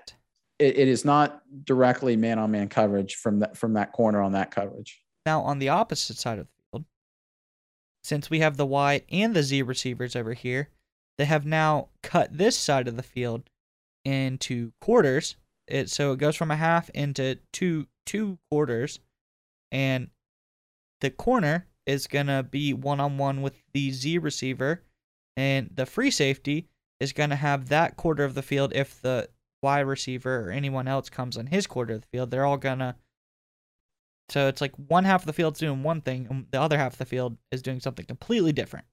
it, 0.59 0.77
it 0.77 0.87
is 0.87 1.05
not 1.05 1.41
directly 1.63 2.15
man 2.15 2.39
on 2.39 2.51
man 2.51 2.67
coverage 2.67 3.15
from 3.15 3.39
that 3.39 3.57
from 3.57 3.73
that 3.73 3.93
corner 3.93 4.21
on 4.21 4.33
that 4.33 4.51
coverage. 4.51 5.01
Now 5.25 5.41
on 5.41 5.59
the 5.59 5.69
opposite 5.69 6.17
side 6.17 6.39
of 6.39 6.45
the 6.45 6.58
since 8.09 8.31
we 8.31 8.39
have 8.39 8.57
the 8.57 8.65
Y 8.65 9.03
and 9.11 9.35
the 9.35 9.43
Z 9.43 9.61
receivers 9.61 10.15
over 10.15 10.33
here, 10.33 10.69
they 11.19 11.25
have 11.25 11.45
now 11.45 11.89
cut 12.01 12.35
this 12.35 12.57
side 12.57 12.87
of 12.87 12.97
the 12.97 13.03
field 13.03 13.51
into 14.03 14.71
quarters. 14.81 15.35
It 15.67 15.91
so 15.91 16.13
it 16.13 16.17
goes 16.17 16.35
from 16.35 16.49
a 16.49 16.55
half 16.55 16.89
into 16.89 17.37
two 17.53 17.85
two 18.07 18.39
quarters, 18.49 18.99
and 19.71 20.09
the 21.01 21.11
corner 21.11 21.67
is 21.85 22.07
gonna 22.07 22.41
be 22.41 22.73
one 22.73 22.99
on 22.99 23.19
one 23.19 23.43
with 23.43 23.61
the 23.73 23.91
Z 23.91 24.17
receiver, 24.17 24.81
and 25.37 25.69
the 25.71 25.85
free 25.85 26.09
safety 26.09 26.67
is 26.99 27.13
gonna 27.13 27.35
have 27.35 27.69
that 27.69 27.95
quarter 27.95 28.23
of 28.23 28.33
the 28.33 28.41
field 28.41 28.73
if 28.73 28.99
the 28.99 29.29
Y 29.61 29.79
receiver 29.81 30.47
or 30.47 30.49
anyone 30.49 30.87
else 30.87 31.11
comes 31.11 31.37
on 31.37 31.47
his 31.47 31.67
quarter 31.67 31.93
of 31.93 32.01
the 32.01 32.07
field. 32.07 32.31
They're 32.31 32.45
all 32.45 32.57
gonna 32.57 32.95
so 34.31 34.47
it's 34.47 34.61
like 34.61 34.73
one 34.87 35.03
half 35.03 35.21
of 35.21 35.27
the 35.27 35.33
field's 35.33 35.59
doing 35.59 35.83
one 35.83 36.01
thing, 36.01 36.27
and 36.29 36.45
the 36.51 36.61
other 36.61 36.77
half 36.77 36.93
of 36.93 36.99
the 36.99 37.05
field 37.05 37.37
is 37.51 37.61
doing 37.61 37.79
something 37.79 38.05
completely 38.05 38.51
different. 38.51 38.85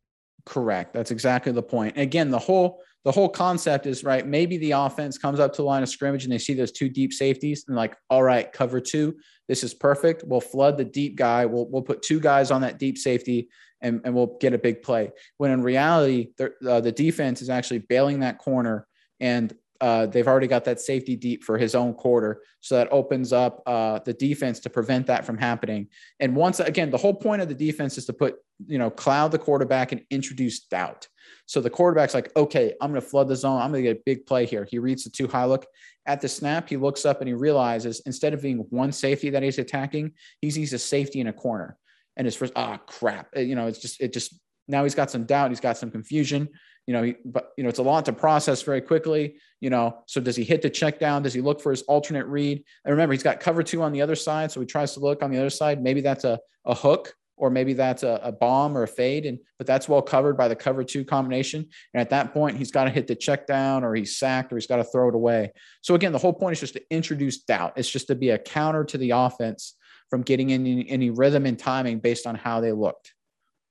Correct. 0.44 0.94
That's 0.94 1.10
exactly 1.10 1.52
the 1.52 1.62
point. 1.62 1.98
Again, 1.98 2.30
the 2.30 2.38
whole 2.38 2.80
the 3.04 3.12
whole 3.12 3.28
concept 3.28 3.86
is 3.86 4.02
right. 4.02 4.26
Maybe 4.26 4.58
the 4.58 4.72
offense 4.72 5.16
comes 5.16 5.38
up 5.38 5.52
to 5.52 5.58
the 5.58 5.66
line 5.66 5.82
of 5.82 5.88
scrimmage 5.88 6.24
and 6.24 6.32
they 6.32 6.38
see 6.38 6.54
those 6.54 6.72
two 6.72 6.88
deep 6.88 7.12
safeties 7.12 7.64
and 7.68 7.76
like, 7.76 7.96
all 8.10 8.22
right, 8.22 8.52
cover 8.52 8.80
two. 8.80 9.14
This 9.48 9.62
is 9.62 9.74
perfect. 9.74 10.24
We'll 10.26 10.40
flood 10.40 10.76
the 10.76 10.84
deep 10.84 11.16
guy. 11.16 11.46
We'll 11.46 11.68
we'll 11.68 11.82
put 11.82 12.02
two 12.02 12.20
guys 12.20 12.50
on 12.50 12.62
that 12.62 12.78
deep 12.78 12.98
safety 12.98 13.48
and, 13.80 14.00
and 14.04 14.14
we'll 14.14 14.36
get 14.40 14.54
a 14.54 14.58
big 14.58 14.82
play. 14.82 15.12
When 15.38 15.50
in 15.50 15.62
reality, 15.62 16.28
uh, 16.40 16.80
the 16.80 16.92
defense 16.92 17.42
is 17.42 17.50
actually 17.50 17.80
bailing 17.80 18.20
that 18.20 18.38
corner 18.38 18.86
and 19.20 19.54
uh, 19.80 20.06
they've 20.06 20.26
already 20.26 20.46
got 20.46 20.64
that 20.64 20.80
safety 20.80 21.16
deep 21.16 21.44
for 21.44 21.58
his 21.58 21.74
own 21.74 21.94
quarter. 21.94 22.42
So 22.60 22.76
that 22.76 22.88
opens 22.90 23.32
up 23.32 23.62
uh, 23.66 24.00
the 24.04 24.12
defense 24.12 24.60
to 24.60 24.70
prevent 24.70 25.06
that 25.06 25.24
from 25.24 25.38
happening. 25.38 25.88
And 26.20 26.34
once 26.34 26.60
again, 26.60 26.90
the 26.90 26.98
whole 26.98 27.14
point 27.14 27.42
of 27.42 27.48
the 27.48 27.54
defense 27.54 27.98
is 27.98 28.06
to 28.06 28.12
put, 28.12 28.36
you 28.66 28.78
know, 28.78 28.90
cloud 28.90 29.32
the 29.32 29.38
quarterback 29.38 29.92
and 29.92 30.02
introduce 30.10 30.60
doubt. 30.60 31.08
So 31.46 31.60
the 31.60 31.70
quarterback's 31.70 32.14
like, 32.14 32.34
okay, 32.36 32.74
I'm 32.80 32.90
going 32.90 33.00
to 33.00 33.06
flood 33.06 33.28
the 33.28 33.36
zone. 33.36 33.60
I'm 33.60 33.70
going 33.70 33.84
to 33.84 33.90
get 33.90 33.98
a 33.98 34.02
big 34.04 34.26
play 34.26 34.46
here. 34.46 34.66
He 34.68 34.78
reads 34.78 35.04
the 35.04 35.10
two 35.10 35.28
high 35.28 35.44
look. 35.44 35.66
At 36.06 36.20
the 36.20 36.28
snap, 36.28 36.68
he 36.68 36.76
looks 36.76 37.04
up 37.04 37.20
and 37.20 37.28
he 37.28 37.34
realizes 37.34 38.00
instead 38.06 38.34
of 38.34 38.42
being 38.42 38.58
one 38.70 38.92
safety 38.92 39.30
that 39.30 39.42
he's 39.42 39.58
attacking, 39.58 40.12
he 40.40 40.50
sees 40.50 40.72
a 40.72 40.78
safety 40.78 41.20
in 41.20 41.26
a 41.26 41.32
corner. 41.32 41.76
And 42.16 42.24
his 42.24 42.36
first, 42.36 42.52
ah, 42.56 42.78
crap. 42.78 43.28
You 43.36 43.54
know, 43.54 43.66
it's 43.66 43.80
just, 43.80 44.00
it 44.00 44.12
just, 44.12 44.34
now 44.68 44.82
he's 44.84 44.94
got 44.94 45.10
some 45.10 45.24
doubt. 45.24 45.50
He's 45.50 45.60
got 45.60 45.76
some 45.76 45.90
confusion 45.90 46.48
you 46.86 46.94
know, 46.94 47.12
but 47.24 47.52
you 47.56 47.64
know, 47.64 47.68
it's 47.68 47.78
a 47.78 47.82
lot 47.82 48.04
to 48.04 48.12
process 48.12 48.62
very 48.62 48.80
quickly, 48.80 49.36
you 49.60 49.70
know. 49.70 50.02
So 50.06 50.20
does 50.20 50.36
he 50.36 50.44
hit 50.44 50.62
the 50.62 50.70
check 50.70 50.98
down? 51.00 51.22
Does 51.22 51.34
he 51.34 51.40
look 51.40 51.60
for 51.60 51.70
his 51.70 51.82
alternate 51.82 52.26
read? 52.26 52.62
And 52.84 52.92
remember, 52.92 53.12
he's 53.12 53.22
got 53.22 53.40
cover 53.40 53.62
two 53.62 53.82
on 53.82 53.92
the 53.92 54.02
other 54.02 54.16
side. 54.16 54.52
So 54.52 54.60
he 54.60 54.66
tries 54.66 54.94
to 54.94 55.00
look 55.00 55.22
on 55.22 55.30
the 55.30 55.38
other 55.38 55.50
side. 55.50 55.82
Maybe 55.82 56.00
that's 56.00 56.24
a, 56.24 56.38
a 56.64 56.74
hook 56.74 57.14
or 57.36 57.50
maybe 57.50 57.74
that's 57.74 58.02
a, 58.02 58.18
a, 58.22 58.32
bomb 58.32 58.76
or 58.76 58.84
a 58.84 58.88
fade, 58.88 59.26
and 59.26 59.38
but 59.58 59.66
that's 59.66 59.88
well 59.88 60.00
covered 60.00 60.36
by 60.36 60.48
the 60.48 60.56
cover 60.56 60.82
two 60.82 61.04
combination. 61.04 61.68
And 61.92 62.00
at 62.00 62.10
that 62.10 62.32
point, 62.32 62.56
he's 62.56 62.70
got 62.70 62.84
to 62.84 62.90
hit 62.90 63.06
the 63.06 63.14
check 63.14 63.46
down, 63.46 63.84
or 63.84 63.94
he's 63.94 64.18
sacked, 64.18 64.52
or 64.52 64.56
he's 64.56 64.66
got 64.66 64.76
to 64.76 64.84
throw 64.84 65.08
it 65.08 65.14
away. 65.14 65.52
So 65.82 65.94
again, 65.94 66.12
the 66.12 66.18
whole 66.18 66.32
point 66.32 66.54
is 66.54 66.60
just 66.60 66.74
to 66.74 66.82
introduce 66.90 67.38
doubt. 67.38 67.74
It's 67.76 67.90
just 67.90 68.06
to 68.06 68.14
be 68.14 68.30
a 68.30 68.38
counter 68.38 68.84
to 68.84 68.98
the 68.98 69.10
offense 69.10 69.74
from 70.08 70.22
getting 70.22 70.52
any, 70.52 70.88
any 70.88 71.10
rhythm 71.10 71.46
and 71.46 71.58
timing 71.58 71.98
based 71.98 72.26
on 72.26 72.36
how 72.36 72.60
they 72.60 72.72
looked. 72.72 73.12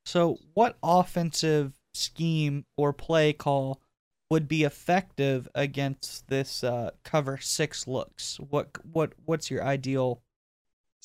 So, 0.06 0.38
what 0.54 0.78
offensive 0.84 1.74
scheme 1.96 2.66
or 2.78 2.94
play 2.94 3.34
call 3.34 3.82
would 4.30 4.48
be 4.48 4.64
effective 4.64 5.48
against 5.56 6.28
this 6.28 6.64
uh, 6.64 6.92
cover 7.04 7.38
six 7.38 7.88
looks? 7.88 8.38
What 8.50 8.70
what 8.86 9.14
what's 9.26 9.52
your 9.52 9.64
ideal? 9.64 10.22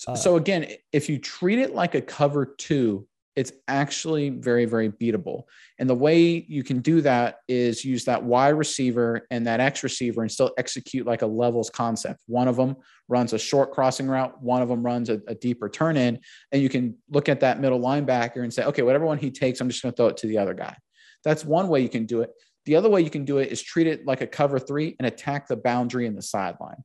Uh, 0.07 0.15
so 0.15 0.37
again, 0.37 0.67
if 0.93 1.09
you 1.09 1.19
treat 1.19 1.59
it 1.59 1.75
like 1.75 1.95
a 1.95 2.01
cover 2.01 2.47
two, 2.47 3.07
it's 3.37 3.53
actually 3.69 4.31
very 4.31 4.65
very 4.65 4.91
beatable. 4.91 5.45
And 5.79 5.89
the 5.89 5.95
way 5.95 6.45
you 6.49 6.63
can 6.63 6.81
do 6.81 7.01
that 7.03 7.37
is 7.49 7.85
use 7.85 8.05
that 8.05 8.23
Y 8.23 8.49
receiver 8.49 9.27
and 9.31 9.47
that 9.47 9.61
X 9.61 9.83
receiver 9.83 10.23
and 10.23 10.31
still 10.31 10.53
execute 10.59 11.07
like 11.07 11.23
a 11.23 11.27
levels 11.27 11.71
concept. 11.71 12.21
One 12.27 12.49
of 12.49 12.57
them 12.57 12.77
runs 13.09 13.33
a 13.33 13.39
short 13.39 13.73
crossing 13.73 14.09
route, 14.09 14.41
one 14.43 14.63
of 14.63 14.69
them 14.69 14.83
runs 14.83 15.11
a, 15.11 15.21
a 15.27 15.35
deeper 15.35 15.69
turn 15.69 15.97
in, 15.97 16.19
and 16.53 16.63
you 16.63 16.69
can 16.69 16.97
look 17.09 17.29
at 17.29 17.41
that 17.41 17.61
middle 17.61 17.81
linebacker 17.81 18.43
and 18.43 18.53
say, 18.53 18.65
okay, 18.65 18.83
whatever 18.83 19.07
one 19.07 19.19
he 19.19 19.31
takes, 19.31 19.61
I'm 19.61 19.69
just 19.69 19.83
going 19.83 19.93
to 19.93 19.97
throw 19.97 20.09
it 20.09 20.17
to 20.19 20.27
the 20.27 20.39
other 20.39 20.55
guy. 20.55 20.77
That's 21.25 21.45
one 21.45 21.69
way 21.69 21.81
you 21.81 21.89
can 21.89 22.07
do 22.07 22.23
it. 22.23 22.31
The 22.67 22.77
other 22.77 22.89
way 22.89 23.01
you 23.01 23.11
can 23.11 23.25
do 23.25 23.39
it 23.39 23.51
is 23.51 23.63
treat 23.63 23.87
it 23.87 24.07
like 24.07 24.21
a 24.21 24.27
cover 24.27 24.59
three 24.59 24.97
and 24.99 25.07
attack 25.07 25.49
the 25.49 25.57
boundary 25.57 26.07
in 26.07 26.15
the 26.15 26.23
sideline. 26.23 26.85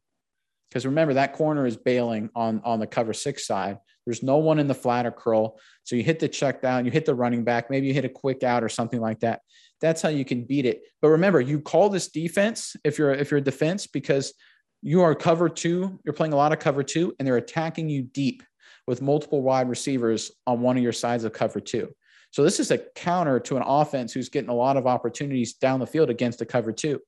Because 0.75 0.85
remember, 0.85 1.13
that 1.13 1.31
corner 1.31 1.65
is 1.65 1.77
bailing 1.77 2.29
on, 2.35 2.59
on 2.65 2.81
the 2.81 2.85
cover 2.85 3.13
six 3.13 3.47
side. 3.47 3.77
There's 4.05 4.21
no 4.21 4.39
one 4.39 4.59
in 4.59 4.67
the 4.67 4.75
flat 4.75 5.05
or 5.05 5.11
curl. 5.11 5.57
So 5.85 5.95
you 5.95 6.03
hit 6.03 6.19
the 6.19 6.27
check 6.27 6.61
down, 6.61 6.83
you 6.83 6.91
hit 6.91 7.05
the 7.05 7.15
running 7.15 7.45
back, 7.45 7.69
maybe 7.69 7.87
you 7.87 7.93
hit 7.93 8.03
a 8.03 8.09
quick 8.09 8.43
out 8.43 8.61
or 8.61 8.67
something 8.67 8.99
like 8.99 9.21
that. 9.21 9.39
That's 9.79 10.01
how 10.01 10.09
you 10.09 10.25
can 10.25 10.43
beat 10.43 10.65
it. 10.65 10.81
But 11.01 11.11
remember, 11.11 11.39
you 11.39 11.61
call 11.61 11.87
this 11.87 12.09
defense 12.09 12.75
if 12.83 12.97
you're 12.97 13.13
if 13.13 13.31
you're 13.31 13.37
a 13.37 13.41
defense 13.41 13.87
because 13.87 14.33
you 14.81 15.01
are 15.01 15.15
cover 15.15 15.47
two, 15.47 15.97
you're 16.03 16.13
playing 16.13 16.33
a 16.33 16.35
lot 16.35 16.51
of 16.51 16.59
cover 16.59 16.83
two, 16.83 17.15
and 17.19 17.25
they're 17.25 17.37
attacking 17.37 17.87
you 17.87 18.01
deep 18.01 18.43
with 18.85 19.01
multiple 19.01 19.41
wide 19.41 19.69
receivers 19.69 20.29
on 20.45 20.59
one 20.59 20.75
of 20.75 20.83
your 20.83 20.91
sides 20.91 21.23
of 21.23 21.31
cover 21.31 21.61
two. 21.61 21.87
So 22.31 22.43
this 22.43 22.59
is 22.59 22.71
a 22.71 22.79
counter 22.95 23.39
to 23.39 23.55
an 23.55 23.63
offense 23.65 24.11
who's 24.11 24.27
getting 24.27 24.49
a 24.49 24.53
lot 24.53 24.75
of 24.75 24.87
opportunities 24.87 25.53
down 25.53 25.79
the 25.79 25.87
field 25.87 26.09
against 26.09 26.39
the 26.39 26.45
cover 26.45 26.73
two. 26.73 26.99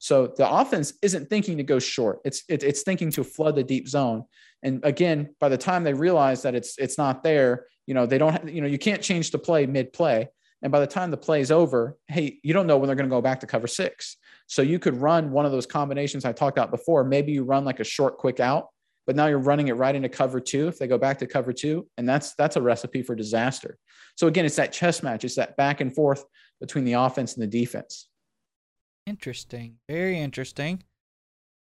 So 0.00 0.26
the 0.26 0.50
offense 0.50 0.94
isn't 1.02 1.28
thinking 1.28 1.58
to 1.58 1.62
go 1.62 1.78
short. 1.78 2.20
It's 2.24 2.42
it, 2.48 2.62
it's 2.62 2.82
thinking 2.82 3.10
to 3.12 3.22
flood 3.22 3.54
the 3.54 3.62
deep 3.62 3.86
zone. 3.86 4.24
And 4.62 4.82
again, 4.82 5.34
by 5.38 5.50
the 5.50 5.58
time 5.58 5.84
they 5.84 5.92
realize 5.92 6.42
that 6.42 6.54
it's 6.54 6.78
it's 6.78 6.96
not 6.96 7.22
there, 7.22 7.66
you 7.86 7.92
know 7.94 8.06
they 8.06 8.16
don't. 8.16 8.32
Have, 8.32 8.48
you 8.48 8.62
know 8.62 8.66
you 8.66 8.78
can't 8.78 9.02
change 9.02 9.30
the 9.30 9.38
play 9.38 9.66
mid 9.66 9.92
play. 9.92 10.28
And 10.62 10.72
by 10.72 10.80
the 10.80 10.86
time 10.86 11.10
the 11.10 11.16
play 11.16 11.40
is 11.40 11.50
over, 11.50 11.96
hey, 12.08 12.38
you 12.42 12.52
don't 12.52 12.66
know 12.66 12.76
when 12.76 12.86
they're 12.86 12.96
going 12.96 13.08
to 13.08 13.14
go 13.14 13.22
back 13.22 13.40
to 13.40 13.46
cover 13.46 13.66
six. 13.66 14.16
So 14.46 14.60
you 14.60 14.78
could 14.78 14.94
run 14.94 15.30
one 15.30 15.46
of 15.46 15.52
those 15.52 15.64
combinations 15.64 16.26
I 16.26 16.32
talked 16.32 16.58
about 16.58 16.70
before. 16.70 17.02
Maybe 17.02 17.32
you 17.32 17.44
run 17.44 17.64
like 17.64 17.80
a 17.80 17.84
short 17.84 18.18
quick 18.18 18.40
out, 18.40 18.68
but 19.06 19.16
now 19.16 19.26
you're 19.26 19.38
running 19.38 19.68
it 19.68 19.76
right 19.76 19.94
into 19.94 20.10
cover 20.10 20.38
two. 20.38 20.68
If 20.68 20.78
they 20.78 20.86
go 20.86 20.98
back 20.98 21.18
to 21.20 21.26
cover 21.26 21.54
two, 21.54 21.86
and 21.96 22.08
that's 22.08 22.34
that's 22.34 22.56
a 22.56 22.62
recipe 22.62 23.02
for 23.02 23.14
disaster. 23.14 23.78
So 24.16 24.26
again, 24.26 24.44
it's 24.44 24.56
that 24.56 24.72
chess 24.72 25.02
match. 25.02 25.24
It's 25.24 25.36
that 25.36 25.56
back 25.56 25.80
and 25.80 25.94
forth 25.94 26.24
between 26.60 26.84
the 26.84 26.94
offense 26.94 27.34
and 27.34 27.42
the 27.42 27.46
defense. 27.46 28.09
Interesting. 29.10 29.78
Very 29.88 30.20
interesting. 30.20 30.84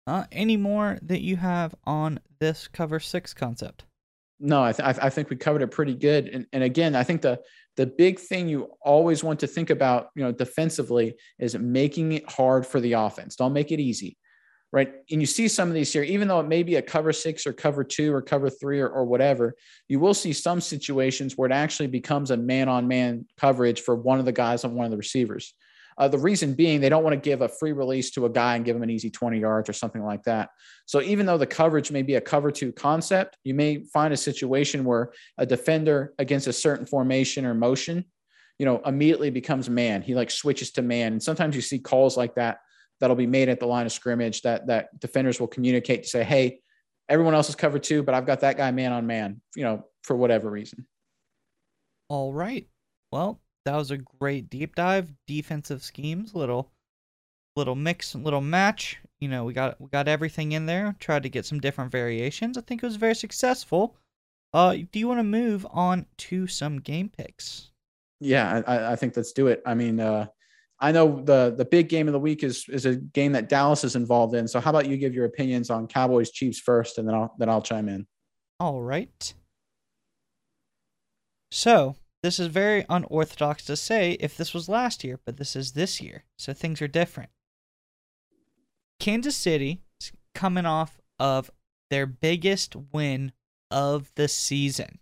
Uh, 0.08 0.24
any 0.32 0.56
more 0.56 0.98
that 1.02 1.20
you 1.20 1.36
have 1.36 1.72
on 1.84 2.18
this 2.40 2.66
cover 2.66 2.98
six 2.98 3.32
concept? 3.32 3.84
No, 4.40 4.60
I, 4.62 4.72
th- 4.72 4.98
I 5.00 5.08
think 5.08 5.30
we 5.30 5.36
covered 5.36 5.62
it 5.62 5.68
pretty 5.68 5.94
good. 5.94 6.26
And, 6.26 6.46
and 6.52 6.64
again, 6.64 6.96
I 6.96 7.04
think 7.04 7.22
the 7.22 7.40
the 7.76 7.86
big 7.86 8.18
thing 8.18 8.48
you 8.48 8.72
always 8.82 9.22
want 9.22 9.38
to 9.40 9.46
think 9.46 9.70
about, 9.70 10.08
you 10.16 10.24
know, 10.24 10.32
defensively 10.32 11.14
is 11.38 11.56
making 11.56 12.10
it 12.10 12.28
hard 12.28 12.66
for 12.66 12.80
the 12.80 12.94
offense. 12.94 13.36
Don't 13.36 13.52
make 13.52 13.70
it 13.70 13.78
easy 13.78 14.18
right? 14.72 14.92
And 15.10 15.20
you 15.20 15.26
see 15.26 15.48
some 15.48 15.68
of 15.68 15.74
these 15.74 15.92
here, 15.92 16.02
even 16.02 16.28
though 16.28 16.40
it 16.40 16.48
may 16.48 16.62
be 16.62 16.76
a 16.76 16.82
cover 16.82 17.12
six 17.12 17.46
or 17.46 17.52
cover 17.52 17.82
two 17.84 18.12
or 18.12 18.20
cover 18.20 18.50
three 18.50 18.80
or, 18.80 18.88
or 18.88 19.04
whatever, 19.04 19.54
you 19.88 19.98
will 19.98 20.14
see 20.14 20.32
some 20.32 20.60
situations 20.60 21.36
where 21.36 21.48
it 21.48 21.54
actually 21.54 21.86
becomes 21.86 22.30
a 22.30 22.36
man 22.36 22.68
on 22.68 22.86
man 22.86 23.26
coverage 23.38 23.80
for 23.80 23.94
one 23.94 24.18
of 24.18 24.26
the 24.26 24.32
guys 24.32 24.64
on 24.64 24.74
one 24.74 24.84
of 24.84 24.90
the 24.90 24.98
receivers. 24.98 25.54
Uh, 25.98 26.06
the 26.06 26.18
reason 26.18 26.54
being 26.54 26.80
they 26.80 26.88
don't 26.88 27.02
want 27.02 27.12
to 27.12 27.20
give 27.20 27.42
a 27.42 27.48
free 27.48 27.72
release 27.72 28.10
to 28.12 28.24
a 28.24 28.30
guy 28.30 28.54
and 28.54 28.64
give 28.64 28.76
him 28.76 28.84
an 28.84 28.90
easy 28.90 29.10
20 29.10 29.38
yards 29.40 29.68
or 29.68 29.72
something 29.72 30.04
like 30.04 30.22
that. 30.22 30.50
So 30.86 31.02
even 31.02 31.26
though 31.26 31.36
the 31.36 31.46
coverage 31.46 31.90
may 31.90 32.02
be 32.02 32.14
a 32.14 32.20
cover 32.20 32.52
two 32.52 32.72
concept, 32.72 33.36
you 33.42 33.52
may 33.52 33.84
find 33.92 34.14
a 34.14 34.16
situation 34.16 34.84
where 34.84 35.10
a 35.36 35.44
defender 35.44 36.14
against 36.18 36.46
a 36.46 36.52
certain 36.52 36.86
formation 36.86 37.44
or 37.44 37.52
motion, 37.52 38.04
you 38.58 38.64
know, 38.64 38.80
immediately 38.86 39.30
becomes 39.30 39.68
man. 39.68 40.00
He 40.00 40.14
like 40.14 40.30
switches 40.30 40.70
to 40.72 40.82
man. 40.82 41.12
And 41.12 41.22
sometimes 41.22 41.56
you 41.56 41.62
see 41.62 41.80
calls 41.80 42.16
like 42.16 42.36
that 42.36 42.58
that'll 43.00 43.16
be 43.16 43.26
made 43.26 43.48
at 43.48 43.58
the 43.58 43.66
line 43.66 43.86
of 43.86 43.92
scrimmage 43.92 44.42
that 44.42 44.68
that 44.68 44.98
defenders 45.00 45.40
will 45.40 45.46
communicate 45.48 46.04
to 46.04 46.08
say, 46.08 46.22
hey, 46.22 46.60
everyone 47.08 47.34
else 47.34 47.48
is 47.48 47.56
covered 47.56 47.82
too, 47.82 48.02
but 48.02 48.14
I've 48.14 48.26
got 48.26 48.40
that 48.40 48.56
guy 48.56 48.70
man 48.70 48.92
on 48.92 49.06
man, 49.06 49.40
you 49.56 49.64
know, 49.64 49.84
for 50.02 50.16
whatever 50.16 50.48
reason. 50.50 50.86
All 52.08 52.32
right. 52.32 52.68
Well, 53.10 53.40
that 53.68 53.76
was 53.76 53.90
a 53.90 53.98
great 53.98 54.48
deep 54.48 54.74
dive. 54.74 55.12
Defensive 55.26 55.82
schemes, 55.82 56.34
little 56.34 56.72
little 57.54 57.74
mix, 57.74 58.14
little 58.14 58.40
match. 58.40 58.98
You 59.20 59.28
know, 59.28 59.44
we 59.44 59.52
got 59.52 59.78
we 59.78 59.88
got 59.90 60.08
everything 60.08 60.52
in 60.52 60.64
there. 60.64 60.96
Tried 61.00 61.24
to 61.24 61.28
get 61.28 61.44
some 61.44 61.60
different 61.60 61.92
variations. 61.92 62.56
I 62.56 62.62
think 62.62 62.82
it 62.82 62.86
was 62.86 62.96
very 62.96 63.14
successful. 63.14 63.94
Uh, 64.54 64.76
do 64.90 64.98
you 64.98 65.06
want 65.06 65.18
to 65.20 65.24
move 65.24 65.66
on 65.70 66.06
to 66.16 66.46
some 66.46 66.80
game 66.80 67.10
picks? 67.10 67.70
Yeah, 68.20 68.62
I, 68.66 68.92
I 68.92 68.96
think 68.96 69.14
let's 69.14 69.32
do 69.32 69.48
it. 69.48 69.60
I 69.66 69.74
mean, 69.74 70.00
uh, 70.00 70.28
I 70.80 70.90
know 70.90 71.20
the 71.22 71.54
the 71.54 71.66
big 71.66 71.90
game 71.90 72.08
of 72.08 72.14
the 72.14 72.18
week 72.18 72.42
is 72.42 72.64
is 72.70 72.86
a 72.86 72.96
game 72.96 73.32
that 73.32 73.50
Dallas 73.50 73.84
is 73.84 73.96
involved 73.96 74.34
in. 74.34 74.48
So 74.48 74.60
how 74.60 74.70
about 74.70 74.88
you 74.88 74.96
give 74.96 75.12
your 75.12 75.26
opinions 75.26 75.68
on 75.68 75.88
Cowboys 75.88 76.30
Chiefs 76.30 76.58
first, 76.58 76.96
and 76.96 77.06
then 77.06 77.14
I'll 77.14 77.34
then 77.38 77.50
I'll 77.50 77.60
chime 77.60 77.90
in. 77.90 78.06
All 78.60 78.80
right. 78.80 79.34
So 81.50 81.96
this 82.22 82.40
is 82.40 82.48
very 82.48 82.84
unorthodox 82.88 83.64
to 83.66 83.76
say 83.76 84.12
if 84.20 84.36
this 84.36 84.52
was 84.52 84.68
last 84.68 85.04
year, 85.04 85.20
but 85.24 85.36
this 85.36 85.54
is 85.54 85.72
this 85.72 86.00
year, 86.00 86.24
so 86.36 86.52
things 86.52 86.82
are 86.82 86.88
different. 86.88 87.30
Kansas 88.98 89.36
City 89.36 89.80
is 90.00 90.12
coming 90.34 90.66
off 90.66 90.98
of 91.18 91.50
their 91.90 92.06
biggest 92.06 92.74
win 92.92 93.32
of 93.70 94.10
the 94.16 94.28
season. 94.28 94.98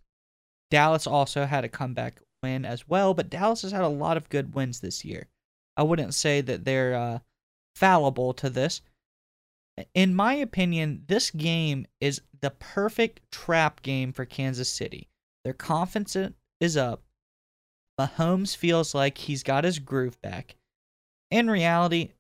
Dallas 0.70 1.07
also 1.07 1.46
had 1.46 1.64
a 1.64 1.68
comeback 1.68 2.20
win 2.42 2.64
as 2.64 2.88
well, 2.88 3.14
but 3.14 3.31
Dallas 3.31 3.62
has 3.62 3.72
had 3.72 3.83
a 3.83 3.88
lot 3.88 4.16
of 4.16 4.29
good 4.29 4.55
wins 4.55 4.81
this 4.81 5.05
year. 5.05 5.29
I 5.76 5.83
wouldn't 5.83 6.14
say 6.14 6.40
that 6.40 6.64
they're 6.64 6.94
uh, 6.94 7.18
fallible 7.74 8.35
to 8.35 8.50
this. 8.50 8.83
In 9.94 10.14
my 10.14 10.35
opinion, 10.35 11.05
this 11.07 11.31
game 11.31 11.87
is 12.00 12.22
the 12.40 12.50
perfect 12.50 13.20
trap 13.31 13.83
game 13.83 14.12
for 14.12 14.24
Kansas 14.24 14.70
City. 14.70 15.09
Their 15.44 15.52
confidence 15.52 16.16
is 16.61 16.76
up. 16.76 17.02
Mahomes 17.98 18.56
feels 18.56 18.94
like 18.94 19.18
he's 19.18 19.42
got 19.42 19.64
his 19.64 19.78
groove 19.78 20.20
back. 20.20 20.56
In 21.30 21.50
reality, 21.50 22.11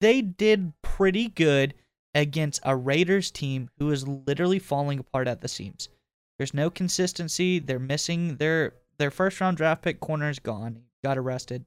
they 0.00 0.20
did 0.22 0.72
pretty 0.82 1.28
good 1.28 1.74
against 2.14 2.60
a 2.62 2.74
Raiders 2.74 3.30
team 3.30 3.68
who 3.78 3.90
is 3.90 4.08
literally 4.08 4.58
falling 4.58 4.98
apart 4.98 5.28
at 5.28 5.40
the 5.40 5.48
seams. 5.48 5.88
There's 6.38 6.54
no 6.54 6.70
consistency. 6.70 7.58
They're 7.58 7.78
missing 7.78 8.36
their 8.36 8.74
their 8.98 9.10
first 9.10 9.40
round 9.40 9.58
draft 9.58 9.82
pick 9.82 10.00
corner 10.00 10.30
is 10.30 10.38
gone. 10.38 10.82
Got 11.04 11.18
arrested 11.18 11.66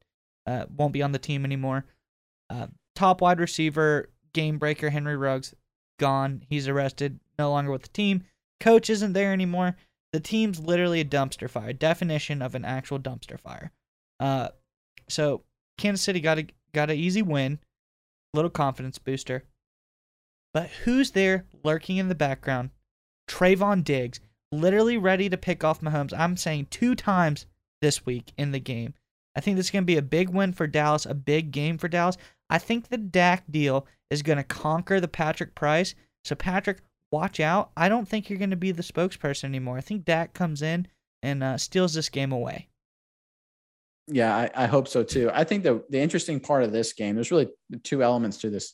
uh, 0.50 0.66
won't 0.76 0.94
be 0.94 1.04
on 1.04 1.12
the 1.12 1.20
team 1.20 1.46
anymore. 1.46 1.86
Uh, 2.50 2.68
top 2.96 3.22
wide 3.22 3.40
receiver, 3.40 4.10
game 4.34 4.58
breaker 4.58 4.90
Henry 4.90 5.16
Ruggs, 5.16 5.54
gone. 6.00 6.44
He's 6.50 6.68
arrested, 6.68 7.20
no 7.38 7.52
longer 7.52 7.72
with 7.72 7.84
the 7.84 7.90
team. 7.90 8.24
Coach 8.60 8.90
isn't 8.90 9.14
there 9.14 9.32
anymore. 9.32 9.78
The 10.14 10.20
team's 10.20 10.60
literally 10.60 11.02
a 11.02 11.06
dumpster 11.06 11.50
fire. 11.50 11.74
Definition 11.74 12.42
of 12.42 12.56
an 12.56 12.66
actual 12.66 13.00
dumpster 13.00 13.40
fire. 13.40 13.72
Uh, 14.20 14.50
so 15.08 15.44
Kansas 15.78 16.04
City 16.04 16.20
got 16.20 16.40
a 16.40 16.48
got 16.74 16.90
an 16.90 16.98
easy 16.98 17.22
win, 17.22 17.60
little 18.34 18.50
confidence 18.50 18.98
booster. 18.98 19.44
But 20.54 20.70
who's 20.84 21.12
there 21.12 21.46
lurking 21.64 21.98
in 21.98 22.10
the 22.10 22.16
background? 22.16 22.72
Trevon 23.30 23.84
Diggs, 23.84 24.20
literally 24.52 24.98
ready 24.98 25.30
to 25.30 25.38
pick 25.38 25.64
off 25.64 25.82
Mahomes. 25.82 26.18
I'm 26.18 26.38
saying 26.38 26.68
two 26.70 26.96
times 26.96 27.46
this 27.82 28.06
week 28.06 28.34
in 28.38 28.52
the 28.52 28.60
game. 28.60 28.94
I 29.36 29.42
think 29.42 29.58
this 29.58 29.68
is 29.68 29.72
going 29.72 29.84
to 29.84 29.88
be 29.88 29.98
a 29.98 30.02
big 30.02 30.30
win 30.30 30.54
for 30.54 30.68
Dallas, 30.68 31.06
a 31.06 31.14
big 31.14 31.52
game 31.52 31.78
for 31.78 31.88
Dallas. 31.88 32.18
I 32.50 32.58
think 32.58 32.88
the 32.88 32.98
Dak 32.98 33.44
deal 33.50 33.86
is 34.10 34.24
going 34.24 34.38
to 34.38 34.44
conquer 34.44 35.00
the 35.00 35.08
Patrick 35.08 35.54
Price. 35.54 35.94
So, 36.26 36.36
Patrick, 36.36 36.82
watch 37.12 37.40
out. 37.40 37.72
I 37.76 37.90
don't 37.90 38.08
think 38.08 38.30
you're 38.30 38.40
going 38.40 38.50
to 38.50 38.56
be 38.56 38.72
the 38.72 38.84
spokesperson 38.84 39.46
anymore. 39.46 39.78
I 39.78 39.82
think 39.82 40.06
Dak 40.06 40.34
comes 40.34 40.62
in 40.62 40.88
and 41.22 41.44
uh, 41.44 41.58
steals 41.58 41.94
this 41.94 42.10
game 42.10 42.32
away. 42.32 42.68
Yeah, 44.08 44.36
I, 44.36 44.50
I 44.56 44.66
hope 44.66 44.88
so 44.88 45.04
too. 45.04 45.30
I 45.34 45.44
think 45.44 45.64
the, 45.64 45.84
the 45.90 46.00
interesting 46.00 46.40
part 46.40 46.64
of 46.64 46.72
this 46.72 46.94
game, 46.94 47.16
there's 47.16 47.32
really 47.32 47.50
two 47.84 48.02
elements 48.04 48.38
to 48.40 48.50
this. 48.50 48.74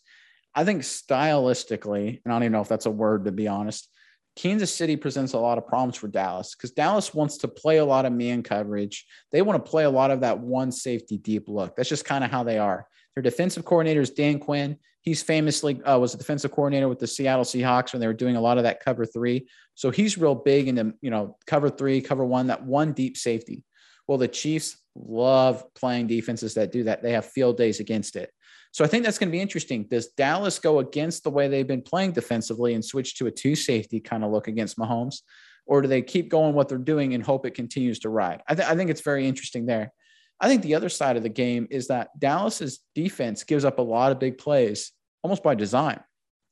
I 0.53 0.63
think 0.63 0.83
stylistically, 0.83 2.21
and 2.23 2.33
I 2.33 2.35
don't 2.35 2.43
even 2.43 2.53
know 2.53 2.61
if 2.61 2.69
that's 2.69 2.85
a 2.85 2.91
word 2.91 3.25
to 3.25 3.31
be 3.31 3.47
honest, 3.47 3.89
Kansas 4.35 4.73
City 4.73 4.95
presents 4.95 5.33
a 5.33 5.39
lot 5.39 5.57
of 5.57 5.67
problems 5.67 5.97
for 5.97 6.07
Dallas 6.07 6.55
because 6.55 6.71
Dallas 6.71 7.13
wants 7.13 7.37
to 7.39 7.47
play 7.47 7.77
a 7.77 7.85
lot 7.85 8.05
of 8.05 8.13
man 8.13 8.43
coverage. 8.43 9.05
They 9.31 9.41
want 9.41 9.63
to 9.63 9.69
play 9.69 9.85
a 9.85 9.89
lot 9.89 10.11
of 10.11 10.21
that 10.21 10.39
one 10.39 10.71
safety 10.71 11.17
deep 11.17 11.47
look. 11.47 11.75
That's 11.75 11.89
just 11.89 12.05
kind 12.05 12.23
of 12.23 12.31
how 12.31 12.43
they 12.43 12.57
are. 12.57 12.87
Their 13.15 13.23
defensive 13.23 13.65
coordinator 13.65 14.01
is 14.01 14.09
Dan 14.09 14.39
Quinn. 14.39 14.77
He's 15.01 15.21
famously 15.21 15.81
uh, 15.83 15.97
was 15.99 16.13
a 16.13 16.17
defensive 16.17 16.51
coordinator 16.51 16.89
with 16.89 16.99
the 16.99 17.07
Seattle 17.07 17.45
Seahawks 17.45 17.93
when 17.93 17.99
they 17.99 18.07
were 18.07 18.13
doing 18.13 18.35
a 18.35 18.41
lot 18.41 18.57
of 18.57 18.63
that 18.63 18.83
cover 18.83 19.05
three. 19.05 19.47
So 19.75 19.91
he's 19.91 20.17
real 20.17 20.35
big 20.35 20.67
into 20.67 20.93
you 21.01 21.11
know 21.11 21.37
cover 21.45 21.69
three, 21.69 22.01
cover 22.01 22.25
one, 22.25 22.47
that 22.47 22.63
one 22.63 22.93
deep 22.93 23.15
safety. 23.17 23.63
Well, 24.07 24.17
the 24.17 24.27
Chiefs 24.27 24.77
love 24.95 25.63
playing 25.75 26.07
defenses 26.07 26.53
that 26.55 26.71
do 26.71 26.83
that. 26.83 27.01
They 27.01 27.11
have 27.11 27.25
field 27.25 27.57
days 27.57 27.79
against 27.79 28.15
it. 28.15 28.31
So 28.71 28.83
I 28.83 28.87
think 28.87 29.05
that's 29.05 29.17
going 29.17 29.29
to 29.29 29.31
be 29.31 29.41
interesting. 29.41 29.85
Does 29.89 30.07
Dallas 30.09 30.59
go 30.59 30.79
against 30.79 31.23
the 31.23 31.29
way 31.29 31.47
they've 31.47 31.65
been 31.65 31.81
playing 31.81 32.11
defensively 32.11 32.73
and 32.73 32.83
switch 32.83 33.15
to 33.15 33.27
a 33.27 33.31
two 33.31 33.55
safety 33.55 34.01
kind 34.01 34.23
of 34.23 34.31
look 34.31 34.47
against 34.47 34.77
Mahomes? 34.77 35.21
Or 35.65 35.81
do 35.81 35.87
they 35.87 36.01
keep 36.01 36.29
going 36.29 36.53
what 36.53 36.67
they're 36.67 36.77
doing 36.77 37.13
and 37.13 37.23
hope 37.23 37.45
it 37.45 37.51
continues 37.51 37.99
to 37.99 38.09
ride? 38.09 38.41
I, 38.47 38.53
th- 38.53 38.67
I 38.67 38.75
think 38.75 38.89
it's 38.89 39.01
very 39.01 39.27
interesting 39.27 39.65
there. 39.65 39.93
I 40.39 40.47
think 40.47 40.61
the 40.61 40.75
other 40.75 40.89
side 40.89 41.17
of 41.17 41.23
the 41.23 41.29
game 41.29 41.67
is 41.71 41.87
that 41.87 42.09
Dallas's 42.19 42.79
defense 42.93 43.43
gives 43.43 43.65
up 43.65 43.79
a 43.79 43.81
lot 43.81 44.11
of 44.11 44.19
big 44.19 44.37
plays 44.37 44.91
almost 45.23 45.43
by 45.43 45.55
design. 45.55 45.99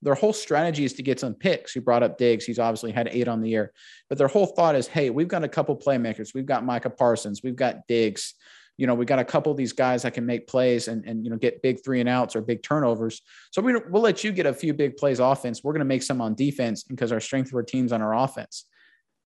Their 0.01 0.15
whole 0.15 0.33
strategy 0.33 0.83
is 0.83 0.93
to 0.93 1.03
get 1.03 1.19
some 1.19 1.33
picks. 1.33 1.75
You 1.75 1.81
brought 1.81 2.03
up 2.03 2.17
Diggs. 2.17 2.45
He's 2.45 2.59
obviously 2.59 2.91
had 2.91 3.07
eight 3.11 3.27
on 3.27 3.41
the 3.41 3.49
year, 3.49 3.71
but 4.09 4.17
their 4.17 4.27
whole 4.27 4.47
thought 4.47 4.75
is, 4.75 4.87
hey, 4.87 5.09
we've 5.09 5.27
got 5.27 5.43
a 5.43 5.47
couple 5.47 5.77
playmakers. 5.77 6.33
We've 6.33 6.45
got 6.45 6.65
Micah 6.65 6.89
Parsons. 6.89 7.41
We've 7.43 7.55
got 7.55 7.87
Diggs 7.87 8.33
you 8.77 8.87
know, 8.87 8.95
we've 8.95 9.07
got 9.07 9.19
a 9.19 9.25
couple 9.25 9.51
of 9.51 9.57
these 9.57 9.73
guys 9.73 10.01
that 10.01 10.13
can 10.13 10.25
make 10.25 10.47
plays 10.47 10.87
and, 10.87 11.05
and 11.05 11.23
you 11.23 11.29
know, 11.29 11.37
get 11.37 11.61
big 11.61 11.83
three 11.83 11.99
and 11.99 12.09
outs 12.09 12.35
or 12.35 12.41
big 12.41 12.63
turnovers. 12.63 13.21
So 13.51 13.61
we, 13.61 13.75
we'll 13.89 14.01
let 14.01 14.23
you 14.23 14.31
get 14.31 14.45
a 14.45 14.53
few 14.53 14.73
big 14.73 14.97
plays 14.97 15.19
offense. 15.19 15.63
We're 15.63 15.73
going 15.73 15.79
to 15.79 15.85
make 15.85 16.03
some 16.03 16.21
on 16.21 16.33
defense 16.33 16.83
because 16.83 17.11
our 17.11 17.19
strength 17.19 17.49
of 17.49 17.55
our 17.55 17.63
teams 17.63 17.91
on 17.91 18.01
our 18.01 18.15
offense. 18.15 18.65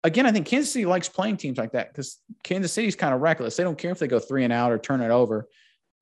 Again, 0.05 0.27
I 0.27 0.33
think 0.33 0.47
Kansas 0.47 0.73
City 0.73 0.85
likes 0.85 1.09
playing 1.09 1.37
teams 1.37 1.59
like 1.59 1.73
that 1.73 1.93
because 1.93 2.19
Kansas 2.43 2.73
City's 2.73 2.97
kind 2.97 3.15
of 3.15 3.21
reckless. 3.21 3.57
They 3.57 3.63
don't 3.63 3.79
care 3.79 3.93
if 3.93 3.99
they 3.99 4.09
go 4.09 4.19
three 4.19 4.45
and 4.45 4.53
out 4.53 4.73
or 4.73 4.79
turn 4.79 5.01
it 5.01 5.11
over. 5.11 5.49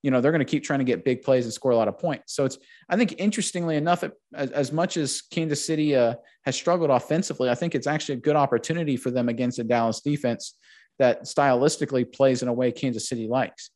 You 0.03 0.11
know, 0.11 0.23
they're 0.23 0.33
going 0.33 0.39
to 0.41 0.47
keep 0.47 0.65
trying 0.65 0.79
to 0.79 0.85
get 0.87 1.05
big 1.05 1.21
plays 1.21 1.45
and 1.45 1.53
score 1.53 1.73
a 1.73 1.77
lot 1.77 1.89
of 1.89 1.99
points. 1.99 2.35
So 2.35 2.47
it's, 2.47 2.57
I 2.89 2.97
think, 2.97 3.17
interestingly 3.19 3.77
enough, 3.77 4.03
as, 4.35 4.51
as, 4.53 4.73
much 4.73 4.97
as 4.97 5.21
Kansas 5.21 5.63
City 5.63 5.95
uh, 5.95 6.15
has 6.47 6.57
struggled 6.57 6.89
offensively, 6.89 7.51
I 7.51 7.55
think 7.55 7.75
it's 7.75 7.87
actually 7.87 8.15
a 8.15 8.23
good 8.23 8.37
opportunity 8.37 8.97
for 8.97 9.11
them 9.11 9.29
against 9.29 9.59
a 9.59 9.65
Dallas 9.65 10.01
defense 10.01 10.55
that 10.99 11.25
stylistically 11.25 12.11
plays 12.11 12.43
in 12.43 12.49
a 12.49 12.53
way 12.53 12.73
Kansas 12.73 13.07
City 13.07 13.29
likes. 13.29 13.71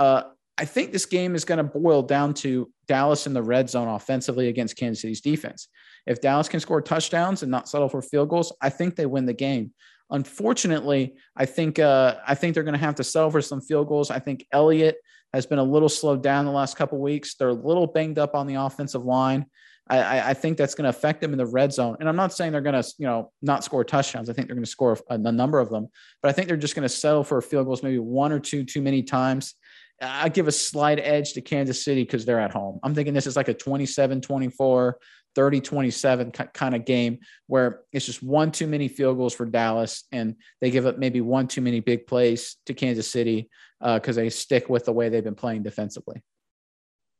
Uh, 0.00 0.22
I 0.58 0.64
think 0.64 0.92
this 0.92 1.06
game 1.06 1.34
is 1.36 1.44
going 1.44 1.58
to 1.58 1.64
boil 1.64 2.02
down 2.02 2.34
to 2.34 2.70
Dallas 2.88 3.26
in 3.26 3.32
the 3.32 3.42
red 3.42 3.70
zone 3.70 3.86
offensively 3.88 4.48
against 4.48 4.76
Kansas 4.76 5.00
City's 5.02 5.20
defense. 5.20 5.68
If 6.06 6.20
Dallas 6.20 6.48
can 6.48 6.58
score 6.58 6.82
touchdowns 6.82 7.42
and 7.42 7.50
not 7.50 7.68
settle 7.68 7.88
for 7.88 8.02
field 8.02 8.28
goals, 8.28 8.52
I 8.60 8.70
think 8.70 8.96
they 8.96 9.06
win 9.06 9.24
the 9.24 9.32
game. 9.32 9.72
Unfortunately, 10.10 11.14
I 11.36 11.44
think 11.44 11.78
uh, 11.78 12.16
I 12.26 12.34
think 12.34 12.54
they're 12.54 12.64
going 12.64 12.72
to 12.72 12.80
have 12.80 12.96
to 12.96 13.04
settle 13.04 13.30
for 13.30 13.42
some 13.42 13.60
field 13.60 13.88
goals. 13.88 14.10
I 14.10 14.18
think 14.18 14.46
Elliott 14.52 14.96
has 15.32 15.46
been 15.46 15.58
a 15.58 15.64
little 15.64 15.90
slowed 15.90 16.22
down 16.22 16.46
the 16.46 16.50
last 16.50 16.76
couple 16.76 16.98
weeks. 16.98 17.34
They're 17.34 17.50
a 17.50 17.52
little 17.52 17.86
banged 17.86 18.18
up 18.18 18.34
on 18.34 18.46
the 18.46 18.54
offensive 18.54 19.04
line. 19.04 19.46
I, 19.90 20.30
I 20.30 20.34
think 20.34 20.58
that's 20.58 20.74
going 20.74 20.84
to 20.84 20.90
affect 20.90 21.20
them 21.20 21.32
in 21.32 21.38
the 21.38 21.46
red 21.46 21.72
zone. 21.72 21.96
And 21.98 22.08
I'm 22.08 22.16
not 22.16 22.34
saying 22.34 22.52
they're 22.52 22.60
going 22.60 22.80
to, 22.80 22.92
you 22.98 23.06
know, 23.06 23.32
not 23.40 23.64
score 23.64 23.84
touchdowns. 23.84 24.28
I 24.28 24.34
think 24.34 24.46
they're 24.46 24.54
going 24.54 24.64
to 24.64 24.70
score 24.70 24.98
a, 25.08 25.14
a 25.14 25.18
number 25.32 25.58
of 25.58 25.70
them, 25.70 25.88
but 26.22 26.28
I 26.28 26.32
think 26.32 26.48
they're 26.48 26.58
just 26.58 26.74
going 26.74 26.82
to 26.82 26.94
settle 26.94 27.24
for 27.24 27.40
field 27.40 27.66
goals, 27.66 27.82
maybe 27.82 27.98
one 27.98 28.32
or 28.32 28.38
two 28.38 28.64
too 28.64 28.82
many 28.82 29.02
times. 29.02 29.54
I 30.00 30.28
give 30.28 30.48
a 30.48 30.52
slight 30.52 30.98
edge 31.00 31.32
to 31.32 31.40
Kansas 31.40 31.84
City 31.84 32.02
because 32.02 32.24
they're 32.24 32.40
at 32.40 32.52
home. 32.52 32.78
I'm 32.82 32.94
thinking 32.94 33.14
this 33.14 33.26
is 33.26 33.36
like 33.36 33.48
a 33.48 33.54
27 33.54 34.20
24, 34.20 34.98
30 35.34 35.60
27 35.60 36.30
kind 36.30 36.74
of 36.74 36.84
game 36.84 37.18
where 37.46 37.80
it's 37.92 38.06
just 38.06 38.22
one 38.22 38.52
too 38.52 38.66
many 38.66 38.88
field 38.88 39.16
goals 39.16 39.34
for 39.34 39.46
Dallas 39.46 40.04
and 40.12 40.36
they 40.60 40.70
give 40.70 40.86
up 40.86 40.98
maybe 40.98 41.20
one 41.20 41.48
too 41.48 41.60
many 41.60 41.80
big 41.80 42.06
plays 42.06 42.56
to 42.66 42.74
Kansas 42.74 43.10
City 43.10 43.50
because 43.80 44.16
uh, 44.16 44.22
they 44.22 44.30
stick 44.30 44.68
with 44.68 44.84
the 44.84 44.92
way 44.92 45.08
they've 45.08 45.24
been 45.24 45.34
playing 45.34 45.62
defensively. 45.62 46.22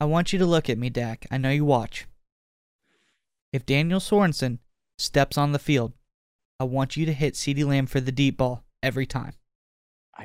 I 0.00 0.04
want 0.04 0.32
you 0.32 0.38
to 0.38 0.46
look 0.46 0.70
at 0.70 0.78
me, 0.78 0.90
Dak. 0.90 1.26
I 1.30 1.38
know 1.38 1.50
you 1.50 1.64
watch 1.64 2.06
if 3.52 3.64
Daniel 3.64 4.00
Sorensen 4.00 4.58
steps 4.98 5.38
on 5.38 5.52
the 5.52 5.58
field, 5.58 5.92
I 6.60 6.64
want 6.64 6.96
you 6.96 7.06
to 7.06 7.12
hit 7.12 7.34
CeeDee 7.34 7.66
Lamb 7.66 7.86
for 7.86 8.00
the 8.00 8.12
deep 8.12 8.36
ball 8.36 8.64
every 8.82 9.06
time. 9.06 9.32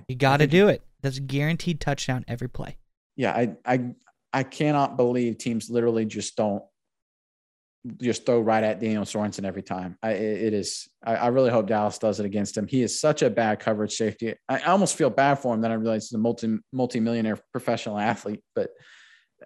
You 0.08 0.16
got 0.16 0.38
to 0.38 0.48
do 0.48 0.68
it. 0.68 0.82
That's 1.04 1.20
guaranteed 1.20 1.80
touchdown 1.80 2.26
every 2.28 2.50
play. 2.50 2.78
Yeah, 3.16 3.34
I 3.34 3.56
I 3.66 3.94
I 4.34 4.44
cannot 4.44 4.98
believe 4.98 5.38
teams 5.38 5.70
literally 5.70 6.06
just 6.06 6.36
don't 6.36 6.64
just 8.02 8.26
throw 8.26 8.40
right 8.40 8.64
at 8.64 8.80
Daniel 8.80 9.04
Sorensen 9.04 9.44
every 9.46 9.62
time. 9.62 9.98
I, 10.02 10.12
it 10.12 10.54
is. 10.54 10.88
I, 11.06 11.16
I, 11.16 11.28
really 11.28 11.50
hope 11.50 11.68
Dallas 11.68 11.98
does 11.98 12.22
it 12.22 12.26
against 12.26 12.56
him. 12.56 12.66
He 12.66 12.82
is 12.82 12.98
such 12.98 13.22
a 13.22 13.30
bad 13.30 13.60
coverage 13.60 13.92
safety. 13.92 14.34
I, 14.48 14.60
I 14.60 14.72
almost 14.72 14.96
feel 14.96 15.10
bad 15.10 15.36
for 15.36 15.54
him. 15.54 15.60
Then 15.60 15.72
I 15.72 15.76
realize 15.76 16.06
he's 16.06 16.14
a 16.14 16.18
multi 16.18 16.58
multi 16.72 17.02
millionaire 17.02 17.38
professional 17.52 18.00
athlete, 18.00 18.42
but 18.56 18.70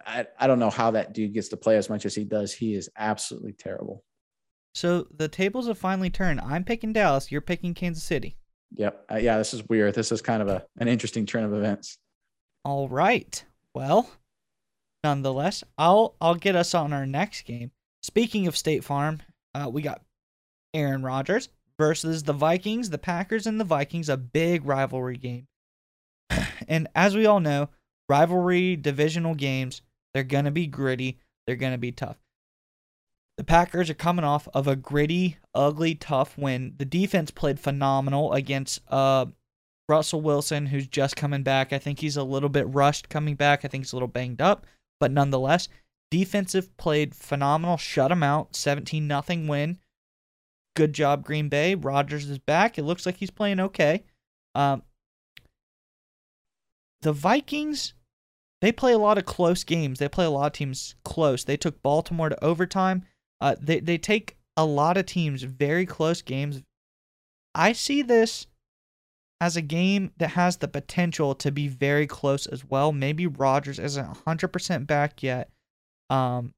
I, 0.06 0.26
I 0.38 0.46
don't 0.46 0.60
know 0.60 0.70
how 0.70 0.92
that 0.92 1.14
dude 1.14 1.34
gets 1.34 1.48
to 1.48 1.56
play 1.56 1.76
as 1.76 1.90
much 1.90 2.06
as 2.06 2.14
he 2.14 2.24
does. 2.24 2.54
He 2.54 2.74
is 2.74 2.88
absolutely 2.96 3.54
terrible. 3.54 4.04
So 4.74 5.08
the 5.16 5.28
tables 5.28 5.66
have 5.66 5.78
finally 5.78 6.10
turned. 6.10 6.40
I'm 6.40 6.62
picking 6.62 6.92
Dallas. 6.92 7.32
You're 7.32 7.40
picking 7.40 7.74
Kansas 7.74 8.04
City. 8.04 8.36
Yep. 8.76 9.06
Uh, 9.10 9.16
yeah, 9.16 9.38
this 9.38 9.54
is 9.54 9.62
weird. 9.68 9.94
This 9.94 10.12
is 10.12 10.22
kind 10.22 10.42
of 10.42 10.48
a 10.48 10.64
an 10.78 10.88
interesting 10.88 11.26
trend 11.26 11.46
of 11.46 11.54
events. 11.54 11.98
All 12.64 12.88
right. 12.88 13.42
Well, 13.74 14.10
nonetheless, 15.04 15.64
I'll 15.76 16.14
I'll 16.20 16.34
get 16.34 16.56
us 16.56 16.74
on 16.74 16.92
our 16.92 17.06
next 17.06 17.42
game. 17.42 17.70
Speaking 18.02 18.46
of 18.46 18.56
State 18.56 18.84
Farm, 18.84 19.20
uh, 19.54 19.68
we 19.72 19.82
got 19.82 20.02
Aaron 20.74 21.02
Rodgers 21.02 21.48
versus 21.78 22.24
the 22.24 22.32
Vikings, 22.32 22.90
the 22.90 22.98
Packers 22.98 23.46
and 23.46 23.58
the 23.58 23.64
Vikings, 23.64 24.08
a 24.08 24.16
big 24.16 24.64
rivalry 24.64 25.16
game. 25.16 25.46
and 26.68 26.88
as 26.94 27.16
we 27.16 27.26
all 27.26 27.40
know, 27.40 27.70
rivalry 28.08 28.76
divisional 28.76 29.34
games 29.34 29.82
they're 30.14 30.24
to 30.44 30.50
be 30.50 30.66
gritty. 30.66 31.18
They're 31.46 31.56
to 31.72 31.78
be 31.78 31.92
tough. 31.92 32.16
The 33.38 33.44
Packers 33.44 33.88
are 33.88 33.94
coming 33.94 34.24
off 34.24 34.48
of 34.52 34.66
a 34.66 34.74
gritty, 34.74 35.36
ugly, 35.54 35.94
tough 35.94 36.36
win. 36.36 36.74
The 36.76 36.84
defense 36.84 37.30
played 37.30 37.60
phenomenal 37.60 38.32
against 38.32 38.80
uh, 38.88 39.26
Russell 39.88 40.20
Wilson, 40.20 40.66
who's 40.66 40.88
just 40.88 41.14
coming 41.14 41.44
back. 41.44 41.72
I 41.72 41.78
think 41.78 42.00
he's 42.00 42.16
a 42.16 42.24
little 42.24 42.48
bit 42.48 42.66
rushed 42.68 43.08
coming 43.08 43.36
back. 43.36 43.64
I 43.64 43.68
think 43.68 43.84
he's 43.84 43.92
a 43.92 43.96
little 43.96 44.08
banged 44.08 44.42
up, 44.42 44.66
but 44.98 45.12
nonetheless, 45.12 45.68
defensive 46.10 46.76
played 46.78 47.14
phenomenal. 47.14 47.76
Shut 47.76 48.10
him 48.10 48.24
out. 48.24 48.56
17 48.56 49.06
nothing 49.06 49.46
win. 49.46 49.78
Good 50.74 50.92
job, 50.92 51.24
Green 51.24 51.48
Bay. 51.48 51.76
Rodgers 51.76 52.28
is 52.28 52.40
back. 52.40 52.76
It 52.76 52.82
looks 52.82 53.06
like 53.06 53.18
he's 53.18 53.30
playing 53.30 53.60
okay. 53.60 54.02
Um, 54.56 54.82
the 57.02 57.12
Vikings 57.12 57.94
they 58.60 58.72
play 58.72 58.92
a 58.92 58.98
lot 58.98 59.18
of 59.18 59.24
close 59.24 59.62
games. 59.62 60.00
They 60.00 60.08
play 60.08 60.24
a 60.24 60.30
lot 60.30 60.46
of 60.46 60.52
teams 60.54 60.96
close. 61.04 61.44
They 61.44 61.56
took 61.56 61.80
Baltimore 61.80 62.28
to 62.28 62.44
overtime. 62.44 63.04
Uh, 63.40 63.56
they 63.60 63.80
they 63.80 63.98
take 63.98 64.36
a 64.56 64.64
lot 64.64 64.96
of 64.96 65.06
teams 65.06 65.42
very 65.42 65.86
close 65.86 66.22
games. 66.22 66.62
I 67.54 67.72
see 67.72 68.02
this 68.02 68.46
as 69.40 69.56
a 69.56 69.62
game 69.62 70.12
that 70.16 70.30
has 70.30 70.56
the 70.56 70.68
potential 70.68 71.34
to 71.36 71.52
be 71.52 71.68
very 71.68 72.06
close 72.06 72.46
as 72.46 72.64
well. 72.64 72.92
Maybe 72.92 73.26
Rodgers 73.26 73.78
isn't 73.78 74.24
100% 74.24 74.86
back 74.86 75.22
yet. 75.22 75.48
Um, 76.10 76.54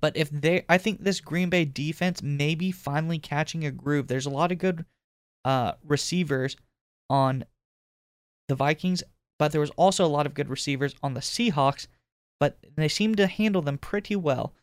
but 0.00 0.16
if 0.16 0.28
they, 0.28 0.64
I 0.68 0.76
think 0.76 1.04
this 1.04 1.20
Green 1.20 1.50
Bay 1.50 1.64
defense 1.64 2.20
may 2.20 2.56
be 2.56 2.72
finally 2.72 3.20
catching 3.20 3.64
a 3.64 3.70
groove. 3.70 4.08
There's 4.08 4.26
a 4.26 4.30
lot 4.30 4.50
of 4.50 4.58
good 4.58 4.84
uh, 5.44 5.72
receivers 5.84 6.56
on 7.08 7.44
the 8.48 8.56
Vikings 8.56 9.04
but 9.38 9.52
there 9.52 9.60
was 9.60 9.70
also 9.70 10.04
a 10.04 10.08
lot 10.08 10.26
of 10.26 10.34
good 10.34 10.48
receivers 10.48 10.94
on 11.02 11.14
the 11.14 11.20
Seahawks, 11.20 11.86
but 12.38 12.58
they 12.76 12.88
seemed 12.88 13.16
to 13.16 13.26
handle 13.26 13.62
them 13.62 13.78
pretty 13.78 14.16
well. 14.16 14.54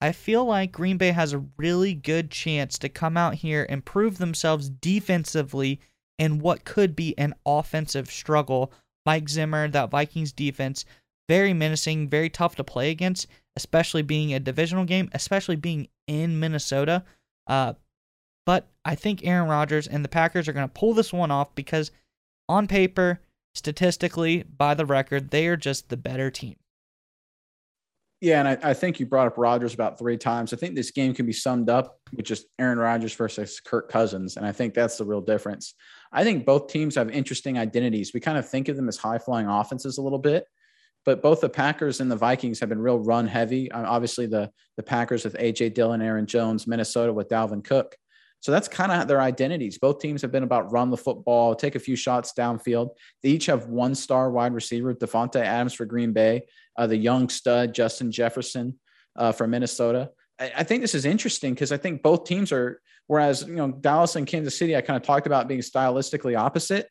I 0.00 0.12
feel 0.12 0.44
like 0.44 0.72
Green 0.72 0.96
Bay 0.96 1.10
has 1.10 1.32
a 1.32 1.44
really 1.58 1.94
good 1.94 2.30
chance 2.30 2.78
to 2.78 2.88
come 2.88 3.16
out 3.16 3.34
here 3.34 3.66
and 3.68 3.84
prove 3.84 4.18
themselves 4.18 4.70
defensively 4.70 5.80
in 6.18 6.38
what 6.38 6.64
could 6.64 6.96
be 6.96 7.16
an 7.18 7.34
offensive 7.44 8.10
struggle. 8.10 8.72
Mike 9.04 9.28
Zimmer, 9.28 9.68
that 9.68 9.90
Vikings 9.90 10.32
defense, 10.32 10.84
very 11.28 11.52
menacing, 11.52 12.08
very 12.08 12.30
tough 12.30 12.56
to 12.56 12.64
play 12.64 12.90
against, 12.90 13.26
especially 13.56 14.02
being 14.02 14.32
a 14.32 14.40
divisional 14.40 14.84
game, 14.84 15.10
especially 15.12 15.56
being 15.56 15.88
in 16.06 16.40
Minnesota. 16.40 17.04
Uh, 17.46 17.74
but 18.46 18.68
I 18.84 18.94
think 18.94 19.24
Aaron 19.24 19.48
Rodgers 19.48 19.86
and 19.86 20.04
the 20.04 20.08
Packers 20.08 20.48
are 20.48 20.52
going 20.52 20.68
to 20.68 20.72
pull 20.72 20.94
this 20.94 21.12
one 21.12 21.30
off 21.30 21.54
because 21.54 21.90
on 22.48 22.66
paper, 22.66 23.20
statistically, 23.54 24.42
by 24.42 24.74
the 24.74 24.86
record, 24.86 25.30
they 25.30 25.46
are 25.46 25.56
just 25.56 25.88
the 25.88 25.96
better 25.96 26.30
team. 26.30 26.56
Yeah, 28.20 28.40
and 28.40 28.48
I, 28.48 28.70
I, 28.70 28.74
think 28.74 29.00
you 29.00 29.06
brought 29.06 29.26
up 29.26 29.38
Rodgers 29.38 29.72
about 29.72 29.98
three 29.98 30.18
times. 30.18 30.52
I 30.52 30.56
think 30.56 30.74
this 30.74 30.90
game 30.90 31.14
can 31.14 31.24
be 31.24 31.32
summed 31.32 31.70
up 31.70 31.98
with 32.14 32.26
just 32.26 32.46
Aaron 32.58 32.78
Rodgers 32.78 33.14
versus 33.14 33.60
Kirk 33.60 33.90
Cousins, 33.90 34.36
and 34.36 34.44
I 34.44 34.52
think 34.52 34.74
that's 34.74 34.98
the 34.98 35.06
real 35.06 35.22
difference. 35.22 35.74
I 36.12 36.22
think 36.22 36.44
both 36.44 36.68
teams 36.68 36.96
have 36.96 37.08
interesting 37.10 37.56
identities. 37.56 38.12
We 38.12 38.20
kind 38.20 38.36
of 38.36 38.46
think 38.46 38.68
of 38.68 38.76
them 38.76 38.88
as 38.88 38.98
high 38.98 39.18
flying 39.18 39.46
offenses 39.46 39.96
a 39.96 40.02
little 40.02 40.18
bit, 40.18 40.44
but 41.06 41.22
both 41.22 41.40
the 41.40 41.48
Packers 41.48 42.00
and 42.00 42.10
the 42.10 42.16
Vikings 42.16 42.60
have 42.60 42.68
been 42.68 42.82
real 42.82 42.98
run 42.98 43.26
heavy. 43.26 43.72
Uh, 43.72 43.88
obviously, 43.88 44.26
the 44.26 44.50
the 44.76 44.82
Packers 44.82 45.24
with 45.24 45.34
AJ 45.38 45.72
Dillon, 45.72 46.02
Aaron 46.02 46.26
Jones, 46.26 46.66
Minnesota 46.66 47.14
with 47.14 47.28
Dalvin 47.28 47.64
Cook. 47.64 47.96
So 48.40 48.52
that's 48.52 48.68
kind 48.68 48.90
of 48.90 49.06
their 49.06 49.20
identities. 49.20 49.78
Both 49.78 50.00
teams 50.00 50.22
have 50.22 50.32
been 50.32 50.44
about 50.44 50.72
run 50.72 50.90
the 50.90 50.96
football, 50.96 51.54
take 51.54 51.74
a 51.74 51.80
few 51.80 51.94
shots 51.94 52.32
downfield. 52.36 52.90
They 53.22 53.30
each 53.30 53.46
have 53.46 53.66
one 53.66 53.94
star 53.94 54.30
wide 54.30 54.54
receiver, 54.54 54.94
Davante 54.94 55.36
Adams 55.36 55.74
for 55.74 55.84
Green 55.84 56.12
Bay, 56.12 56.42
uh, 56.76 56.86
the 56.86 56.96
young 56.96 57.28
stud 57.28 57.74
Justin 57.74 58.12
Jefferson 58.12 58.78
uh, 59.16 59.32
for 59.32 59.46
Minnesota. 59.46 60.10
I, 60.38 60.52
I 60.58 60.62
think 60.62 60.82
this 60.82 60.94
is 60.94 61.04
interesting 61.04 61.54
because 61.54 61.72
I 61.72 61.76
think 61.76 62.02
both 62.02 62.24
teams 62.24 62.52
are. 62.52 62.80
Whereas 63.06 63.42
you 63.42 63.56
know 63.56 63.72
Dallas 63.72 64.14
and 64.14 64.24
Kansas 64.26 64.56
City, 64.56 64.76
I 64.76 64.82
kind 64.82 64.96
of 64.96 65.02
talked 65.02 65.26
about 65.26 65.48
being 65.48 65.60
stylistically 65.60 66.38
opposite. 66.38 66.88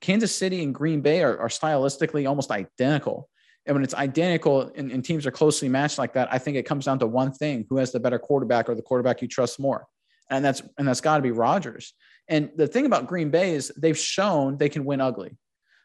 Kansas 0.00 0.34
City 0.34 0.64
and 0.64 0.74
Green 0.74 1.00
Bay 1.00 1.22
are, 1.22 1.38
are 1.38 1.48
stylistically 1.48 2.28
almost 2.28 2.50
identical. 2.50 3.28
And 3.66 3.76
when 3.76 3.84
it's 3.84 3.94
identical 3.94 4.72
and, 4.74 4.90
and, 4.90 5.04
teams 5.04 5.26
are 5.26 5.30
closely 5.30 5.68
matched 5.68 5.98
like 5.98 6.14
that, 6.14 6.32
I 6.32 6.38
think 6.38 6.56
it 6.56 6.64
comes 6.64 6.86
down 6.86 6.98
to 7.00 7.06
one 7.06 7.30
thing: 7.30 7.66
who 7.68 7.76
has 7.76 7.92
the 7.92 8.00
better 8.00 8.18
quarterback 8.18 8.68
or 8.68 8.74
the 8.74 8.82
quarterback 8.82 9.22
you 9.22 9.28
trust 9.28 9.60
more 9.60 9.86
and 10.30 10.44
that's 10.44 10.62
and 10.78 10.88
that's 10.88 11.00
got 11.00 11.16
to 11.16 11.22
be 11.22 11.32
Rodgers. 11.32 11.92
And 12.28 12.50
the 12.56 12.68
thing 12.68 12.86
about 12.86 13.08
Green 13.08 13.30
Bay 13.30 13.54
is 13.54 13.72
they've 13.76 13.98
shown 13.98 14.56
they 14.56 14.68
can 14.68 14.84
win 14.84 15.00
ugly, 15.00 15.36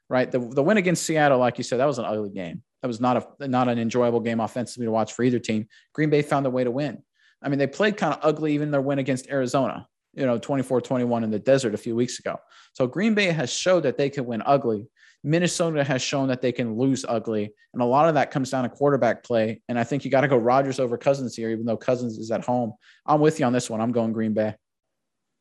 right? 0.10 0.32
The, 0.32 0.39
the 0.39 0.62
win 0.62 0.78
against 0.78 1.04
Seattle, 1.04 1.39
like 1.39 1.58
you 1.58 1.64
said, 1.64 1.80
that 1.80 1.86
was 1.86 1.98
an 1.98 2.06
ugly 2.06 2.30
game. 2.30 2.62
That 2.86 2.90
was 2.90 3.02
not 3.02 3.36
a 3.40 3.48
not 3.48 3.68
an 3.68 3.80
enjoyable 3.80 4.20
game 4.20 4.40
offensively 4.40 4.86
to 4.86 4.92
watch 4.92 5.14
for 5.14 5.24
either 5.24 5.40
team. 5.40 5.68
Green 5.92 6.12
Bay 6.12 6.22
found 6.22 6.46
a 6.46 6.52
way 6.52 6.64
to 6.64 6.70
win. 6.70 7.02
I 7.42 7.50
mean, 7.50 7.58
they 7.58 7.66
played 7.66 7.98
kind 7.98 8.14
of 8.14 8.20
ugly 8.22 8.54
even 8.54 8.70
their 8.70 8.80
win 8.80 9.00
against 9.00 9.28
Arizona, 9.28 9.88
you 10.14 10.24
know, 10.24 10.38
24-21 10.38 11.24
in 11.24 11.32
the 11.32 11.40
desert 11.40 11.74
a 11.74 11.80
few 11.80 11.96
weeks 11.96 12.20
ago. 12.20 12.38
So 12.74 12.86
Green 12.86 13.16
Bay 13.16 13.32
has 13.32 13.52
showed 13.52 13.82
that 13.86 13.98
they 13.98 14.12
can 14.12 14.28
win 14.28 14.44
ugly. 14.46 14.88
Minnesota 15.24 15.84
has 15.84 16.04
shown 16.04 16.28
that 16.28 16.44
they 16.44 16.52
can 16.52 16.78
lose 16.78 17.04
ugly. 17.10 17.52
And 17.74 17.82
a 17.82 17.86
lot 17.86 18.08
of 18.08 18.14
that 18.14 18.30
comes 18.30 18.52
down 18.52 18.66
to 18.66 18.70
quarterback 18.70 19.24
play. 19.24 19.64
And 19.68 19.80
I 19.80 19.84
think 19.84 20.06
you 20.06 20.12
got 20.12 20.22
to 20.22 20.28
go 20.28 20.38
Rodgers 20.38 20.80
over 20.80 20.96
Cousins 20.96 21.36
here, 21.36 21.50
even 21.50 21.66
though 21.66 21.78
Cousins 21.78 22.20
is 22.20 22.30
at 22.30 22.46
home. 22.46 22.74
I'm 23.08 23.20
with 23.20 23.40
you 23.40 23.48
on 23.48 23.54
this 23.54 23.68
one. 23.68 23.82
I'm 23.82 23.94
going 23.94 24.14
Green 24.14 24.36
Bay. 24.36 24.54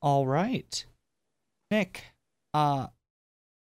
All 0.01 0.27
right. 0.27 0.87
Nick, 1.71 2.05
uh, 2.55 2.87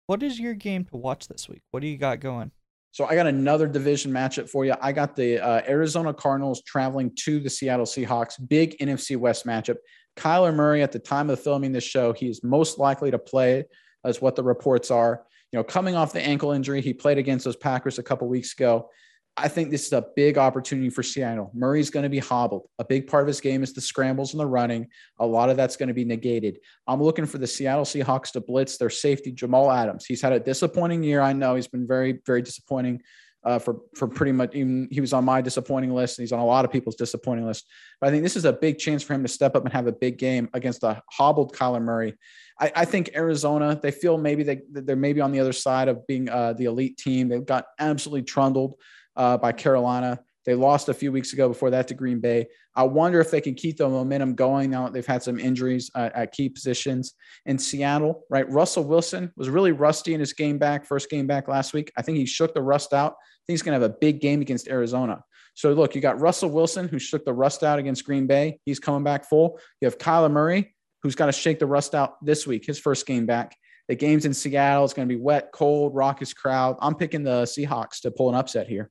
what 0.07 0.23
is 0.23 0.39
your 0.39 0.53
game 0.53 0.85
to 0.85 0.95
watch 0.95 1.27
this 1.27 1.49
week? 1.49 1.63
What 1.71 1.81
do 1.81 1.87
you 1.87 1.97
got 1.97 2.21
going? 2.21 2.51
So 2.93 3.05
I 3.05 3.15
got 3.15 3.27
another 3.27 3.67
division 3.67 4.11
matchup 4.11 4.49
for 4.49 4.63
you. 4.63 4.75
I 4.81 4.93
got 4.93 5.17
the 5.17 5.39
uh, 5.39 5.61
Arizona 5.67 6.13
Cardinals 6.13 6.63
traveling 6.63 7.11
to 7.25 7.41
the 7.41 7.49
Seattle 7.49 7.85
Seahawks. 7.85 8.35
Big 8.47 8.77
NFC 8.79 9.17
West 9.17 9.45
matchup. 9.45 9.77
Kyler 10.15 10.53
Murray, 10.53 10.81
at 10.81 10.93
the 10.93 10.99
time 10.99 11.29
of 11.29 11.39
filming 11.41 11.73
this 11.73 11.83
show, 11.83 12.13
he 12.13 12.29
is 12.29 12.43
most 12.43 12.79
likely 12.79 13.11
to 13.11 13.19
play, 13.19 13.65
as 14.05 14.21
what 14.21 14.35
the 14.35 14.43
reports 14.43 14.91
are 14.91 15.25
you 15.53 15.59
know, 15.59 15.63
coming 15.63 15.95
off 15.95 16.11
the 16.11 16.21
ankle 16.21 16.51
injury, 16.51 16.81
he 16.81 16.95
played 16.95 17.19
against 17.19 17.45
those 17.45 17.55
Packers 17.55 17.99
a 17.99 18.03
couple 18.03 18.27
weeks 18.27 18.53
ago. 18.53 18.89
I 19.35 19.47
think 19.47 19.71
this 19.71 19.87
is 19.87 19.93
a 19.93 20.05
big 20.15 20.37
opportunity 20.37 20.89
for 20.89 21.01
Seattle. 21.01 21.49
Murray's 21.55 21.89
going 21.89 22.03
to 22.03 22.09
be 22.09 22.19
hobbled. 22.19 22.67
A 22.77 22.85
big 22.85 23.07
part 23.07 23.23
of 23.23 23.27
his 23.27 23.41
game 23.41 23.63
is 23.63 23.73
the 23.73 23.81
scrambles 23.81 24.33
and 24.33 24.39
the 24.39 24.45
running. 24.45 24.87
A 25.19 25.25
lot 25.25 25.49
of 25.49 25.57
that's 25.57 25.75
going 25.75 25.87
to 25.87 25.93
be 25.93 26.05
negated. 26.05 26.59
I'm 26.87 27.01
looking 27.01 27.25
for 27.25 27.39
the 27.39 27.47
Seattle 27.47 27.85
Seahawks 27.85 28.31
to 28.33 28.41
blitz 28.41 28.77
their 28.77 28.91
safety, 28.91 29.31
Jamal 29.31 29.71
Adams. 29.71 30.05
He's 30.05 30.21
had 30.21 30.33
a 30.33 30.39
disappointing 30.39 31.01
year. 31.01 31.19
I 31.19 31.33
know 31.33 31.55
he's 31.55 31.67
been 31.67 31.87
very, 31.87 32.19
very 32.27 32.43
disappointing 32.43 33.01
uh, 33.43 33.59
for 33.59 33.81
for 33.95 34.07
pretty 34.07 34.31
much. 34.31 34.55
Even 34.55 34.87
he 34.91 35.01
was 35.01 35.13
on 35.13 35.25
my 35.25 35.41
disappointing 35.41 35.93
list, 35.93 36.17
and 36.17 36.23
he's 36.23 36.31
on 36.31 36.39
a 36.39 36.45
lot 36.45 36.63
of 36.63 36.71
people's 36.71 36.95
disappointing 36.95 37.45
list. 37.45 37.65
But 37.99 38.07
I 38.07 38.11
think 38.11 38.23
this 38.23 38.35
is 38.35 38.45
a 38.45 38.53
big 38.53 38.77
chance 38.77 39.03
for 39.03 39.13
him 39.13 39.23
to 39.23 39.27
step 39.27 39.55
up 39.55 39.63
and 39.63 39.73
have 39.73 39.87
a 39.87 39.91
big 39.91 40.17
game 40.17 40.47
against 40.53 40.83
a 40.83 41.01
hobbled 41.11 41.55
Kyler 41.55 41.81
Murray. 41.81 42.13
I, 42.59 42.71
I 42.75 42.85
think 42.85 43.09
Arizona, 43.15 43.79
they 43.81 43.91
feel 43.91 44.17
maybe 44.17 44.43
they, 44.43 44.61
they're 44.69 44.95
maybe 44.95 45.21
on 45.21 45.31
the 45.31 45.39
other 45.39 45.53
side 45.53 45.87
of 45.87 46.05
being 46.07 46.29
uh, 46.29 46.53
the 46.53 46.65
elite 46.65 46.97
team. 46.97 47.27
They've 47.27 47.45
got 47.45 47.65
absolutely 47.79 48.23
trundled 48.23 48.75
uh, 49.15 49.37
by 49.37 49.51
Carolina. 49.51 50.19
They 50.45 50.55
lost 50.55 50.89
a 50.89 50.93
few 50.93 51.11
weeks 51.11 51.31
ago 51.31 51.47
before 51.47 51.69
that 51.69 51.87
to 51.87 51.93
Green 51.93 52.19
Bay. 52.19 52.47
I 52.75 52.83
wonder 52.83 53.21
if 53.21 53.31
they 53.31 53.39
can 53.39 53.53
keep 53.53 53.77
the 53.77 53.87
momentum 53.87 54.35
going 54.35 54.71
now 54.71 54.89
they've 54.89 55.05
had 55.05 55.23
some 55.23 55.39
injuries 55.39 55.89
uh, 55.95 56.09
at 56.13 56.33
key 56.33 56.49
positions 56.49 57.13
in 57.45 57.57
Seattle, 57.57 58.25
right? 58.29 58.49
Russell 58.49 58.83
Wilson 58.83 59.31
was 59.37 59.49
really 59.49 59.71
rusty 59.71 60.13
in 60.13 60.19
his 60.19 60.33
game 60.33 60.57
back, 60.57 60.85
first 60.85 61.09
game 61.09 61.27
back 61.27 61.47
last 61.47 61.73
week. 61.73 61.91
I 61.95 62.01
think 62.01 62.17
he 62.17 62.25
shook 62.25 62.53
the 62.53 62.61
rust 62.61 62.93
out. 62.93 63.13
I 63.13 63.41
think 63.47 63.53
he's 63.53 63.61
going 63.61 63.79
to 63.79 63.81
have 63.81 63.89
a 63.89 63.95
big 64.01 64.19
game 64.19 64.41
against 64.41 64.67
Arizona. 64.67 65.23
So 65.53 65.71
look, 65.71 65.95
you 65.95 66.01
got 66.01 66.19
Russell 66.19 66.49
Wilson 66.49 66.89
who 66.89 66.99
shook 66.99 67.23
the 67.23 67.33
rust 67.33 67.63
out 67.63 67.79
against 67.79 68.03
Green 68.05 68.27
Bay. 68.27 68.59
He's 68.65 68.79
coming 68.79 69.03
back 69.03 69.29
full. 69.29 69.59
You 69.79 69.85
have 69.85 69.97
Kyler 69.97 70.31
Murray 70.31 70.73
who's 71.03 71.15
got 71.15 71.27
to 71.27 71.31
shake 71.31 71.59
the 71.59 71.67
rust 71.67 71.93
out 71.93 72.23
this 72.25 72.47
week, 72.47 72.65
his 72.65 72.79
first 72.79 73.05
game 73.05 73.25
back. 73.25 73.55
The 73.89 73.95
game's 73.95 74.25
in 74.25 74.33
Seattle. 74.33 74.85
It's 74.85 74.93
going 74.93 75.07
to 75.07 75.13
be 75.13 75.21
wet, 75.21 75.51
cold, 75.53 75.93
raucous 75.93 76.33
crowd. 76.33 76.77
I'm 76.79 76.95
picking 76.95 77.23
the 77.23 77.43
Seahawks 77.43 78.01
to 78.01 78.11
pull 78.11 78.29
an 78.29 78.35
upset 78.35 78.67
here. 78.67 78.89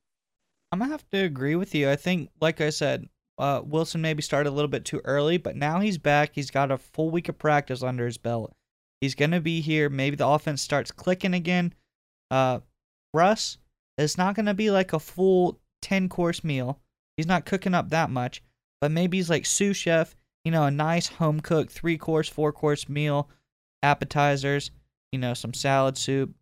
I'm 0.73 0.79
to 0.79 0.87
have 0.87 1.09
to 1.11 1.23
agree 1.23 1.55
with 1.55 1.75
you. 1.75 1.89
I 1.89 1.95
think, 1.95 2.29
like 2.41 2.59
I 2.59 2.69
said, 2.69 3.07
uh, 3.37 3.61
Wilson 3.63 4.01
maybe 4.01 4.21
started 4.21 4.49
a 4.49 4.51
little 4.51 4.69
bit 4.69 4.85
too 4.85 5.01
early, 5.05 5.37
but 5.37 5.55
now 5.55 5.79
he's 5.79 5.97
back. 5.97 6.31
He's 6.33 6.51
got 6.51 6.71
a 6.71 6.77
full 6.77 7.09
week 7.09 7.29
of 7.29 7.37
practice 7.37 7.83
under 7.83 8.05
his 8.05 8.17
belt. 8.17 8.55
He's 8.99 9.15
to 9.31 9.39
be 9.39 9.61
here. 9.61 9.89
Maybe 9.89 10.15
the 10.15 10.27
offense 10.27 10.61
starts 10.61 10.91
clicking 10.91 11.33
again. 11.33 11.73
Uh, 12.31 12.59
Russ, 13.13 13.57
it's 13.97 14.17
not 14.17 14.35
to 14.47 14.53
be 14.53 14.71
like 14.71 14.93
a 14.93 14.99
full 14.99 15.59
10 15.81 16.09
course 16.09 16.43
meal. 16.43 16.79
He's 17.17 17.27
not 17.27 17.45
cooking 17.45 17.73
up 17.73 17.89
that 17.89 18.09
much, 18.09 18.41
but 18.81 18.91
maybe 18.91 19.17
he's 19.17 19.29
like 19.29 19.45
sous 19.45 19.77
chef 19.77 20.15
you 20.43 20.51
know, 20.51 20.65
a 20.65 20.71
nice 20.71 21.07
home 21.07 21.39
cooked 21.39 21.71
three 21.71 21.97
course, 21.97 22.27
four 22.27 22.51
course 22.51 22.89
meal, 22.89 23.29
appetizers, 23.81 24.71
you 25.11 25.19
know, 25.19 25.33
some 25.33 25.53
salad 25.53 25.97
soup, 25.97 26.33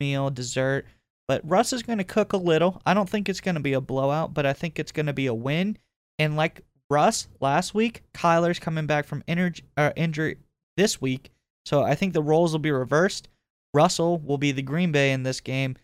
meal, 0.00 0.30
dessert. 0.30 0.86
But 1.28 1.48
Russ 1.48 1.72
is 1.72 1.82
going 1.82 1.98
to 1.98 2.04
cook 2.04 2.32
a 2.32 2.38
little. 2.38 2.80
I 2.86 2.94
don't 2.94 3.08
think 3.08 3.28
it's 3.28 3.40
going 3.40 3.54
to 3.54 3.60
be 3.60 3.74
a 3.74 3.80
blowout, 3.80 4.34
but 4.34 4.46
I 4.46 4.54
think 4.54 4.78
it's 4.78 4.92
going 4.92 5.06
to 5.06 5.12
be 5.12 5.26
a 5.26 5.34
win. 5.34 5.76
And 6.18 6.36
like 6.36 6.62
Russ 6.90 7.28
last 7.40 7.74
week, 7.74 8.02
Kyler's 8.14 8.58
coming 8.58 8.86
back 8.86 9.06
from 9.06 9.22
injury, 9.26 9.64
uh, 9.76 9.92
injury 9.94 10.38
this 10.76 11.00
week. 11.00 11.30
So 11.66 11.82
I 11.82 11.94
think 11.94 12.14
the 12.14 12.22
roles 12.22 12.52
will 12.52 12.58
be 12.58 12.70
reversed. 12.70 13.28
Russell 13.74 14.18
will 14.18 14.38
be 14.38 14.52
the 14.52 14.62
Green 14.62 14.90
Bay 14.90 15.12
in 15.12 15.22
this 15.22 15.40
game. 15.40 15.76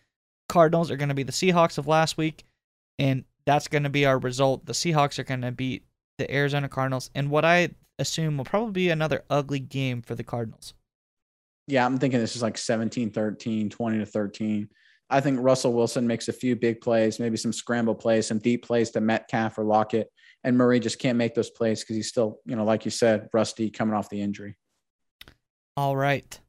Cardinals 0.49 0.89
are 0.89 0.97
going 0.97 1.09
to 1.09 1.15
be 1.15 1.23
the 1.23 1.31
Seahawks 1.31 1.77
of 1.77 1.87
last 1.87 2.17
week. 2.17 2.43
And 2.97 3.23
that's 3.45 3.67
going 3.67 3.83
to 3.83 3.89
be 3.89 4.05
our 4.05 4.17
result. 4.17 4.65
The 4.65 4.73
Seahawks 4.73 5.19
are 5.19 5.23
going 5.23 5.41
to 5.41 5.51
beat 5.51 5.85
the 6.17 6.33
Arizona 6.33 6.69
Cardinals, 6.69 7.09
and 7.13 7.29
what 7.29 7.45
I 7.45 7.69
assume 7.99 8.37
will 8.37 8.45
probably 8.45 8.71
be 8.71 8.89
another 8.89 9.23
ugly 9.29 9.59
game 9.59 10.01
for 10.01 10.15
the 10.15 10.23
Cardinals. 10.23 10.73
Yeah, 11.67 11.85
I'm 11.85 11.97
thinking 11.97 12.19
this 12.19 12.35
is 12.35 12.41
like 12.41 12.57
17 12.57 13.11
13, 13.11 13.69
20 13.69 13.99
to 13.99 14.05
13. 14.05 14.69
I 15.09 15.21
think 15.21 15.39
Russell 15.39 15.73
Wilson 15.73 16.07
makes 16.07 16.27
a 16.27 16.33
few 16.33 16.55
big 16.55 16.81
plays, 16.81 17.19
maybe 17.19 17.37
some 17.37 17.53
scramble 17.53 17.95
plays, 17.95 18.27
some 18.27 18.39
deep 18.39 18.65
plays 18.65 18.89
to 18.91 19.01
Metcalf 19.01 19.57
or 19.57 19.63
Lockett. 19.63 20.09
And 20.43 20.57
Murray 20.57 20.79
just 20.79 20.99
can't 20.99 21.17
make 21.17 21.35
those 21.35 21.49
plays 21.49 21.81
because 21.81 21.95
he's 21.95 22.09
still, 22.09 22.39
you 22.45 22.55
know, 22.55 22.63
like 22.63 22.85
you 22.85 22.91
said, 22.91 23.29
rusty 23.33 23.69
coming 23.69 23.95
off 23.95 24.09
the 24.09 24.21
injury. 24.21 24.57
All 25.77 25.95
right. 25.95 26.39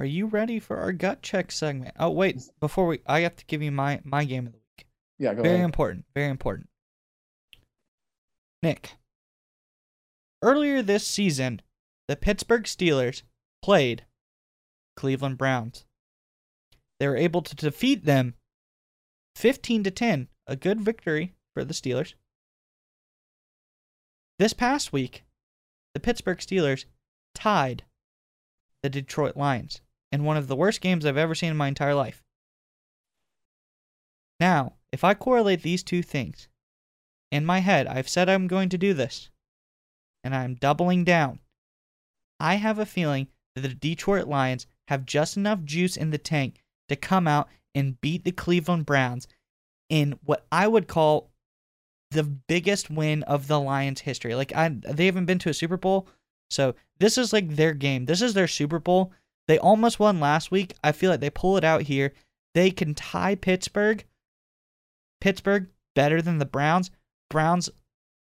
Are 0.00 0.06
you 0.06 0.26
ready 0.26 0.58
for 0.58 0.78
our 0.78 0.92
gut 0.92 1.22
check 1.22 1.52
segment? 1.52 1.94
Oh, 1.98 2.10
wait. 2.10 2.42
Before 2.60 2.86
we, 2.86 3.00
I 3.06 3.20
have 3.20 3.36
to 3.36 3.44
give 3.46 3.62
you 3.62 3.70
my, 3.70 4.00
my 4.04 4.24
game 4.24 4.46
of 4.46 4.52
the 4.52 4.58
week. 4.58 4.86
Yeah, 5.18 5.34
go 5.34 5.40
ahead. 5.40 5.42
Very 5.44 5.54
ahead. 5.56 5.64
important. 5.64 6.04
Very 6.14 6.30
important. 6.30 6.68
Nick. 8.62 8.94
Earlier 10.42 10.82
this 10.82 11.06
season, 11.06 11.62
the 12.08 12.16
Pittsburgh 12.16 12.64
Steelers 12.64 13.22
played 13.62 14.04
Cleveland 14.96 15.38
Browns. 15.38 15.84
They 17.04 17.08
were 17.08 17.18
able 17.18 17.42
to 17.42 17.54
defeat 17.54 18.06
them 18.06 18.32
15 19.36 19.84
to 19.84 19.90
10, 19.90 20.28
a 20.46 20.56
good 20.56 20.80
victory 20.80 21.34
for 21.52 21.62
the 21.62 21.74
Steelers. 21.74 22.14
This 24.38 24.54
past 24.54 24.90
week, 24.90 25.22
the 25.92 26.00
Pittsburgh 26.00 26.38
Steelers 26.38 26.86
tied 27.34 27.84
the 28.82 28.88
Detroit 28.88 29.36
Lions 29.36 29.82
in 30.10 30.24
one 30.24 30.38
of 30.38 30.48
the 30.48 30.56
worst 30.56 30.80
games 30.80 31.04
I've 31.04 31.18
ever 31.18 31.34
seen 31.34 31.50
in 31.50 31.58
my 31.58 31.68
entire 31.68 31.94
life. 31.94 32.22
Now, 34.40 34.76
if 34.90 35.04
I 35.04 35.12
correlate 35.12 35.60
these 35.60 35.82
two 35.82 36.02
things, 36.02 36.48
in 37.30 37.44
my 37.44 37.58
head, 37.58 37.86
I've 37.86 38.08
said 38.08 38.30
I'm 38.30 38.46
going 38.46 38.70
to 38.70 38.78
do 38.78 38.94
this, 38.94 39.28
and 40.22 40.34
I'm 40.34 40.54
doubling 40.54 41.04
down. 41.04 41.40
I 42.40 42.54
have 42.54 42.78
a 42.78 42.86
feeling 42.86 43.28
that 43.54 43.60
the 43.60 43.74
Detroit 43.74 44.26
Lions 44.26 44.66
have 44.88 45.04
just 45.04 45.36
enough 45.36 45.64
juice 45.64 45.98
in 45.98 46.08
the 46.08 46.16
tank 46.16 46.63
to 46.88 46.96
come 46.96 47.26
out 47.26 47.48
and 47.74 48.00
beat 48.00 48.24
the 48.24 48.32
Cleveland 48.32 48.86
Browns 48.86 49.26
in 49.88 50.18
what 50.24 50.46
I 50.50 50.66
would 50.68 50.88
call 50.88 51.30
the 52.10 52.22
biggest 52.22 52.90
win 52.90 53.22
of 53.24 53.48
the 53.48 53.60
Lions' 53.60 54.00
history. 54.00 54.34
Like 54.34 54.54
I, 54.54 54.68
they 54.68 55.06
haven't 55.06 55.26
been 55.26 55.38
to 55.40 55.50
a 55.50 55.54
Super 55.54 55.76
Bowl, 55.76 56.08
so 56.50 56.74
this 56.98 57.18
is 57.18 57.32
like 57.32 57.56
their 57.56 57.74
game. 57.74 58.06
This 58.06 58.22
is 58.22 58.34
their 58.34 58.48
Super 58.48 58.78
Bowl. 58.78 59.12
They 59.48 59.58
almost 59.58 59.98
won 59.98 60.20
last 60.20 60.50
week. 60.50 60.74
I 60.82 60.92
feel 60.92 61.10
like 61.10 61.20
they 61.20 61.30
pull 61.30 61.56
it 61.56 61.64
out 61.64 61.82
here. 61.82 62.12
They 62.54 62.70
can 62.70 62.94
tie 62.94 63.34
Pittsburgh. 63.34 64.04
Pittsburgh 65.20 65.68
better 65.94 66.20
than 66.20 66.38
the 66.38 66.44
Browns, 66.44 66.90
Browns 67.30 67.70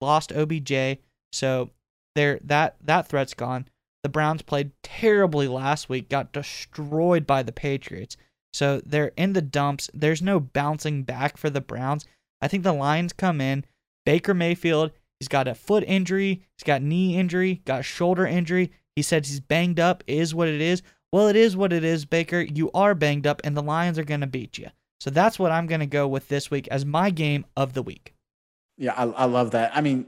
lost 0.02 0.32
OBJ, 0.32 1.00
so 1.32 1.70
there 2.16 2.39
that 2.43 2.78
that 2.84 3.08
threat's 3.08 3.34
gone. 3.34 3.68
The 4.04 4.10
Browns 4.10 4.41
played 4.41 4.72
terribly 4.82 5.47
last 5.47 5.89
week, 5.89 6.10
got 6.10 6.32
destroyed 6.32 7.28
by 7.28 7.43
the 7.43 7.52
Patriots. 7.52 8.18
So 8.54 8.82
they're 8.86 9.12
in 9.18 9.34
the 9.34 9.41
dumps. 9.41 9.89
There's 9.93 10.22
no 10.22 10.39
bouncing 10.39 11.04
back 11.04 11.38
for 11.38 11.50
the 11.50 11.62
Browns. 11.62 12.06
I 12.41 12.47
think 12.47 12.64
the 12.64 12.74
Lions 12.74 13.14
come 13.14 13.41
in. 13.41 13.66
Baker 14.06 14.34
Mayfield, 14.34 14.91
he's 15.20 15.28
got 15.28 15.47
a 15.47 15.54
foot 15.54 15.84
injury, 15.86 16.41
he's 16.58 16.64
got 16.66 16.82
knee 16.82 17.18
injury, 17.18 17.62
got 17.66 17.86
shoulder 17.86 18.26
injury. 18.26 18.72
He 18.95 19.02
said 19.02 19.26
he's 19.26 19.39
banged 19.39 19.80
up, 19.80 20.04
is 20.08 20.34
what 20.34 20.47
it 20.47 20.62
is. 20.62 20.82
Well, 21.12 21.28
it 21.28 21.36
is 21.36 21.56
what 21.56 21.74
it 21.74 21.84
is, 21.84 22.06
Baker. 22.06 22.41
You 22.41 22.70
are 22.74 22.95
banged 22.95 23.28
up, 23.28 23.41
and 23.43 23.56
the 23.56 23.64
Lions 23.64 23.97
are 23.97 24.04
going 24.04 24.22
to 24.22 24.28
beat 24.28 24.58
you. 24.58 24.68
So 25.00 25.10
that's 25.10 25.39
what 25.39 25.52
I'm 25.52 25.68
going 25.68 25.80
to 25.80 25.86
go 25.86 26.08
with 26.08 26.28
this 26.28 26.52
week 26.52 26.68
as 26.70 26.86
my 26.86 27.10
game 27.10 27.45
of 27.56 27.74
the 27.74 27.82
week. 27.82 28.14
Yeah, 28.78 28.93
I, 28.95 29.04
I 29.04 29.26
love 29.26 29.52
that. 29.52 29.76
I 29.76 29.82
mean, 29.82 30.08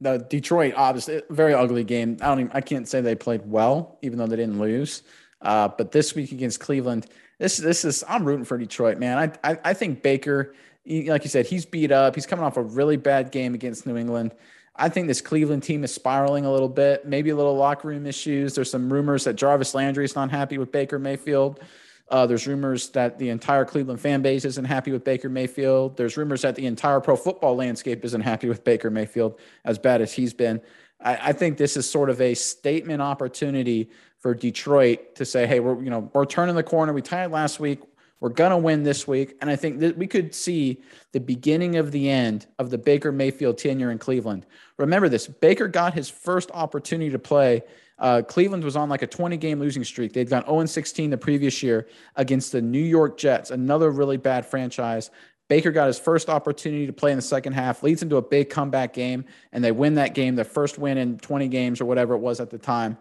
the 0.00 0.18
Detroit, 0.18 0.74
obviously, 0.76 1.22
very 1.30 1.54
ugly 1.54 1.84
game. 1.84 2.18
I 2.20 2.26
don't 2.26 2.40
even, 2.40 2.52
I 2.52 2.60
can't 2.60 2.88
say 2.88 3.00
they 3.00 3.14
played 3.14 3.42
well, 3.46 3.98
even 4.02 4.18
though 4.18 4.26
they 4.26 4.36
didn't 4.36 4.58
lose. 4.58 5.02
Uh, 5.40 5.68
but 5.68 5.92
this 5.92 6.14
week 6.14 6.32
against 6.32 6.60
Cleveland, 6.60 7.06
this 7.42 7.56
this 7.56 7.84
is 7.84 8.04
I'm 8.08 8.24
rooting 8.24 8.44
for 8.44 8.56
Detroit, 8.56 8.98
man. 8.98 9.18
I 9.18 9.50
I, 9.50 9.58
I 9.64 9.74
think 9.74 10.02
Baker, 10.02 10.54
like 10.86 11.24
you 11.24 11.28
said, 11.28 11.46
he's 11.46 11.66
beat 11.66 11.90
up. 11.90 12.14
He's 12.14 12.26
coming 12.26 12.44
off 12.44 12.56
a 12.56 12.62
really 12.62 12.96
bad 12.96 13.32
game 13.32 13.54
against 13.54 13.84
New 13.84 13.96
England. 13.96 14.32
I 14.76 14.88
think 14.88 15.08
this 15.08 15.20
Cleveland 15.20 15.64
team 15.64 15.82
is 15.84 15.92
spiraling 15.92 16.46
a 16.46 16.52
little 16.52 16.68
bit, 16.68 17.04
maybe 17.04 17.30
a 17.30 17.36
little 17.36 17.56
locker 17.56 17.88
room 17.88 18.06
issues. 18.06 18.54
There's 18.54 18.70
some 18.70 18.90
rumors 18.90 19.24
that 19.24 19.34
Jarvis 19.34 19.74
Landry 19.74 20.04
is 20.04 20.14
not 20.14 20.30
happy 20.30 20.56
with 20.56 20.70
Baker 20.70 20.98
Mayfield. 20.98 21.60
Uh, 22.08 22.26
there's 22.26 22.46
rumors 22.46 22.90
that 22.90 23.18
the 23.18 23.28
entire 23.28 23.64
Cleveland 23.64 24.00
fan 24.00 24.22
base 24.22 24.44
isn't 24.44 24.64
happy 24.64 24.92
with 24.92 25.02
Baker 25.02 25.28
Mayfield. 25.28 25.96
There's 25.96 26.16
rumors 26.16 26.42
that 26.42 26.54
the 26.54 26.66
entire 26.66 27.00
pro 27.00 27.16
football 27.16 27.56
landscape 27.56 28.04
isn't 28.04 28.20
happy 28.20 28.48
with 28.48 28.64
Baker 28.64 28.90
Mayfield, 28.90 29.40
as 29.64 29.78
bad 29.78 30.00
as 30.00 30.12
he's 30.12 30.32
been. 30.32 30.60
I, 31.00 31.18
I 31.30 31.32
think 31.32 31.58
this 31.58 31.76
is 31.76 31.90
sort 31.90 32.08
of 32.08 32.20
a 32.20 32.34
statement 32.34 33.02
opportunity 33.02 33.90
for 34.22 34.34
Detroit 34.34 35.16
to 35.16 35.24
say, 35.24 35.46
"Hey, 35.46 35.60
we're 35.60 35.82
you 35.82 35.90
know 35.90 36.08
we're 36.14 36.24
turning 36.24 36.54
the 36.54 36.62
corner. 36.62 36.92
We 36.92 37.02
tied 37.02 37.32
last 37.32 37.60
week. 37.60 37.80
We're 38.20 38.30
gonna 38.30 38.56
win 38.56 38.84
this 38.84 39.06
week." 39.06 39.36
And 39.40 39.50
I 39.50 39.56
think 39.56 39.80
that 39.80 39.98
we 39.98 40.06
could 40.06 40.34
see 40.34 40.80
the 41.10 41.20
beginning 41.20 41.76
of 41.76 41.90
the 41.90 42.08
end 42.08 42.46
of 42.58 42.70
the 42.70 42.78
Baker 42.78 43.10
Mayfield 43.12 43.58
tenure 43.58 43.90
in 43.90 43.98
Cleveland. 43.98 44.46
Remember 44.78 45.08
this: 45.08 45.26
Baker 45.26 45.66
got 45.66 45.92
his 45.92 46.08
first 46.08 46.50
opportunity 46.54 47.10
to 47.10 47.18
play. 47.18 47.62
Uh, 47.98 48.22
Cleveland 48.22 48.64
was 48.64 48.74
on 48.74 48.88
like 48.88 49.02
a 49.02 49.06
20 49.06 49.36
game 49.36 49.60
losing 49.60 49.84
streak. 49.84 50.12
They'd 50.12 50.30
gone 50.30 50.44
0 50.46 50.66
16 50.66 51.10
the 51.10 51.18
previous 51.18 51.62
year 51.62 51.88
against 52.16 52.52
the 52.52 52.62
New 52.62 52.82
York 52.82 53.18
Jets, 53.18 53.50
another 53.50 53.90
really 53.90 54.16
bad 54.16 54.46
franchise. 54.46 55.10
Baker 55.48 55.72
got 55.72 55.88
his 55.88 55.98
first 55.98 56.30
opportunity 56.30 56.86
to 56.86 56.92
play 56.92 57.10
in 57.10 57.18
the 57.18 57.22
second 57.22 57.52
half, 57.52 57.82
leads 57.82 58.02
into 58.02 58.16
a 58.16 58.22
big 58.22 58.48
comeback 58.48 58.94
game, 58.94 59.24
and 59.52 59.62
they 59.62 59.72
win 59.72 59.94
that 59.94 60.14
game, 60.14 60.34
their 60.34 60.44
first 60.44 60.78
win 60.78 60.96
in 60.96 61.18
20 61.18 61.48
games 61.48 61.80
or 61.80 61.84
whatever 61.84 62.14
it 62.14 62.20
was 62.20 62.40
at 62.40 62.48
the 62.48 62.56
time. 62.58 62.96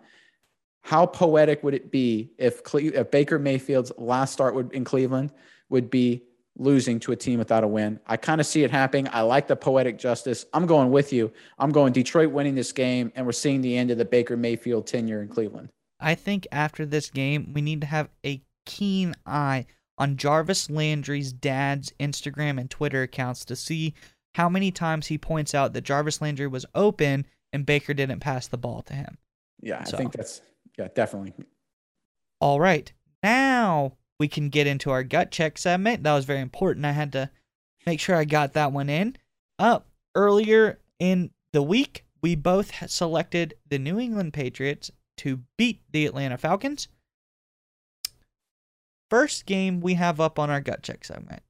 How 0.81 1.05
poetic 1.05 1.63
would 1.63 1.73
it 1.73 1.91
be 1.91 2.31
if, 2.37 2.63
Cle- 2.63 2.93
if 2.93 3.11
Baker 3.11 3.39
Mayfield's 3.39 3.91
last 3.97 4.33
start 4.33 4.55
would, 4.55 4.71
in 4.73 4.83
Cleveland 4.83 5.31
would 5.69 5.89
be 5.89 6.23
losing 6.57 6.99
to 6.99 7.11
a 7.11 7.15
team 7.15 7.39
without 7.39 7.63
a 7.63 7.67
win? 7.67 7.99
I 8.07 8.17
kind 8.17 8.41
of 8.41 8.47
see 8.47 8.63
it 8.63 8.71
happening. 8.71 9.07
I 9.11 9.21
like 9.21 9.47
the 9.47 9.55
poetic 9.55 9.97
justice. 9.97 10.45
I'm 10.53 10.65
going 10.65 10.91
with 10.91 11.13
you. 11.13 11.31
I'm 11.59 11.71
going 11.71 11.93
Detroit 11.93 12.31
winning 12.31 12.55
this 12.55 12.71
game, 12.71 13.11
and 13.15 13.25
we're 13.25 13.31
seeing 13.31 13.61
the 13.61 13.77
end 13.77 13.91
of 13.91 13.97
the 13.97 14.05
Baker 14.05 14.35
Mayfield 14.35 14.87
tenure 14.87 15.21
in 15.21 15.27
Cleveland. 15.27 15.69
I 15.99 16.15
think 16.15 16.47
after 16.51 16.85
this 16.85 17.09
game, 17.11 17.53
we 17.53 17.61
need 17.61 17.81
to 17.81 17.87
have 17.87 18.09
a 18.25 18.41
keen 18.65 19.13
eye 19.25 19.67
on 19.97 20.17
Jarvis 20.17 20.69
Landry's 20.69 21.31
dad's 21.31 21.93
Instagram 21.99 22.59
and 22.59 22.69
Twitter 22.69 23.03
accounts 23.03 23.45
to 23.45 23.55
see 23.55 23.93
how 24.33 24.49
many 24.49 24.71
times 24.71 25.07
he 25.07 25.17
points 25.17 25.53
out 25.53 25.73
that 25.73 25.83
Jarvis 25.83 26.21
Landry 26.21 26.47
was 26.47 26.65
open 26.73 27.27
and 27.53 27.65
Baker 27.65 27.93
didn't 27.93 28.19
pass 28.19 28.47
the 28.47 28.57
ball 28.57 28.81
to 28.83 28.93
him. 28.93 29.17
Yeah, 29.61 29.83
so. 29.83 29.97
I 29.97 29.99
think 29.99 30.13
that's 30.13 30.41
yeah, 30.77 30.87
definitely. 30.93 31.33
All 32.39 32.59
right. 32.59 32.91
Now 33.23 33.97
we 34.19 34.27
can 34.27 34.49
get 34.49 34.67
into 34.67 34.91
our 34.91 35.03
gut 35.03 35.31
check 35.31 35.57
segment. 35.57 36.03
That 36.03 36.13
was 36.13 36.25
very 36.25 36.41
important. 36.41 36.85
I 36.85 36.91
had 36.91 37.11
to 37.13 37.29
make 37.85 37.99
sure 37.99 38.15
I 38.15 38.25
got 38.25 38.53
that 38.53 38.71
one 38.71 38.89
in. 38.89 39.15
Up 39.59 39.81
uh, 39.81 40.19
earlier 40.19 40.79
in 40.99 41.31
the 41.53 41.61
week, 41.61 42.05
we 42.21 42.35
both 42.35 42.89
selected 42.89 43.55
the 43.69 43.79
New 43.79 43.99
England 43.99 44.33
Patriots 44.33 44.91
to 45.17 45.41
beat 45.57 45.81
the 45.91 46.05
Atlanta 46.05 46.37
Falcons. 46.37 46.87
First 49.09 49.45
game 49.45 49.81
we 49.81 49.95
have 49.95 50.19
up 50.19 50.39
on 50.39 50.49
our 50.49 50.61
gut 50.61 50.83
check 50.83 51.03
segment 51.03 51.43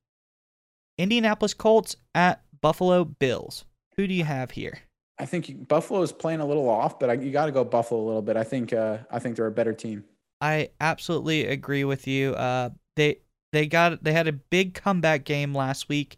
Indianapolis 0.98 1.54
Colts 1.54 1.96
at 2.14 2.42
Buffalo 2.60 3.06
Bills. 3.06 3.66
Who 3.98 4.08
do 4.08 4.14
you 4.14 4.24
have 4.24 4.52
here? 4.52 4.80
I 5.22 5.26
think 5.26 5.68
Buffalo 5.68 6.02
is 6.02 6.12
playing 6.12 6.40
a 6.40 6.46
little 6.48 6.68
off, 6.68 6.98
but 6.98 7.12
I, 7.12 7.14
you 7.14 7.32
got 7.32 7.46
to 7.46 7.52
go 7.52 7.64
Buffalo 7.64 8.02
a 8.02 8.06
little 8.06 8.22
bit. 8.24 8.38
I 8.38 8.44
think 8.44 8.74
uh, 8.74 8.98
I 9.12 9.20
think 9.20 9.36
they're 9.36 9.46
a 9.46 9.52
better 9.52 9.72
team. 9.72 10.04
I 10.42 10.70
absolutely 10.80 11.46
agree 11.46 11.84
with 11.84 12.08
you. 12.08 12.34
Uh, 12.34 12.72
they 12.96 13.18
they 13.54 13.68
got 13.68 14.04
they 14.04 14.14
had 14.14 14.28
a 14.28 14.34
big 14.34 14.74
comeback 14.74 15.24
game 15.24 15.54
last 15.54 15.88
week. 15.90 16.18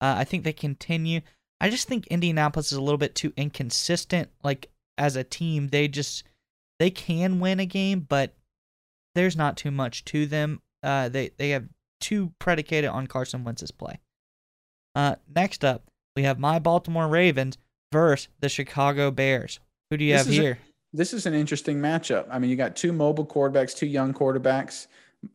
Uh, 0.00 0.14
I 0.18 0.22
think 0.22 0.44
they 0.44 0.52
continue. 0.52 1.20
I 1.60 1.68
just 1.68 1.88
think 1.88 2.06
Indianapolis 2.06 2.70
is 2.70 2.78
a 2.78 2.80
little 2.80 2.96
bit 2.96 3.16
too 3.16 3.32
inconsistent. 3.36 4.30
Like 4.44 4.70
as 4.98 5.16
a 5.16 5.24
team, 5.24 5.68
they 5.68 5.88
just 5.88 6.22
they 6.78 6.90
can 6.90 7.40
win 7.40 7.58
a 7.58 7.66
game, 7.66 8.06
but 8.08 8.36
there's 9.16 9.36
not 9.36 9.56
too 9.56 9.72
much 9.72 10.04
to 10.04 10.26
them. 10.26 10.62
Uh, 10.80 11.08
they 11.08 11.30
they 11.38 11.50
have 11.50 11.64
too 12.00 12.32
predicated 12.38 12.88
on 12.88 13.08
Carson 13.08 13.42
Wentz's 13.42 13.72
play. 13.72 13.98
Uh, 14.94 15.16
next 15.34 15.64
up, 15.64 15.90
we 16.14 16.22
have 16.22 16.38
my 16.38 16.60
Baltimore 16.60 17.08
Ravens 17.08 17.58
versus 17.94 18.28
the 18.40 18.48
Chicago 18.48 19.10
Bears. 19.10 19.60
Who 19.90 19.96
do 19.96 20.04
you 20.04 20.14
this 20.14 20.26
have 20.26 20.34
here? 20.34 20.58
A, 20.60 20.96
this 20.96 21.14
is 21.14 21.26
an 21.26 21.34
interesting 21.34 21.78
matchup. 21.78 22.26
I 22.30 22.38
mean, 22.38 22.50
you 22.50 22.56
got 22.56 22.76
two 22.76 22.92
mobile 22.92 23.24
quarterbacks, 23.24 23.74
two 23.74 23.86
young 23.86 24.12
quarterbacks. 24.12 24.88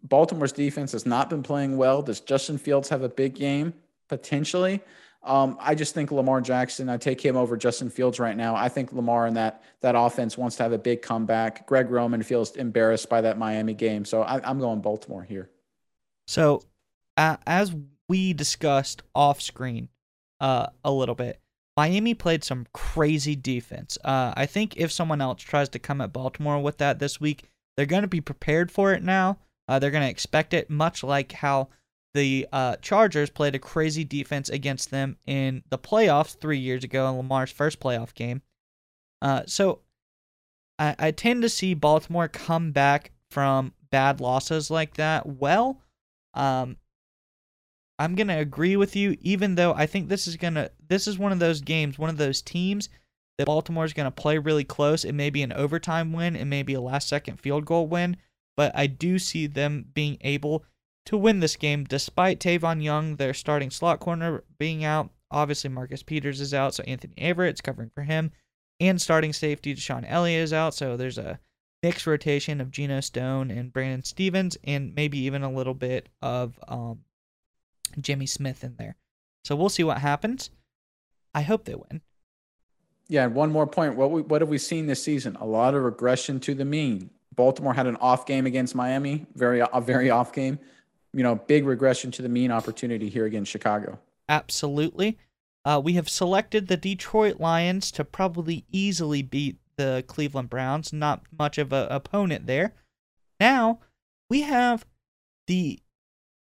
Baltimore's 0.03 0.51
defense 0.51 0.91
has 0.91 1.05
not 1.05 1.29
been 1.29 1.41
playing 1.41 1.77
well. 1.77 2.01
Does 2.01 2.19
Justin 2.19 2.57
Fields 2.57 2.89
have 2.89 3.01
a 3.01 3.09
big 3.09 3.33
game 3.33 3.73
potentially? 4.07 4.81
Um, 5.23 5.57
I 5.59 5.75
just 5.75 5.93
think 5.93 6.11
Lamar 6.11 6.41
Jackson. 6.41 6.89
I 6.89 6.97
take 6.97 7.23
him 7.23 7.35
over 7.35 7.57
Justin 7.57 7.89
Fields 7.89 8.19
right 8.19 8.37
now. 8.37 8.55
I 8.55 8.69
think 8.69 8.93
Lamar 8.93 9.25
and 9.25 9.35
that 9.35 9.63
that 9.81 9.95
offense 9.95 10.37
wants 10.37 10.55
to 10.57 10.63
have 10.63 10.71
a 10.71 10.77
big 10.77 11.01
comeback. 11.01 11.67
Greg 11.67 11.89
Roman 11.89 12.23
feels 12.23 12.55
embarrassed 12.55 13.09
by 13.09 13.21
that 13.21 13.37
Miami 13.37 13.73
game, 13.73 14.05
so 14.05 14.21
I, 14.21 14.49
am 14.49 14.59
going 14.59 14.81
Baltimore 14.81 15.23
here. 15.23 15.49
So, 16.27 16.61
uh, 17.17 17.37
as 17.45 17.75
we 18.07 18.33
discussed 18.33 19.01
off 19.13 19.41
screen 19.41 19.89
uh, 20.39 20.67
a 20.85 20.91
little 20.91 21.15
bit, 21.15 21.39
Miami 21.77 22.13
played 22.13 22.43
some 22.43 22.67
crazy 22.73 23.35
defense. 23.35 23.97
Uh, 24.03 24.33
I 24.35 24.45
think 24.45 24.75
if 24.77 24.91
someone 24.91 25.21
else 25.21 25.41
tries 25.41 25.69
to 25.69 25.79
come 25.79 26.01
at 26.01 26.13
Baltimore 26.13 26.59
with 26.59 26.77
that 26.79 26.99
this 26.99 27.21
week, 27.21 27.49
they're 27.77 27.85
going 27.85 28.01
to 28.01 28.07
be 28.07 28.21
prepared 28.21 28.71
for 28.71 28.93
it 28.93 29.03
now. 29.03 29.39
Uh, 29.67 29.79
they're 29.79 29.91
going 29.91 30.03
to 30.03 30.09
expect 30.09 30.53
it, 30.53 30.69
much 30.69 31.03
like 31.03 31.31
how 31.31 31.69
the 32.13 32.47
uh, 32.51 32.75
Chargers 32.77 33.29
played 33.29 33.55
a 33.55 33.59
crazy 33.59 34.03
defense 34.03 34.49
against 34.49 34.91
them 34.91 35.17
in 35.25 35.63
the 35.69 35.77
playoffs 35.77 36.37
three 36.37 36.57
years 36.57 36.83
ago 36.83 37.07
in 37.09 37.17
Lamar's 37.17 37.51
first 37.51 37.79
playoff 37.79 38.13
game. 38.13 38.41
Uh, 39.21 39.43
so 39.45 39.79
I, 40.79 40.95
I 40.97 41.11
tend 41.11 41.43
to 41.43 41.49
see 41.49 41.73
Baltimore 41.73 42.27
come 42.27 42.71
back 42.71 43.11
from 43.29 43.73
bad 43.91 44.19
losses 44.19 44.71
like 44.71 44.95
that 44.95 45.25
well. 45.27 45.81
Um, 46.33 46.77
I'm 47.99 48.15
gonna 48.15 48.39
agree 48.39 48.77
with 48.77 48.95
you, 48.95 49.17
even 49.19 49.55
though 49.55 49.73
I 49.73 49.85
think 49.85 50.07
this 50.07 50.25
is 50.25 50.37
gonna 50.37 50.69
this 50.87 51.05
is 51.05 51.19
one 51.19 51.33
of 51.33 51.39
those 51.39 51.59
games, 51.59 51.99
one 51.99 52.09
of 52.09 52.17
those 52.17 52.41
teams 52.41 52.87
that 53.37 53.45
Baltimore 53.45 53.83
is 53.83 53.93
gonna 53.93 54.09
play 54.09 54.37
really 54.37 54.63
close. 54.63 55.03
It 55.03 55.13
may 55.13 55.29
be 55.29 55.43
an 55.43 55.51
overtime 55.51 56.13
win, 56.13 56.37
it 56.37 56.45
may 56.45 56.63
be 56.63 56.73
a 56.73 56.81
last 56.81 57.09
second 57.09 57.41
field 57.41 57.65
goal 57.65 57.87
win, 57.87 58.15
but 58.55 58.71
I 58.73 58.87
do 58.87 59.19
see 59.19 59.47
them 59.47 59.85
being 59.93 60.17
able 60.21 60.63
to 61.07 61.17
win 61.17 61.41
this 61.41 61.57
game 61.57 61.83
despite 61.83 62.39
Tavon 62.39 62.81
Young, 62.81 63.17
their 63.17 63.33
starting 63.33 63.69
slot 63.69 63.99
corner, 63.99 64.43
being 64.57 64.85
out. 64.85 65.09
Obviously, 65.29 65.69
Marcus 65.69 66.01
Peters 66.01 66.39
is 66.39 66.53
out, 66.53 66.73
so 66.73 66.83
Anthony 66.83 67.13
Averett's 67.17 67.61
covering 67.61 67.89
for 67.93 68.03
him, 68.03 68.31
and 68.79 69.01
starting 69.01 69.33
safety 69.33 69.75
DeShon 69.75 70.05
Elliott 70.07 70.43
is 70.43 70.53
out. 70.53 70.73
So 70.73 70.95
there's 70.95 71.17
a 71.17 71.39
mixed 71.83 72.07
rotation 72.07 72.61
of 72.61 72.71
Geno 72.71 73.01
Stone 73.01 73.51
and 73.51 73.73
Brandon 73.73 74.03
Stephens, 74.03 74.57
and 74.63 74.95
maybe 74.95 75.19
even 75.19 75.43
a 75.43 75.51
little 75.51 75.73
bit 75.73 76.07
of 76.21 76.57
um, 76.67 76.99
Jimmy 77.99 78.25
Smith 78.25 78.63
in 78.63 78.75
there. 78.77 78.95
So 79.43 79.55
we'll 79.55 79.69
see 79.69 79.83
what 79.83 79.99
happens. 79.99 80.49
I 81.33 81.41
hope 81.41 81.65
they 81.65 81.75
win. 81.75 82.01
Yeah, 83.07 83.25
and 83.25 83.33
one 83.33 83.51
more 83.51 83.65
point. 83.65 83.95
What 83.95 84.11
we, 84.11 84.21
what 84.21 84.41
have 84.41 84.49
we 84.49 84.57
seen 84.57 84.85
this 84.85 85.01
season? 85.01 85.35
A 85.37 85.45
lot 85.45 85.73
of 85.73 85.83
regression 85.83 86.39
to 86.41 86.53
the 86.53 86.65
mean. 86.65 87.09
Baltimore 87.35 87.73
had 87.73 87.87
an 87.87 87.95
off 87.97 88.25
game 88.25 88.45
against 88.45 88.75
Miami, 88.75 89.25
very 89.35 89.61
a 89.61 89.81
very 89.81 90.09
off 90.09 90.33
game. 90.33 90.59
You 91.13 91.23
know, 91.23 91.35
big 91.35 91.65
regression 91.65 92.11
to 92.11 92.21
the 92.21 92.29
mean 92.29 92.51
opportunity 92.51 93.09
here 93.09 93.25
against 93.25 93.51
Chicago. 93.51 93.97
Absolutely. 94.27 95.17
Uh, 95.65 95.81
we 95.83 95.93
have 95.93 96.07
selected 96.07 96.67
the 96.67 96.77
Detroit 96.77 97.39
Lions 97.39 97.91
to 97.91 98.03
probably 98.03 98.65
easily 98.71 99.21
beat 99.21 99.57
the 99.77 100.03
Cleveland 100.07 100.49
Browns. 100.49 100.93
Not 100.93 101.23
much 101.37 101.57
of 101.57 101.73
an 101.73 101.87
opponent 101.89 102.45
there. 102.45 102.73
Now 103.39 103.79
we 104.29 104.41
have 104.41 104.85
the 105.47 105.79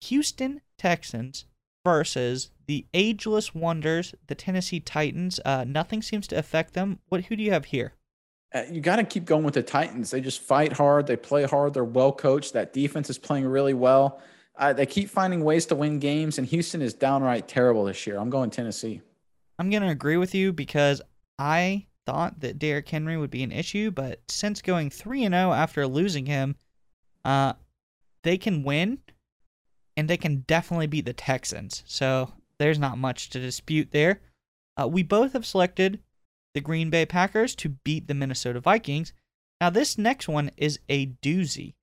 Houston 0.02 0.60
Texans 0.78 1.46
versus 1.84 2.50
the 2.66 2.86
ageless 2.94 3.54
wonders, 3.54 4.14
the 4.26 4.34
Tennessee 4.34 4.80
Titans. 4.80 5.38
Uh, 5.44 5.64
nothing 5.66 6.02
seems 6.02 6.26
to 6.28 6.38
affect 6.38 6.74
them. 6.74 6.98
What? 7.08 7.24
Who 7.24 7.36
do 7.36 7.42
you 7.42 7.52
have 7.52 7.66
here? 7.66 7.94
Uh, 8.54 8.62
you 8.70 8.80
got 8.80 8.96
to 8.96 9.04
keep 9.04 9.24
going 9.24 9.44
with 9.44 9.54
the 9.54 9.62
Titans. 9.62 10.10
They 10.10 10.20
just 10.20 10.40
fight 10.40 10.72
hard. 10.72 11.06
They 11.06 11.16
play 11.16 11.44
hard. 11.44 11.74
They're 11.74 11.84
well 11.84 12.12
coached. 12.12 12.52
That 12.52 12.72
defense 12.72 13.10
is 13.10 13.18
playing 13.18 13.46
really 13.46 13.74
well. 13.74 14.20
Uh, 14.56 14.72
they 14.72 14.86
keep 14.86 15.10
finding 15.10 15.42
ways 15.42 15.66
to 15.66 15.74
win 15.74 15.98
games, 15.98 16.38
and 16.38 16.46
Houston 16.46 16.80
is 16.80 16.94
downright 16.94 17.48
terrible 17.48 17.84
this 17.84 18.06
year. 18.06 18.18
I'm 18.18 18.30
going 18.30 18.50
Tennessee. 18.50 19.00
I'm 19.58 19.70
going 19.70 19.82
to 19.82 19.88
agree 19.88 20.16
with 20.16 20.34
you 20.34 20.52
because 20.52 21.02
I 21.38 21.86
thought 22.06 22.40
that 22.40 22.58
Derrick 22.58 22.88
Henry 22.88 23.16
would 23.16 23.30
be 23.30 23.42
an 23.42 23.50
issue, 23.50 23.90
but 23.90 24.20
since 24.28 24.62
going 24.62 24.90
3 24.90 25.22
0 25.22 25.32
after 25.52 25.86
losing 25.86 26.26
him, 26.26 26.54
uh, 27.24 27.54
they 28.22 28.38
can 28.38 28.62
win 28.62 28.98
and 29.96 30.08
they 30.08 30.16
can 30.16 30.44
definitely 30.46 30.86
beat 30.86 31.04
the 31.04 31.12
Texans. 31.12 31.82
So 31.86 32.32
there's 32.58 32.78
not 32.78 32.98
much 32.98 33.30
to 33.30 33.40
dispute 33.40 33.90
there. 33.92 34.20
Uh, 34.76 34.88
we 34.88 35.02
both 35.02 35.32
have 35.32 35.46
selected 35.46 36.00
the 36.54 36.60
Green 36.60 36.90
Bay 36.90 37.06
Packers 37.06 37.54
to 37.56 37.68
beat 37.68 38.08
the 38.08 38.14
Minnesota 38.14 38.60
Vikings. 38.60 39.12
Now, 39.60 39.70
this 39.70 39.98
next 39.98 40.28
one 40.28 40.50
is 40.56 40.78
a 40.88 41.06
doozy. 41.06 41.74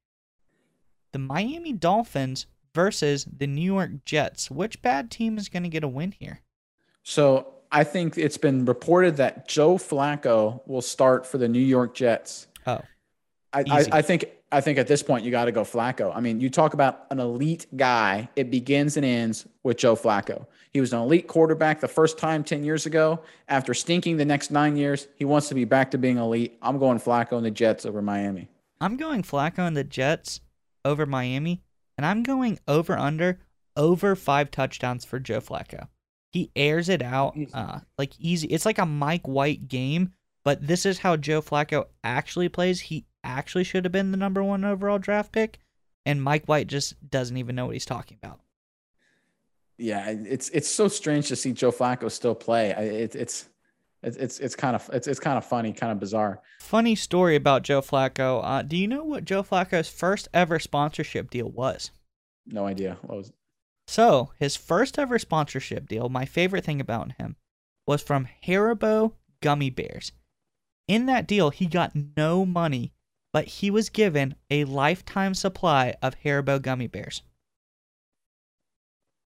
The 1.14 1.20
Miami 1.20 1.74
Dolphins 1.74 2.48
versus 2.74 3.26
the 3.26 3.48
New 3.48 3.62
York 3.62 4.06
Jets. 4.06 4.50
Which 4.50 4.82
bad 4.82 5.12
team 5.12 5.38
is 5.38 5.50
going 5.50 5.64
to 5.64 5.70
get 5.70 5.84
a 5.84 5.88
win 5.88 6.14
here? 6.18 6.42
So 7.04 7.48
I 7.72 7.84
think 7.84 8.18
it's 8.18 8.38
been 8.38 8.66
reported 8.66 9.18
that 9.18 9.48
Joe 9.48 9.76
Flacco 9.76 10.62
will 10.68 10.82
start 10.82 11.26
for 11.26 11.38
the 11.38 11.48
New 11.48 11.60
York 11.60 11.94
Jets. 11.94 12.48
Oh, 12.68 12.82
I, 13.54 13.64
I, 13.70 13.86
I 13.92 14.02
think 14.02 14.26
I 14.52 14.62
think 14.62 14.78
at 14.78 14.88
this 14.88 15.02
point 15.02 15.24
you 15.24 15.32
got 15.32 15.46
to 15.46 15.52
go 15.52 15.64
Flacco. 15.64 16.16
I 16.16 16.20
mean, 16.20 16.42
you 16.42 16.50
talk 16.50 16.74
about 16.74 17.06
an 17.10 17.20
elite 17.20 17.68
guy; 17.76 18.30
it 18.36 18.52
begins 18.52 18.98
and 18.98 19.06
ends 19.06 19.48
with 19.64 19.78
Joe 19.78 19.96
Flacco. 19.96 20.46
He 20.72 20.82
was 20.82 20.94
an 20.94 21.00
elite 21.00 21.28
quarterback 21.28 21.80
the 21.80 21.88
first 21.88 22.18
time 22.18 22.44
ten 22.44 22.64
years 22.64 22.86
ago. 22.86 23.22
After 23.48 23.74
stinking 23.74 24.18
the 24.18 24.26
next 24.26 24.52
nine 24.52 24.76
years, 24.76 25.08
he 25.16 25.26
wants 25.26 25.48
to 25.50 25.56
be 25.56 25.66
back 25.66 25.92
to 25.92 25.98
being 25.98 26.18
elite. 26.18 26.58
I'm 26.62 26.80
going 26.80 27.00
Flacco 27.00 27.38
and 27.38 27.46
the 27.46 27.52
Jets 27.52 27.86
over 27.86 28.02
Miami. 28.02 28.50
I'm 28.80 28.98
going 28.98 29.22
Flacco 29.24 29.68
and 29.68 29.78
the 29.78 29.84
Jets 29.84 30.42
over 30.84 31.06
Miami, 31.06 31.62
and 31.98 32.06
I'm 32.06 32.24
going 32.24 32.60
over 32.68 32.98
under 32.98 33.40
over 33.78 34.16
five 34.16 34.52
touchdowns 34.52 35.06
for 35.06 35.20
Joe 35.20 35.40
Flacco. 35.40 35.88
He 36.32 36.52
airs 36.56 36.90
it 36.90 37.02
out 37.02 37.38
uh, 37.54 37.80
like 37.98 38.14
easy. 38.20 38.48
It's 38.48 38.66
like 38.66 38.80
a 38.80 38.86
Mike 38.86 39.28
White 39.28 39.68
game, 39.68 40.14
but 40.44 40.66
this 40.66 40.86
is 40.86 41.00
how 41.00 41.16
Joe 41.18 41.42
Flacco 41.42 41.86
actually 42.04 42.50
plays. 42.50 42.82
He 42.82 43.06
actually 43.24 43.64
should 43.64 43.86
have 43.86 43.92
been 43.92 44.12
the 44.12 44.18
number 44.18 44.44
one 44.44 44.64
overall 44.64 45.00
draft 45.00 45.32
pick, 45.32 45.60
and 46.06 46.22
Mike 46.22 46.46
White 46.46 46.68
just 46.68 47.10
doesn't 47.10 47.38
even 47.38 47.56
know 47.56 47.68
what 47.68 47.76
he's 47.76 47.86
talking 47.86 48.18
about. 48.22 48.40
Yeah, 49.78 50.10
it's 50.10 50.50
it's 50.50 50.70
so 50.70 50.88
strange 50.88 51.28
to 51.30 51.36
see 51.36 51.54
Joe 51.54 51.72
Flacco 51.72 52.12
still 52.12 52.36
play. 52.36 52.70
It, 52.72 53.16
it's 53.16 53.48
it's 54.04 54.18
it's 54.18 54.40
it's 54.40 54.56
kind 54.56 54.76
of 54.76 54.90
it's 54.94 55.08
it's 55.08 55.20
kind 55.20 55.38
of 55.38 55.46
funny, 55.46 55.74
kind 55.74 55.92
of 55.92 56.00
bizarre. 56.00 56.42
Funny 56.60 56.96
story 56.96 57.36
about 57.36 57.64
Joe 57.64 57.82
Flacco. 57.82 58.42
Uh, 58.44 58.62
do 58.62 58.78
you 58.78 58.88
know 58.88 59.04
what 59.04 59.26
Joe 59.26 59.44
Flacco's 59.44 59.90
first 59.90 60.28
ever 60.34 60.60
sponsorship 60.60 61.30
deal 61.30 61.50
was? 61.50 61.92
No 62.46 62.66
idea. 62.66 62.98
What 63.02 63.18
was? 63.18 63.30
It? 63.30 63.36
So 63.88 64.32
his 64.40 64.56
first 64.56 64.98
ever 64.98 65.20
sponsorship 65.20 65.88
deal, 65.88 66.10
my 66.10 66.26
favorite 66.26 66.64
thing 66.64 66.80
about 66.80 67.14
him, 67.14 67.36
was 67.86 68.02
from 68.02 68.28
Haribo 68.46 69.14
Gummy 69.42 69.70
Bears. 69.70 70.12
In 70.92 71.06
that 71.06 71.26
deal, 71.26 71.52
he 71.52 71.68
got 71.68 71.94
no 72.18 72.46
money, 72.46 72.92
but 73.32 73.46
he 73.46 73.72
was 73.72 73.88
given 73.88 74.36
a 74.50 74.66
lifetime 74.66 75.34
supply 75.34 75.96
of 76.02 76.20
Haribo 76.20 76.62
Gummy 76.62 76.88
Bears. 76.88 77.24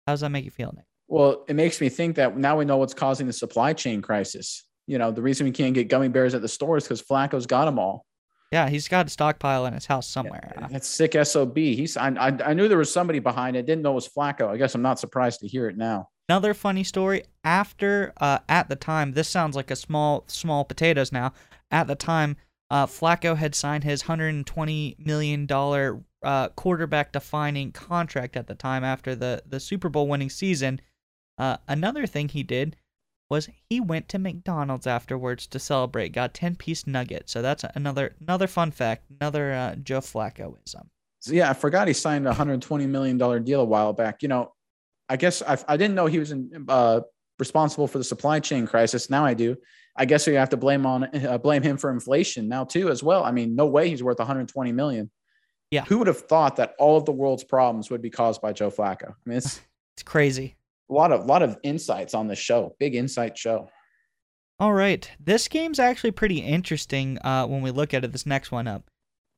How 0.05 0.11
does 0.11 0.19
that 0.19 0.29
make 0.29 0.43
you 0.43 0.51
feel, 0.51 0.73
Nick? 0.75 0.83
Well, 1.07 1.45
it 1.47 1.53
makes 1.53 1.79
me 1.79 1.87
think 1.87 2.17
that 2.17 2.35
now 2.35 2.57
we 2.57 2.65
know 2.65 2.75
what's 2.75 2.93
causing 2.93 3.27
the 3.27 3.31
supply 3.31 3.71
chain 3.71 4.01
crisis. 4.01 4.65
You 4.87 4.97
know, 4.97 5.09
the 5.09 5.21
reason 5.21 5.45
we 5.45 5.51
can't 5.51 5.73
get 5.73 5.87
gummy 5.87 6.09
bears 6.09 6.33
at 6.33 6.41
the 6.41 6.49
stores 6.49 6.83
because 6.83 7.01
Flacco's 7.01 7.47
got 7.47 7.63
them 7.63 7.79
all. 7.79 8.05
Yeah, 8.51 8.67
he's 8.67 8.89
got 8.89 9.07
a 9.07 9.09
stockpile 9.09 9.65
in 9.65 9.73
his 9.73 9.85
house 9.85 10.05
somewhere. 10.05 10.51
Yeah, 10.59 10.67
that's 10.69 10.89
sick 10.89 11.15
SOB. 11.23 11.55
He's 11.55 11.95
I, 11.95 12.09
I, 12.09 12.37
I 12.47 12.53
knew 12.53 12.67
there 12.67 12.77
was 12.77 12.91
somebody 12.91 13.19
behind 13.19 13.55
it. 13.55 13.65
Didn't 13.65 13.83
know 13.83 13.91
it 13.91 13.95
was 13.95 14.09
Flacco. 14.09 14.49
I 14.49 14.57
guess 14.57 14.75
I'm 14.75 14.81
not 14.81 14.99
surprised 14.99 15.39
to 15.39 15.47
hear 15.47 15.69
it 15.69 15.77
now. 15.77 16.09
Another 16.29 16.53
funny 16.53 16.83
story. 16.83 17.23
After 17.43 18.13
uh, 18.17 18.39
at 18.47 18.69
the 18.69 18.75
time, 18.75 19.11
this 19.13 19.27
sounds 19.27 19.55
like 19.55 19.69
a 19.71 19.75
small 19.75 20.23
small 20.27 20.63
potatoes 20.63 21.11
now. 21.11 21.33
At 21.69 21.87
the 21.87 21.95
time, 21.95 22.37
uh, 22.69 22.85
Flacco 22.85 23.35
had 23.35 23.55
signed 23.55 23.83
his 23.83 24.03
120 24.03 24.95
million 24.99 25.45
dollar 25.45 26.01
uh, 26.23 26.47
quarterback 26.49 27.11
defining 27.11 27.71
contract 27.71 28.37
at 28.37 28.47
the 28.47 28.55
time 28.55 28.83
after 28.83 29.15
the 29.15 29.43
the 29.45 29.59
Super 29.59 29.89
Bowl 29.89 30.07
winning 30.07 30.29
season. 30.29 30.79
Uh, 31.37 31.57
another 31.67 32.05
thing 32.05 32.29
he 32.29 32.43
did 32.43 32.77
was 33.29 33.49
he 33.69 33.81
went 33.81 34.07
to 34.09 34.19
McDonald's 34.19 34.87
afterwards 34.87 35.45
to 35.47 35.59
celebrate. 35.59 36.13
Got 36.13 36.33
ten 36.33 36.55
piece 36.55 36.87
nugget. 36.87 37.29
So 37.29 37.41
that's 37.41 37.65
another 37.75 38.15
another 38.21 38.47
fun 38.47 38.71
fact. 38.71 39.03
Another 39.19 39.51
uh, 39.51 39.75
Joe 39.75 39.99
Flaccoism. 39.99 40.87
Yeah, 41.25 41.49
I 41.49 41.53
forgot 41.53 41.87
he 41.87 41.93
signed 41.93 42.25
a 42.25 42.29
120 42.29 42.87
million 42.87 43.17
dollar 43.17 43.39
deal 43.39 43.61
a 43.61 43.65
while 43.65 43.91
back. 43.91 44.21
You 44.21 44.29
know, 44.29 44.53
I 45.13 45.17
guess 45.17 45.41
I, 45.41 45.57
I 45.67 45.77
didn't 45.77 45.95
know 45.95 46.07
he 46.07 46.19
was 46.19 46.31
in, 46.31 46.65
uh, 46.67 47.01
responsible 47.39 47.87
for 47.87 47.99
the 47.99 48.03
supply 48.03 48.39
chain 48.39 48.65
crisis. 48.67 49.09
Now 49.09 49.25
I 49.25 49.33
do. 49.33 49.55
I 49.95 50.05
guess 50.05 50.25
you 50.25 50.35
have 50.35 50.49
to 50.49 50.57
blame 50.57 50.85
on 50.85 51.03
uh, 51.03 51.37
blame 51.37 51.61
him 51.61 51.77
for 51.77 51.91
inflation 51.91 52.47
now 52.47 52.63
too 52.63 52.89
as 52.89 53.03
well. 53.03 53.23
I 53.23 53.31
mean, 53.31 53.55
no 53.55 53.67
way 53.67 53.89
he's 53.89 54.01
worth 54.01 54.19
120 54.19 54.71
million. 54.71 55.11
Yeah. 55.71 55.85
Who 55.85 55.99
would 55.99 56.07
have 56.07 56.19
thought 56.19 56.55
that 56.57 56.73
all 56.79 56.97
of 56.97 57.05
the 57.05 57.11
world's 57.11 57.43
problems 57.43 57.89
would 57.89 58.01
be 58.01 58.09
caused 58.09 58.41
by 58.41 58.53
Joe 58.53 58.71
Flacco? 58.71 59.11
I 59.11 59.15
mean, 59.25 59.37
it's 59.37 59.61
it's 59.95 60.03
crazy 60.03 60.55
a 60.89 60.93
lot 60.93 61.11
of 61.11 61.25
lot 61.25 61.41
of 61.41 61.57
insights 61.63 62.13
on 62.13 62.27
the 62.27 62.35
show. 62.35 62.75
Big 62.79 62.95
insight 62.95 63.37
show. 63.37 63.69
All 64.59 64.73
right, 64.73 65.09
this 65.19 65.47
game's 65.47 65.79
actually 65.79 66.11
pretty 66.11 66.39
interesting 66.39 67.17
uh, 67.23 67.47
when 67.47 67.61
we 67.61 67.71
look 67.71 67.93
at 67.93 68.03
it. 68.03 68.11
This 68.11 68.25
next 68.25 68.51
one 68.51 68.67
up, 68.67 68.89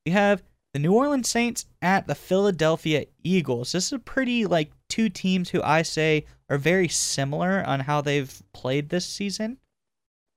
we 0.05 0.11
have 0.11 0.43
the 0.75 0.79
New 0.79 0.91
Orleans 0.91 1.29
Saints 1.29 1.67
at 1.81 2.05
the 2.05 2.13
Philadelphia 2.13 3.05
Eagles. 3.23 3.71
This 3.71 3.85
is 3.85 3.93
a 3.93 3.99
pretty 3.99 4.45
like 4.45 4.73
two 4.89 5.07
teams 5.07 5.49
who 5.49 5.63
I 5.63 5.83
say 5.83 6.25
are 6.49 6.57
very 6.57 6.89
similar 6.89 7.63
on 7.65 7.79
how 7.79 8.01
they've 8.01 8.43
played 8.51 8.89
this 8.89 9.05
season. 9.05 9.57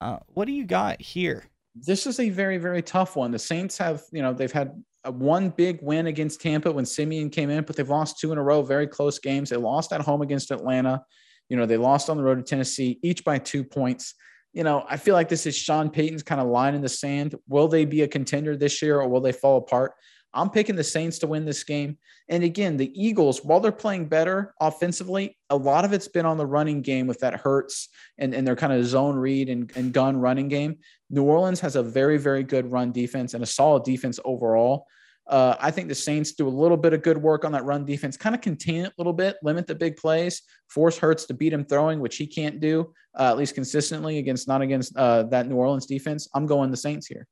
Uh, 0.00 0.18
what 0.28 0.44
do 0.44 0.52
you 0.52 0.64
got 0.64 1.02
here? 1.02 1.46
This 1.74 2.06
is 2.06 2.20
a 2.20 2.30
very 2.30 2.56
very 2.56 2.82
tough 2.82 3.16
one. 3.16 3.32
The 3.32 3.38
Saints 3.40 3.76
have 3.78 4.04
you 4.12 4.22
know 4.22 4.32
they've 4.32 4.52
had 4.52 4.80
one 5.08 5.48
big 5.48 5.80
win 5.82 6.06
against 6.06 6.40
Tampa 6.40 6.70
when 6.70 6.86
Siemian 6.86 7.30
came 7.30 7.50
in, 7.50 7.64
but 7.64 7.74
they've 7.74 7.88
lost 7.88 8.20
two 8.20 8.30
in 8.30 8.38
a 8.38 8.42
row, 8.42 8.62
very 8.62 8.86
close 8.86 9.18
games. 9.18 9.50
They 9.50 9.56
lost 9.56 9.92
at 9.92 10.02
home 10.02 10.22
against 10.22 10.52
Atlanta. 10.52 11.02
You 11.48 11.56
know, 11.56 11.66
they 11.66 11.78
lost 11.78 12.08
on 12.08 12.16
the 12.16 12.22
road 12.22 12.36
to 12.36 12.44
Tennessee, 12.44 13.00
each 13.02 13.24
by 13.24 13.38
two 13.38 13.64
points. 13.64 14.14
You 14.52 14.62
know, 14.62 14.84
I 14.88 14.98
feel 14.98 15.14
like 15.14 15.28
this 15.28 15.46
is 15.46 15.56
Sean 15.56 15.90
Payton's 15.90 16.22
kind 16.22 16.40
of 16.40 16.46
line 16.46 16.76
in 16.76 16.80
the 16.80 16.88
sand. 16.88 17.34
Will 17.48 17.66
they 17.66 17.84
be 17.84 18.02
a 18.02 18.08
contender 18.08 18.56
this 18.56 18.80
year 18.80 19.00
or 19.00 19.08
will 19.08 19.20
they 19.20 19.32
fall 19.32 19.56
apart? 19.56 19.94
I'm 20.34 20.50
picking 20.50 20.76
the 20.76 20.84
Saints 20.84 21.18
to 21.20 21.26
win 21.26 21.44
this 21.44 21.64
game. 21.64 21.98
And 22.28 22.44
again, 22.44 22.76
the 22.76 22.92
Eagles, 22.94 23.42
while 23.44 23.60
they're 23.60 23.72
playing 23.72 24.08
better 24.08 24.54
offensively, 24.60 25.36
a 25.50 25.56
lot 25.56 25.84
of 25.84 25.92
it's 25.92 26.08
been 26.08 26.26
on 26.26 26.36
the 26.36 26.46
running 26.46 26.82
game 26.82 27.06
with 27.06 27.20
that 27.20 27.34
Hurts 27.34 27.88
and, 28.18 28.34
and 28.34 28.46
their 28.46 28.56
kind 28.56 28.72
of 28.72 28.84
zone 28.84 29.16
read 29.16 29.48
and, 29.48 29.72
and 29.74 29.92
gun 29.92 30.16
running 30.18 30.48
game. 30.48 30.76
New 31.10 31.22
Orleans 31.22 31.60
has 31.60 31.76
a 31.76 31.82
very, 31.82 32.18
very 32.18 32.42
good 32.42 32.70
run 32.70 32.92
defense 32.92 33.34
and 33.34 33.42
a 33.42 33.46
solid 33.46 33.84
defense 33.84 34.20
overall. 34.24 34.86
Uh, 35.26 35.54
I 35.60 35.70
think 35.70 35.88
the 35.88 35.94
Saints 35.94 36.32
do 36.32 36.48
a 36.48 36.50
little 36.50 36.76
bit 36.76 36.94
of 36.94 37.02
good 37.02 37.18
work 37.18 37.44
on 37.44 37.52
that 37.52 37.64
run 37.64 37.84
defense, 37.84 38.16
kind 38.16 38.34
of 38.34 38.40
contain 38.40 38.86
it 38.86 38.88
a 38.88 38.94
little 38.96 39.12
bit, 39.12 39.36
limit 39.42 39.66
the 39.66 39.74
big 39.74 39.96
plays, 39.96 40.42
force 40.68 40.96
Hurts 40.96 41.26
to 41.26 41.34
beat 41.34 41.52
him 41.52 41.64
throwing, 41.64 42.00
which 42.00 42.16
he 42.16 42.26
can't 42.26 42.60
do 42.60 42.94
uh, 43.18 43.30
at 43.30 43.36
least 43.36 43.54
consistently 43.54 44.18
against 44.18 44.48
not 44.48 44.62
against 44.62 44.96
uh, 44.96 45.24
that 45.24 45.46
New 45.46 45.56
Orleans 45.56 45.86
defense. 45.86 46.28
I'm 46.34 46.46
going 46.46 46.70
the 46.70 46.76
Saints 46.76 47.06
here. 47.06 47.26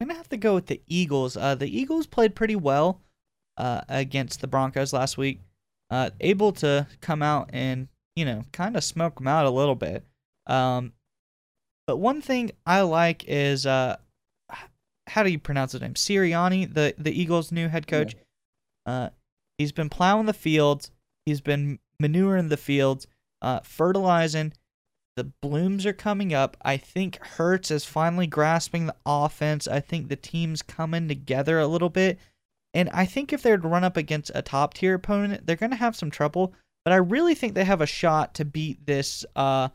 I'm 0.00 0.08
gonna 0.08 0.18
have 0.18 0.28
to 0.28 0.36
go 0.36 0.54
with 0.54 0.66
the 0.66 0.80
Eagles. 0.86 1.36
Uh, 1.36 1.54
the 1.54 1.68
Eagles 1.68 2.06
played 2.06 2.34
pretty 2.34 2.56
well 2.56 3.00
uh, 3.56 3.80
against 3.88 4.40
the 4.40 4.46
Broncos 4.46 4.92
last 4.92 5.18
week, 5.18 5.40
uh, 5.90 6.10
able 6.20 6.52
to 6.52 6.86
come 7.00 7.22
out 7.22 7.50
and 7.52 7.88
you 8.14 8.24
know 8.24 8.44
kind 8.52 8.76
of 8.76 8.84
smoke 8.84 9.16
them 9.16 9.26
out 9.26 9.46
a 9.46 9.50
little 9.50 9.74
bit. 9.74 10.04
Um, 10.46 10.92
but 11.86 11.96
one 11.96 12.20
thing 12.20 12.52
I 12.66 12.82
like 12.82 13.24
is 13.26 13.66
uh, 13.66 13.96
how 15.08 15.22
do 15.22 15.30
you 15.30 15.38
pronounce 15.38 15.72
his 15.72 15.80
name? 15.80 15.94
Sirianni, 15.94 16.72
the 16.72 16.94
the 16.98 17.18
Eagles' 17.18 17.50
new 17.50 17.68
head 17.68 17.86
coach. 17.86 18.14
Yeah. 18.86 18.92
Uh, 18.92 19.08
he's 19.58 19.72
been 19.72 19.88
plowing 19.88 20.26
the 20.26 20.32
fields. 20.32 20.90
He's 21.26 21.40
been 21.40 21.78
manuring 21.98 22.48
the 22.48 22.56
fields, 22.56 23.06
uh, 23.42 23.60
fertilizing. 23.60 24.52
The 25.18 25.24
blooms 25.24 25.84
are 25.84 25.92
coming 25.92 26.32
up. 26.32 26.56
I 26.62 26.76
think 26.76 27.18
Hurts 27.20 27.72
is 27.72 27.84
finally 27.84 28.28
grasping 28.28 28.86
the 28.86 28.94
offense. 29.04 29.66
I 29.66 29.80
think 29.80 30.08
the 30.08 30.14
team's 30.14 30.62
coming 30.62 31.08
together 31.08 31.58
a 31.58 31.66
little 31.66 31.88
bit. 31.88 32.20
And 32.72 32.88
I 32.90 33.04
think 33.04 33.32
if 33.32 33.42
they're 33.42 33.56
to 33.56 33.66
run 33.66 33.82
up 33.82 33.96
against 33.96 34.30
a 34.32 34.42
top 34.42 34.74
tier 34.74 34.94
opponent, 34.94 35.44
they're 35.44 35.56
going 35.56 35.72
to 35.72 35.76
have 35.76 35.96
some 35.96 36.12
trouble. 36.12 36.54
But 36.84 36.92
I 36.92 36.98
really 36.98 37.34
think 37.34 37.54
they 37.54 37.64
have 37.64 37.80
a 37.80 37.86
shot 37.86 38.32
to 38.34 38.44
beat 38.44 38.86
this 38.86 39.26
uh, 39.34 39.70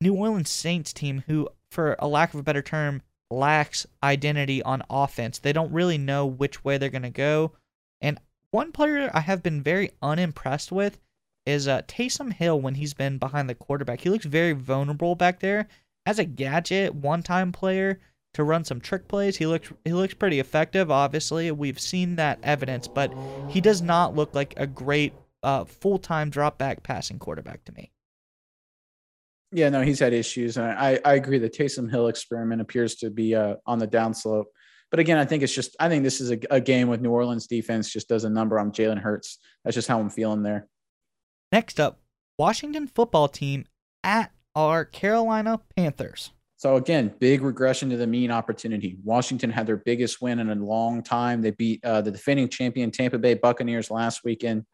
New 0.00 0.14
Orleans 0.14 0.50
Saints 0.50 0.92
team, 0.92 1.22
who, 1.28 1.48
for 1.70 1.94
a 2.00 2.08
lack 2.08 2.34
of 2.34 2.40
a 2.40 2.42
better 2.42 2.62
term, 2.62 3.02
lacks 3.30 3.86
identity 4.02 4.64
on 4.64 4.82
offense. 4.90 5.38
They 5.38 5.52
don't 5.52 5.72
really 5.72 5.96
know 5.96 6.26
which 6.26 6.64
way 6.64 6.76
they're 6.76 6.88
going 6.88 7.02
to 7.02 7.10
go. 7.10 7.52
And 8.00 8.18
one 8.50 8.72
player 8.72 9.12
I 9.14 9.20
have 9.20 9.44
been 9.44 9.62
very 9.62 9.92
unimpressed 10.02 10.72
with 10.72 10.98
is 11.46 11.68
uh, 11.68 11.82
Taysom 11.82 12.32
Hill 12.32 12.60
when 12.60 12.74
he's 12.74 12.94
been 12.94 13.18
behind 13.18 13.48
the 13.48 13.54
quarterback. 13.54 14.00
He 14.00 14.10
looks 14.10 14.26
very 14.26 14.52
vulnerable 14.52 15.14
back 15.14 15.40
there. 15.40 15.68
As 16.04 16.18
a 16.18 16.24
gadget, 16.24 16.94
one-time 16.94 17.52
player 17.52 18.00
to 18.34 18.44
run 18.44 18.64
some 18.64 18.80
trick 18.80 19.08
plays, 19.08 19.36
he 19.36 19.46
looks 19.46 19.72
he 19.84 19.92
looks 19.92 20.14
pretty 20.14 20.40
effective. 20.40 20.90
Obviously, 20.90 21.50
we've 21.50 21.80
seen 21.80 22.16
that 22.16 22.38
evidence, 22.42 22.86
but 22.86 23.12
he 23.48 23.60
does 23.60 23.80
not 23.80 24.14
look 24.14 24.34
like 24.34 24.54
a 24.56 24.66
great 24.66 25.14
uh, 25.42 25.64
full-time 25.64 26.28
drop 26.28 26.58
back 26.58 26.82
passing 26.82 27.18
quarterback 27.18 27.64
to 27.64 27.72
me. 27.72 27.90
Yeah, 29.52 29.68
no, 29.68 29.80
he's 29.80 30.00
had 30.00 30.12
issues, 30.12 30.56
and 30.56 30.66
I, 30.66 31.00
I 31.04 31.14
agree. 31.14 31.38
The 31.38 31.48
Taysom 31.48 31.90
Hill 31.90 32.08
experiment 32.08 32.60
appears 32.60 32.96
to 32.96 33.10
be 33.10 33.34
uh, 33.34 33.54
on 33.64 33.78
the 33.78 33.88
downslope. 33.88 34.46
But 34.90 35.00
again, 35.00 35.18
I 35.18 35.24
think 35.24 35.42
it's 35.42 35.54
just 35.54 35.76
I 35.80 35.88
think 35.88 36.04
this 36.04 36.20
is 36.20 36.30
a, 36.30 36.38
a 36.50 36.60
game 36.60 36.88
with 36.88 37.00
New 37.00 37.10
Orleans 37.10 37.46
defense 37.46 37.90
just 37.90 38.08
does 38.08 38.24
a 38.24 38.30
number 38.30 38.58
on 38.58 38.70
Jalen 38.72 39.00
Hurts. 39.00 39.38
That's 39.64 39.74
just 39.74 39.88
how 39.88 39.98
I'm 39.98 40.10
feeling 40.10 40.42
there. 40.42 40.68
Next 41.52 41.78
up, 41.78 42.00
Washington 42.38 42.86
football 42.88 43.28
team 43.28 43.66
at 44.02 44.32
our 44.54 44.84
Carolina 44.84 45.60
Panthers. 45.76 46.32
So 46.56 46.76
again, 46.76 47.14
big 47.20 47.42
regression 47.42 47.90
to 47.90 47.96
the 47.96 48.06
mean 48.06 48.30
opportunity. 48.30 48.96
Washington 49.04 49.50
had 49.50 49.66
their 49.66 49.76
biggest 49.76 50.22
win 50.22 50.38
in 50.38 50.48
a 50.50 50.54
long 50.54 51.02
time. 51.02 51.42
They 51.42 51.50
beat 51.50 51.84
uh, 51.84 52.00
the 52.00 52.10
defending 52.10 52.48
champion 52.48 52.90
Tampa 52.90 53.18
Bay 53.18 53.34
Buccaneers 53.34 53.90
last 53.90 54.22
weekend. 54.24 54.64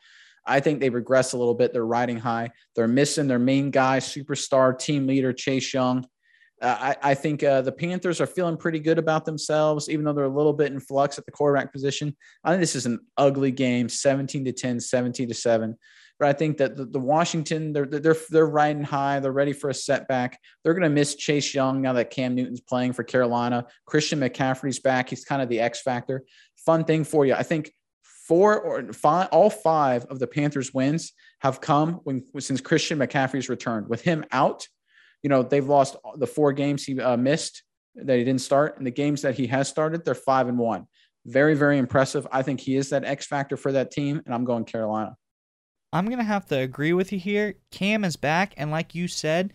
I 0.47 0.61
think 0.61 0.81
they 0.81 0.91
regress 0.91 1.33
a 1.33 1.39
little 1.39 1.55
bit. 1.55 1.73
They're 1.73 1.85
riding 1.85 2.19
high. 2.19 2.51
They're 2.75 2.89
missing 2.89 3.29
their 3.29 3.39
main 3.39 3.71
guy, 3.71 3.99
superstar 3.99 4.79
team 4.79 5.07
leader 5.07 5.33
Chase 5.33 5.75
Young. 5.75 6.07
Uh, 6.61 6.95
I, 7.03 7.11
I, 7.11 7.15
think 7.15 7.43
uh, 7.43 7.63
the 7.63 7.73
Panthers 7.73 8.21
are 8.21 8.27
feeling 8.27 8.57
pretty 8.57 8.79
good 8.79 8.99
about 8.99 9.25
themselves, 9.25 9.89
even 9.89 10.05
though 10.05 10.13
they're 10.13 10.25
a 10.25 10.29
little 10.29 10.53
bit 10.53 10.73
in 10.73 10.79
flux 10.79 11.19
at 11.19 11.27
the 11.27 11.33
quarterback 11.33 11.73
position. 11.73 12.17
I 12.45 12.51
think 12.51 12.61
this 12.61 12.77
is 12.77 12.87
an 12.87 13.01
ugly 13.17 13.51
game, 13.51 13.89
17 13.89 14.45
to 14.45 14.53
10, 14.53 14.79
17 14.79 15.29
to 15.29 15.35
7. 15.35 15.77
But 16.23 16.29
I 16.29 16.35
think 16.35 16.59
that 16.59 16.77
the, 16.77 16.85
the 16.85 17.01
Washington, 17.01 17.73
they're, 17.73 17.85
they're, 17.85 18.17
they're 18.31 18.47
riding 18.47 18.85
high. 18.85 19.19
They're 19.19 19.33
ready 19.33 19.53
for 19.53 19.71
a 19.71 19.75
setback. 19.75 20.39
They're 20.63 20.73
going 20.73 20.85
to 20.85 20.89
miss 20.89 21.17
Chase 21.17 21.53
Young 21.53 21.83
now 21.83 21.95
that 21.95 22.11
Cam 22.11 22.37
Newton's 22.37 22.61
playing 22.61 22.93
for 22.93 23.03
Carolina. 23.03 23.67
Christian 23.87 24.21
McCaffrey's 24.21 24.79
back. 24.79 25.09
He's 25.09 25.25
kind 25.25 25.43
of 25.43 25.49
the 25.49 25.59
X 25.59 25.83
factor. 25.83 26.23
Fun 26.65 26.85
thing 26.85 27.03
for 27.03 27.27
you. 27.27 27.35
I 27.35 27.43
think 27.43 27.73
four 28.29 28.61
or 28.61 28.93
five, 28.93 29.31
all 29.33 29.51
five 29.51 30.05
of 30.05 30.21
the 30.21 30.29
Panthers' 30.29 30.73
wins 30.73 31.13
have 31.41 31.61
come 31.61 31.95
when 32.05 32.23
since 32.39 32.61
Christian 32.61 33.01
McCaffrey's 33.01 33.49
returned. 33.49 33.89
With 33.89 34.03
him 34.03 34.25
out, 34.31 34.69
you 35.25 35.29
know 35.29 35.43
they've 35.43 35.67
lost 35.67 35.97
the 36.19 36.29
four 36.29 36.53
games 36.53 36.85
he 36.85 37.01
uh, 37.01 37.17
missed 37.17 37.65
that 37.97 38.17
he 38.17 38.23
didn't 38.23 38.43
start, 38.43 38.79
and 38.79 38.87
the 38.87 38.93
games 38.93 39.23
that 39.23 39.35
he 39.35 39.49
has 39.49 39.69
started, 39.69 40.05
they're 40.05 40.15
five 40.15 40.47
and 40.47 40.57
one. 40.57 40.87
Very, 41.27 41.55
very 41.55 41.79
impressive. 41.79 42.29
I 42.31 42.43
think 42.43 42.61
he 42.61 42.77
is 42.77 42.91
that 42.91 43.05
X 43.05 43.27
factor 43.27 43.57
for 43.57 43.73
that 43.73 43.91
team, 43.91 44.23
and 44.25 44.33
I'm 44.33 44.45
going 44.45 44.65
Carolina. 44.65 45.17
I'm 45.93 46.09
gonna 46.09 46.25
have 46.25 46.47
to 46.47 46.59
agree 46.59 46.93
with 46.93 47.13
you 47.13 47.19
here. 47.19 47.55
Cam 47.71 48.05
is 48.05 48.17
back, 48.17 48.55
and 48.57 48.71
like 48.71 48.95
you 48.95 49.09
said, 49.09 49.53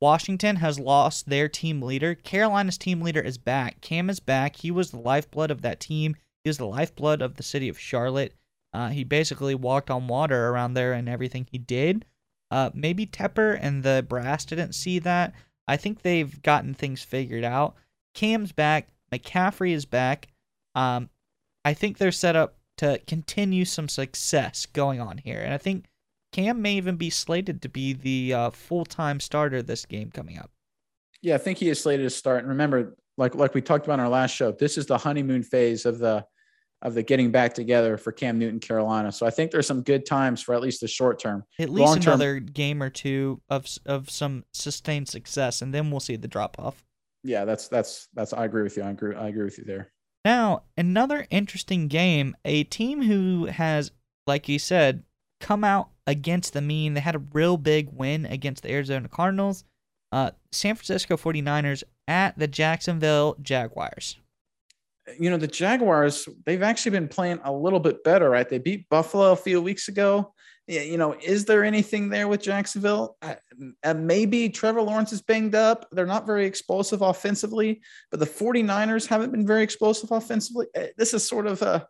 Washington 0.00 0.56
has 0.56 0.78
lost 0.78 1.28
their 1.28 1.48
team 1.48 1.82
leader. 1.82 2.14
Carolina's 2.14 2.78
team 2.78 3.02
leader 3.02 3.20
is 3.20 3.38
back. 3.38 3.80
Cam 3.80 4.08
is 4.08 4.20
back. 4.20 4.56
He 4.56 4.70
was 4.70 4.90
the 4.90 4.98
lifeblood 4.98 5.50
of 5.50 5.62
that 5.62 5.80
team. 5.80 6.16
He 6.44 6.48
was 6.48 6.58
the 6.58 6.66
lifeblood 6.66 7.20
of 7.20 7.36
the 7.36 7.42
city 7.42 7.68
of 7.68 7.78
Charlotte. 7.78 8.34
Uh, 8.72 8.88
he 8.88 9.04
basically 9.04 9.54
walked 9.54 9.90
on 9.90 10.08
water 10.08 10.48
around 10.48 10.74
there 10.74 10.92
and 10.92 11.08
everything 11.08 11.46
he 11.50 11.58
did. 11.58 12.04
Uh, 12.50 12.70
maybe 12.72 13.06
Tepper 13.06 13.58
and 13.60 13.82
the 13.82 14.04
brass 14.08 14.44
didn't 14.44 14.74
see 14.74 14.98
that. 15.00 15.34
I 15.68 15.76
think 15.76 16.02
they've 16.02 16.40
gotten 16.42 16.72
things 16.72 17.02
figured 17.02 17.44
out. 17.44 17.74
Cam's 18.14 18.52
back. 18.52 18.88
McCaffrey 19.12 19.72
is 19.72 19.84
back. 19.84 20.28
Um, 20.74 21.10
I 21.64 21.74
think 21.74 21.98
they're 21.98 22.12
set 22.12 22.36
up 22.36 22.56
to 22.80 22.98
continue 23.06 23.66
some 23.66 23.90
success 23.90 24.64
going 24.64 25.02
on 25.02 25.18
here. 25.18 25.40
And 25.40 25.52
I 25.52 25.58
think 25.58 25.84
Cam 26.32 26.62
may 26.62 26.76
even 26.76 26.96
be 26.96 27.10
slated 27.10 27.60
to 27.60 27.68
be 27.68 27.92
the 27.92 28.32
uh, 28.32 28.50
full 28.50 28.86
time 28.86 29.20
starter 29.20 29.62
this 29.62 29.84
game 29.84 30.10
coming 30.10 30.38
up. 30.38 30.50
Yeah, 31.20 31.34
I 31.34 31.38
think 31.38 31.58
he 31.58 31.68
is 31.68 31.78
slated 31.78 32.06
to 32.06 32.10
start. 32.10 32.38
And 32.38 32.48
remember, 32.48 32.96
like 33.18 33.34
like 33.34 33.52
we 33.52 33.60
talked 33.60 33.84
about 33.84 33.94
in 33.94 34.00
our 34.00 34.08
last 34.08 34.34
show, 34.34 34.52
this 34.52 34.78
is 34.78 34.86
the 34.86 34.96
honeymoon 34.96 35.42
phase 35.42 35.84
of 35.84 35.98
the 35.98 36.24
of 36.80 36.94
the 36.94 37.02
getting 37.02 37.30
back 37.30 37.52
together 37.52 37.98
for 37.98 38.12
Cam 38.12 38.38
Newton, 38.38 38.60
Carolina. 38.60 39.12
So 39.12 39.26
I 39.26 39.30
think 39.30 39.50
there's 39.50 39.66
some 39.66 39.82
good 39.82 40.06
times 40.06 40.40
for 40.40 40.54
at 40.54 40.62
least 40.62 40.80
the 40.80 40.88
short 40.88 41.20
term. 41.20 41.44
At 41.58 41.68
least 41.68 41.86
Long-term, 41.86 42.14
another 42.14 42.40
game 42.40 42.82
or 42.82 42.88
two 42.88 43.42
of 43.50 43.66
of 43.84 44.08
some 44.08 44.46
sustained 44.54 45.08
success, 45.08 45.60
and 45.60 45.74
then 45.74 45.90
we'll 45.90 46.00
see 46.00 46.16
the 46.16 46.28
drop 46.28 46.58
off. 46.58 46.82
Yeah, 47.24 47.44
that's 47.44 47.68
that's 47.68 48.08
that's. 48.14 48.32
I 48.32 48.46
agree 48.46 48.62
with 48.62 48.78
you. 48.78 48.84
I 48.84 48.90
agree. 48.90 49.14
I 49.14 49.28
agree 49.28 49.44
with 49.44 49.58
you 49.58 49.64
there. 49.64 49.92
Now 50.24 50.64
another 50.76 51.26
interesting 51.30 51.88
game. 51.88 52.36
A 52.44 52.64
team 52.64 53.02
who 53.02 53.46
has, 53.46 53.90
like 54.26 54.48
you 54.48 54.58
said, 54.58 55.04
come 55.40 55.64
out 55.64 55.88
against 56.06 56.52
the 56.52 56.60
mean. 56.60 56.94
They 56.94 57.00
had 57.00 57.14
a 57.14 57.22
real 57.32 57.56
big 57.56 57.88
win 57.92 58.26
against 58.26 58.62
the 58.62 58.70
Arizona 58.70 59.08
Cardinals. 59.08 59.64
Uh, 60.12 60.32
San 60.52 60.74
Francisco 60.74 61.16
49ers 61.16 61.84
at 62.08 62.38
the 62.38 62.48
Jacksonville 62.48 63.36
Jaguars. 63.40 64.18
You 65.18 65.30
know, 65.30 65.36
the 65.36 65.46
Jaguars, 65.46 66.28
they've 66.44 66.62
actually 66.62 66.92
been 66.92 67.08
playing 67.08 67.40
a 67.44 67.52
little 67.52 67.80
bit 67.80 68.04
better, 68.04 68.28
right? 68.30 68.48
They 68.48 68.58
beat 68.58 68.88
Buffalo 68.90 69.32
a 69.32 69.36
few 69.36 69.60
weeks 69.62 69.88
ago. 69.88 70.34
Yeah, 70.66 70.82
you 70.82 70.98
know, 70.98 71.16
is 71.20 71.46
there 71.46 71.64
anything 71.64 72.10
there 72.10 72.28
with 72.28 72.42
Jacksonville? 72.42 73.16
Uh, 73.22 73.94
maybe 73.94 74.48
Trevor 74.48 74.82
Lawrence 74.82 75.12
is 75.12 75.20
banged 75.20 75.54
up. 75.54 75.88
They're 75.90 76.06
not 76.06 76.26
very 76.26 76.46
explosive 76.46 77.02
offensively, 77.02 77.80
but 78.10 78.20
the 78.20 78.26
49ers 78.26 79.06
haven't 79.06 79.32
been 79.32 79.46
very 79.46 79.64
explosive 79.64 80.12
offensively. 80.12 80.66
Uh, 80.76 80.86
this 80.96 81.12
is 81.12 81.26
sort 81.26 81.48
of 81.48 81.62
a, 81.62 81.88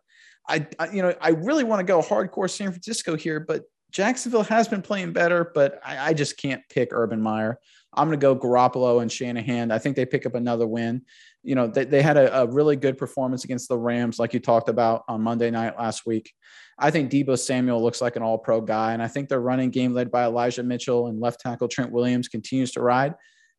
I, 0.49 0.65
I 0.79 0.89
you 0.89 1.03
know, 1.03 1.13
I 1.21 1.29
really 1.29 1.63
want 1.63 1.79
to 1.79 1.83
go 1.83 2.01
hardcore 2.01 2.49
San 2.49 2.71
Francisco 2.71 3.15
here, 3.15 3.39
but 3.39 3.63
Jacksonville 3.91 4.43
has 4.43 4.67
been 4.67 4.81
playing 4.81 5.13
better, 5.13 5.51
but 5.53 5.79
I, 5.85 6.09
I 6.09 6.13
just 6.13 6.37
can't 6.37 6.61
pick 6.69 6.89
Urban 6.91 7.21
Meyer. 7.21 7.59
I'm 7.93 8.07
going 8.07 8.19
to 8.19 8.23
go 8.23 8.35
Garoppolo 8.35 9.01
and 9.01 9.11
Shanahan. 9.11 9.69
I 9.69 9.77
think 9.77 9.95
they 9.95 10.05
pick 10.05 10.25
up 10.25 10.33
another 10.33 10.65
win. 10.65 11.03
You 11.43 11.55
know, 11.55 11.67
they, 11.67 11.85
they 11.85 12.01
had 12.01 12.17
a, 12.17 12.41
a, 12.41 12.47
really 12.47 12.75
good 12.75 12.97
performance 12.97 13.43
against 13.43 13.67
the 13.67 13.77
Rams, 13.77 14.19
like 14.19 14.33
you 14.33 14.39
talked 14.39 14.69
about 14.69 15.03
on 15.07 15.21
Monday 15.21 15.49
night 15.49 15.77
last 15.77 16.05
week. 16.05 16.31
I 16.77 16.91
think 16.91 17.11
Deebo 17.11 17.37
Samuel 17.37 17.81
looks 17.81 18.01
like 18.01 18.15
an 18.15 18.23
all 18.23 18.37
pro 18.37 18.61
guy. 18.61 18.93
And 18.93 19.01
I 19.01 19.07
think 19.07 19.27
their 19.27 19.41
running 19.41 19.69
game, 19.69 19.93
led 19.93 20.11
by 20.11 20.23
Elijah 20.23 20.63
Mitchell 20.63 21.07
and 21.07 21.19
left 21.19 21.39
tackle 21.39 21.67
Trent 21.67 21.91
Williams, 21.91 22.27
continues 22.27 22.71
to 22.73 22.81
ride. 22.81 23.15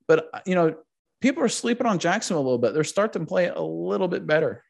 But, 0.07 0.29
uh, 0.33 0.41
you 0.47 0.55
know, 0.55 0.77
people 1.21 1.43
are 1.43 1.49
sleeping 1.49 1.87
on 1.87 1.99
Jacksonville 1.99 2.43
a 2.43 2.45
little 2.45 2.59
bit. 2.59 2.75
They're 2.75 2.85
starting 2.85 3.23
to 3.23 3.27
play 3.27 3.49
a 3.49 3.61
little 3.61 4.09
bit 4.09 4.27
better. 4.27 4.65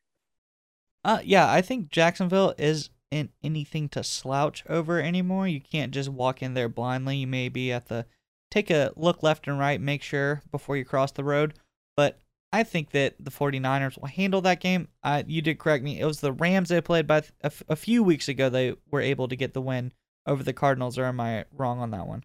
Uh, 1.04 1.20
yeah, 1.24 1.50
I 1.50 1.62
think 1.62 1.90
Jacksonville 1.90 2.54
is 2.58 2.90
in 3.10 3.30
anything 3.42 3.88
to 3.90 4.02
slouch 4.04 4.64
over 4.68 5.00
anymore. 5.00 5.48
You 5.48 5.60
can't 5.60 5.92
just 5.92 6.08
walk 6.08 6.42
in 6.42 6.54
there 6.54 6.68
blindly. 6.68 7.16
You 7.16 7.26
may 7.26 7.48
be 7.48 7.72
at 7.72 7.88
the 7.88 8.06
take 8.50 8.70
a 8.70 8.92
look 8.96 9.22
left 9.22 9.48
and 9.48 9.58
right, 9.58 9.80
make 9.80 10.02
sure 10.02 10.42
before 10.50 10.76
you 10.76 10.84
cross 10.84 11.12
the 11.12 11.24
road. 11.24 11.54
But 11.96 12.18
I 12.52 12.64
think 12.64 12.90
that 12.90 13.14
the 13.18 13.30
49ers 13.30 13.98
will 13.98 14.08
handle 14.08 14.42
that 14.42 14.60
game. 14.60 14.88
Uh, 15.02 15.22
you 15.26 15.40
did 15.40 15.58
correct 15.58 15.82
me. 15.82 15.98
It 15.98 16.04
was 16.04 16.20
the 16.20 16.32
Rams 16.32 16.68
they 16.68 16.80
played, 16.80 17.06
but 17.06 17.30
a, 17.42 17.46
f- 17.46 17.62
a 17.68 17.76
few 17.76 18.02
weeks 18.02 18.28
ago 18.28 18.50
they 18.50 18.74
were 18.90 19.00
able 19.00 19.28
to 19.28 19.36
get 19.36 19.54
the 19.54 19.62
win 19.62 19.92
over 20.26 20.42
the 20.42 20.52
Cardinals. 20.52 20.98
Or 20.98 21.06
am 21.06 21.18
I 21.18 21.46
wrong 21.52 21.80
on 21.80 21.90
that 21.92 22.06
one? 22.06 22.24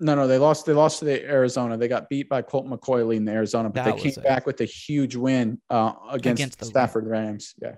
No, 0.00 0.14
no, 0.14 0.26
they 0.26 0.38
lost. 0.38 0.66
They 0.66 0.72
lost 0.72 1.00
to 1.00 1.04
the 1.04 1.24
Arizona. 1.24 1.76
They 1.76 1.88
got 1.88 2.08
beat 2.08 2.28
by 2.28 2.42
Colt 2.42 2.66
McCoy 2.66 3.16
in 3.16 3.24
the 3.24 3.32
Arizona, 3.32 3.68
but 3.68 3.84
that 3.84 3.96
they 3.96 4.10
came 4.10 4.22
back 4.22 4.46
with 4.46 4.60
a 4.60 4.64
huge 4.64 5.16
win 5.16 5.60
uh, 5.70 5.92
against, 6.10 6.40
against 6.40 6.58
the 6.60 6.66
Stafford 6.66 7.06
Rams. 7.06 7.54
Yeah. 7.60 7.74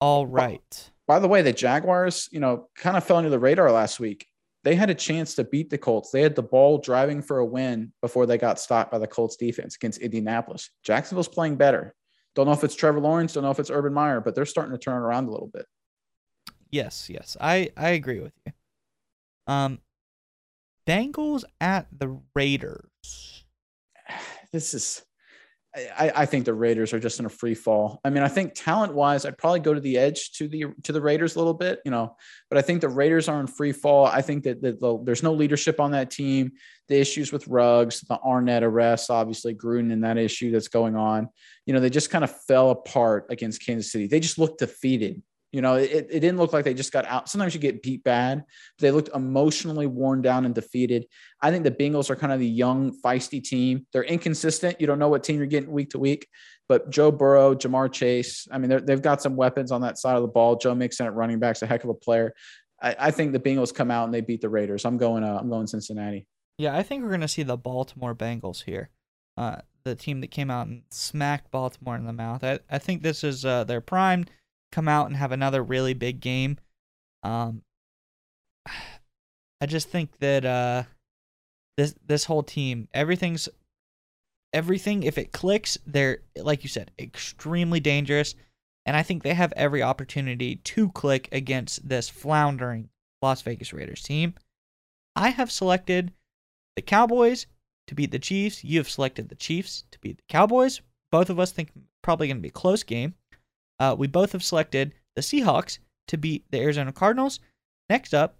All 0.00 0.26
right. 0.26 0.90
By 1.06 1.18
the 1.18 1.28
way, 1.28 1.42
the 1.42 1.52
Jaguars, 1.52 2.28
you 2.32 2.40
know, 2.40 2.68
kind 2.76 2.96
of 2.96 3.04
fell 3.04 3.18
under 3.18 3.30
the 3.30 3.38
radar 3.38 3.70
last 3.70 4.00
week 4.00 4.26
they 4.64 4.74
had 4.74 4.88
a 4.88 4.94
chance 4.94 5.34
to 5.34 5.44
beat 5.44 5.68
the 5.68 5.78
Colts. 5.78 6.10
They 6.10 6.22
had 6.22 6.34
the 6.34 6.42
ball 6.42 6.78
driving 6.78 7.20
for 7.20 7.38
a 7.38 7.44
win 7.44 7.92
before 8.00 8.24
they 8.24 8.38
got 8.38 8.58
stopped 8.58 8.90
by 8.90 8.98
the 8.98 9.06
Colts 9.06 9.36
defense 9.36 9.76
against 9.76 10.00
Indianapolis. 10.00 10.70
Jacksonville's 10.82 11.28
playing 11.28 11.56
better. 11.56 11.94
Don't 12.34 12.46
know 12.46 12.52
if 12.52 12.64
it's 12.64 12.74
Trevor 12.74 13.00
Lawrence, 13.00 13.34
don't 13.34 13.44
know 13.44 13.50
if 13.50 13.60
it's 13.60 13.70
Urban 13.70 13.92
Meyer, 13.92 14.20
but 14.20 14.34
they're 14.34 14.46
starting 14.46 14.72
to 14.72 14.78
turn 14.78 15.00
around 15.00 15.28
a 15.28 15.30
little 15.30 15.50
bit. 15.52 15.66
Yes, 16.70 17.08
yes. 17.08 17.36
I 17.40 17.70
I 17.76 17.90
agree 17.90 18.20
with 18.20 18.32
you. 18.46 18.52
Um 19.46 19.78
Bengals 20.88 21.44
at 21.60 21.86
the 21.96 22.18
Raiders. 22.34 23.44
This 24.52 24.72
is 24.72 25.02
I, 25.76 26.12
I, 26.14 26.26
think 26.26 26.44
the 26.44 26.54
Raiders 26.54 26.92
are 26.92 27.00
just 27.00 27.18
in 27.18 27.26
a 27.26 27.30
free 27.30 27.54
fall. 27.54 28.00
I 28.04 28.10
mean, 28.10 28.22
I 28.22 28.28
think 28.28 28.52
talent 28.54 28.94
wise, 28.94 29.24
I'd 29.24 29.36
probably 29.36 29.58
go 29.58 29.74
to 29.74 29.80
the 29.80 29.98
edge 29.98 30.30
to 30.32 30.46
the 30.46 30.66
to 30.84 30.92
the 30.92 31.00
Raiders 31.00 31.34
a 31.34 31.38
little 31.38 31.54
bit, 31.54 31.80
you 31.84 31.90
know. 31.90 32.16
But 32.48 32.58
I 32.58 32.62
think 32.62 32.80
the 32.80 32.88
Raiders 32.88 33.28
are 33.28 33.40
in 33.40 33.48
free 33.48 33.72
fall. 33.72 34.06
I 34.06 34.22
think 34.22 34.44
that, 34.44 34.62
that 34.62 34.80
the, 34.80 35.02
there's 35.02 35.24
no 35.24 35.32
leadership 35.32 35.80
on 35.80 35.90
that 35.90 36.12
team. 36.12 36.52
The 36.88 37.00
issues 37.00 37.32
with 37.32 37.48
Ruggs, 37.48 38.02
the 38.02 38.18
Arnette 38.18 38.62
arrests, 38.62 39.10
obviously 39.10 39.54
Gruden 39.54 39.92
and 39.92 40.04
that 40.04 40.16
issue 40.16 40.52
that's 40.52 40.68
going 40.68 40.94
on. 40.94 41.28
You 41.66 41.74
know, 41.74 41.80
they 41.80 41.90
just 41.90 42.10
kind 42.10 42.22
of 42.22 42.44
fell 42.44 42.70
apart 42.70 43.26
against 43.30 43.64
Kansas 43.64 43.90
City. 43.90 44.06
They 44.06 44.20
just 44.20 44.38
looked 44.38 44.60
defeated. 44.60 45.22
You 45.54 45.62
know, 45.62 45.76
it, 45.76 46.08
it 46.10 46.18
didn't 46.18 46.38
look 46.38 46.52
like 46.52 46.64
they 46.64 46.74
just 46.74 46.90
got 46.90 47.04
out. 47.06 47.28
Sometimes 47.28 47.54
you 47.54 47.60
get 47.60 47.80
beat 47.80 48.02
bad. 48.02 48.42
They 48.80 48.90
looked 48.90 49.10
emotionally 49.14 49.86
worn 49.86 50.20
down 50.20 50.46
and 50.46 50.52
defeated. 50.52 51.06
I 51.40 51.52
think 51.52 51.62
the 51.62 51.70
Bengals 51.70 52.10
are 52.10 52.16
kind 52.16 52.32
of 52.32 52.40
the 52.40 52.48
young, 52.48 52.92
feisty 53.00 53.40
team. 53.40 53.86
They're 53.92 54.02
inconsistent. 54.02 54.80
You 54.80 54.88
don't 54.88 54.98
know 54.98 55.08
what 55.08 55.22
team 55.22 55.36
you're 55.36 55.46
getting 55.46 55.70
week 55.70 55.90
to 55.90 56.00
week. 56.00 56.26
But 56.68 56.90
Joe 56.90 57.12
Burrow, 57.12 57.54
Ja'Marr 57.54 57.92
Chase, 57.92 58.48
I 58.50 58.58
mean, 58.58 58.84
they've 58.84 59.00
got 59.00 59.22
some 59.22 59.36
weapons 59.36 59.70
on 59.70 59.82
that 59.82 59.96
side 59.96 60.16
of 60.16 60.22
the 60.22 60.28
ball. 60.28 60.56
Joe 60.56 60.74
Mixon 60.74 61.06
at 61.06 61.14
running 61.14 61.38
back's 61.38 61.62
a 61.62 61.68
heck 61.68 61.84
of 61.84 61.90
a 61.90 61.94
player. 61.94 62.34
I, 62.82 62.96
I 62.98 63.10
think 63.12 63.32
the 63.32 63.38
Bengals 63.38 63.72
come 63.72 63.92
out 63.92 64.06
and 64.06 64.12
they 64.12 64.22
beat 64.22 64.40
the 64.40 64.48
Raiders. 64.48 64.84
I'm 64.84 64.98
going. 64.98 65.22
Uh, 65.22 65.38
I'm 65.40 65.50
going 65.50 65.68
Cincinnati. 65.68 66.26
Yeah, 66.58 66.76
I 66.76 66.82
think 66.82 67.04
we're 67.04 67.10
going 67.10 67.20
to 67.20 67.28
see 67.28 67.44
the 67.44 67.56
Baltimore 67.56 68.16
Bengals 68.16 68.64
here. 68.64 68.90
Uh, 69.36 69.58
the 69.84 69.94
team 69.94 70.20
that 70.22 70.32
came 70.32 70.50
out 70.50 70.66
and 70.66 70.82
smacked 70.90 71.52
Baltimore 71.52 71.94
in 71.94 72.06
the 72.06 72.12
mouth. 72.12 72.42
I, 72.42 72.58
I 72.68 72.78
think 72.78 73.02
this 73.02 73.22
is 73.22 73.44
uh, 73.44 73.62
their 73.62 73.80
prime 73.80 74.24
come 74.74 74.88
out 74.88 75.06
and 75.06 75.16
have 75.16 75.32
another 75.32 75.62
really 75.62 75.94
big 75.94 76.20
game. 76.20 76.58
Um, 77.22 77.62
I 79.60 79.66
just 79.66 79.88
think 79.88 80.18
that 80.18 80.44
uh, 80.44 80.82
this 81.76 81.94
this 82.04 82.24
whole 82.24 82.42
team, 82.42 82.88
everything's 82.92 83.48
everything. 84.52 85.04
If 85.04 85.16
it 85.16 85.32
clicks, 85.32 85.78
they're 85.86 86.18
like 86.36 86.64
you 86.64 86.68
said, 86.68 86.90
extremely 86.98 87.80
dangerous, 87.80 88.34
and 88.84 88.96
I 88.96 89.02
think 89.02 89.22
they 89.22 89.34
have 89.34 89.52
every 89.56 89.82
opportunity 89.82 90.56
to 90.56 90.90
click 90.90 91.28
against 91.32 91.88
this 91.88 92.10
floundering 92.10 92.90
Las 93.22 93.42
Vegas 93.42 93.72
Raiders 93.72 94.02
team. 94.02 94.34
I 95.16 95.30
have 95.30 95.50
selected 95.50 96.12
the 96.76 96.82
Cowboys 96.82 97.46
to 97.86 97.94
beat 97.94 98.10
the 98.10 98.18
Chiefs. 98.18 98.64
You 98.64 98.78
have 98.78 98.90
selected 98.90 99.28
the 99.28 99.36
Chiefs 99.36 99.84
to 99.92 99.98
beat 100.00 100.18
the 100.18 100.24
Cowboys. 100.28 100.80
Both 101.12 101.30
of 101.30 101.38
us 101.38 101.52
think 101.52 101.70
probably 102.02 102.26
going 102.26 102.38
to 102.38 102.42
be 102.42 102.48
a 102.48 102.52
close 102.52 102.82
game. 102.82 103.14
Uh, 103.78 103.94
we 103.98 104.06
both 104.06 104.32
have 104.32 104.42
selected 104.42 104.94
the 105.16 105.22
Seahawks 105.22 105.78
to 106.08 106.16
beat 106.16 106.44
the 106.50 106.60
Arizona 106.60 106.92
Cardinals. 106.92 107.40
Next 107.88 108.14
up, 108.14 108.38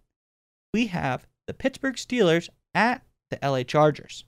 we 0.72 0.87
have 0.87 1.26
the 1.47 1.55
Pittsburgh 1.55 1.97
Steelers 1.97 2.49
at 2.74 3.03
the 3.30 3.39
LA 3.43 3.62
Chargers. 3.62 4.24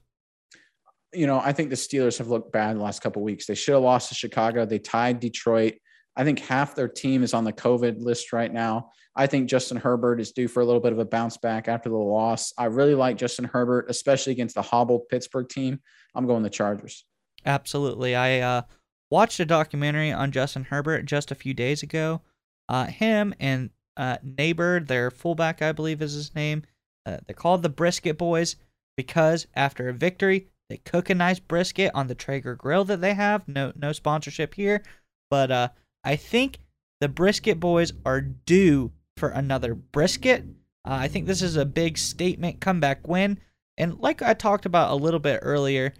You 1.13 1.27
know, 1.27 1.39
I 1.39 1.53
think 1.53 1.69
the 1.69 1.75
Steelers 1.75 2.17
have 2.17 2.27
looked 2.27 2.51
bad 2.51 2.75
the 2.75 2.81
last 2.81 3.01
couple 3.01 3.21
weeks. 3.21 3.45
They 3.45 3.55
should 3.55 3.73
have 3.73 3.83
lost 3.83 4.09
to 4.09 4.15
Chicago. 4.15 4.65
They 4.65 4.79
tied 4.79 5.19
Detroit. 5.19 5.75
I 6.15 6.23
think 6.23 6.39
half 6.39 6.75
their 6.75 6.87
team 6.87 7.23
is 7.23 7.33
on 7.33 7.43
the 7.43 7.53
COVID 7.53 8.01
list 8.01 8.33
right 8.33 8.51
now. 8.51 8.89
I 9.15 9.27
think 9.27 9.49
Justin 9.49 9.77
Herbert 9.77 10.19
is 10.19 10.31
due 10.31 10.47
for 10.47 10.61
a 10.61 10.65
little 10.65 10.81
bit 10.81 10.93
of 10.93 10.99
a 10.99 11.05
bounce 11.05 11.37
back 11.37 11.67
after 11.67 11.89
the 11.89 11.95
loss. 11.95 12.53
I 12.57 12.65
really 12.65 12.95
like 12.95 13.17
Justin 13.17 13.45
Herbert, 13.45 13.85
especially 13.89 14.33
against 14.33 14.55
the 14.55 14.61
hobbled 14.61 15.07
Pittsburgh 15.09 15.47
team. 15.47 15.79
I'm 16.13 16.27
going 16.27 16.43
the 16.43 16.49
Chargers. 16.49 17.05
Absolutely. 17.45 18.15
I 18.15 18.39
uh, 18.39 18.61
watched 19.09 19.39
a 19.39 19.45
documentary 19.45 20.11
on 20.11 20.31
Justin 20.31 20.65
Herbert 20.65 21.05
just 21.05 21.31
a 21.31 21.35
few 21.35 21.53
days 21.53 21.83
ago. 21.83 22.21
Uh, 22.69 22.85
him 22.85 23.33
and 23.39 23.69
uh, 23.95 24.17
Nabers, 24.25 24.87
their 24.87 25.09
fullback, 25.09 25.61
I 25.61 25.71
believe 25.71 26.01
is 26.01 26.13
his 26.13 26.35
name. 26.35 26.63
Uh, 27.05 27.17
they're 27.25 27.35
called 27.35 27.63
the 27.63 27.69
Brisket 27.69 28.17
Boys 28.17 28.57
because 28.95 29.47
after 29.55 29.89
a 29.89 29.93
victory, 29.93 30.47
they 30.69 30.77
cook 30.77 31.09
a 31.09 31.15
nice 31.15 31.39
brisket 31.39 31.91
on 31.95 32.07
the 32.07 32.15
Traeger 32.15 32.55
grill 32.55 32.83
that 32.85 32.99
they 32.99 33.13
have. 33.13 33.47
No, 33.47 33.71
no 33.75 33.93
sponsorship 33.93 34.53
here, 34.55 34.83
but 35.29 35.49
uh, 35.49 35.69
I 36.03 36.17
think 36.17 36.59
the 36.99 37.07
Brisket 37.07 37.59
Boys 37.59 37.93
are 38.05 38.21
due 38.21 38.91
for 39.15 39.29
another 39.29 39.73
brisket. 39.73 40.43
Uh, 40.85 40.97
I 41.01 41.07
think 41.07 41.25
this 41.25 41.41
is 41.41 41.55
a 41.55 41.65
big 41.65 41.97
statement 41.97 42.59
comeback 42.59 43.07
win. 43.07 43.39
And 43.77 43.99
like 43.99 44.21
I 44.21 44.33
talked 44.33 44.65
about 44.65 44.91
a 44.91 44.95
little 44.95 45.19
bit 45.19 45.39
earlier, 45.41 45.93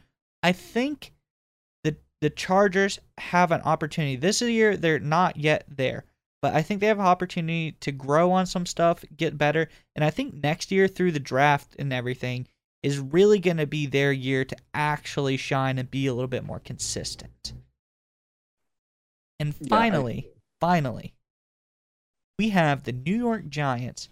I 0.43 0.51
think 0.51 1.13
the 2.21 2.27
the 2.27 2.31
Chargers 2.31 2.99
have 3.17 3.51
an 3.51 3.61
opportunity. 3.61 4.15
This 4.15 4.41
year 4.41 4.75
they're 4.75 4.99
not 4.99 5.37
yet 5.37 5.65
there, 5.69 6.03
but 6.41 6.53
I 6.53 6.61
think 6.61 6.81
they 6.81 6.87
have 6.87 6.99
an 6.99 7.05
opportunity 7.05 7.73
to 7.79 7.91
grow 7.91 8.31
on 8.31 8.45
some 8.45 8.65
stuff, 8.65 9.05
get 9.15 9.37
better, 9.37 9.69
and 9.95 10.03
I 10.03 10.09
think 10.09 10.33
next 10.33 10.71
year 10.71 10.87
through 10.87 11.13
the 11.13 11.19
draft 11.19 11.75
and 11.79 11.93
everything 11.93 12.47
is 12.83 12.99
really 12.99 13.39
going 13.39 13.57
to 13.57 13.65
be 13.65 13.85
their 13.85 14.11
year 14.11 14.45
to 14.45 14.55
actually 14.73 15.37
shine 15.37 15.77
and 15.77 15.89
be 15.89 16.07
a 16.07 16.13
little 16.13 16.27
bit 16.27 16.43
more 16.43 16.59
consistent. 16.59 17.53
And 19.39 19.55
finally, 19.55 20.25
yeah, 20.25 20.31
I... 20.31 20.35
finally, 20.59 21.13
we 22.37 22.49
have 22.49 22.83
the 22.83 22.91
New 22.91 23.15
York 23.15 23.47
Giants 23.47 24.09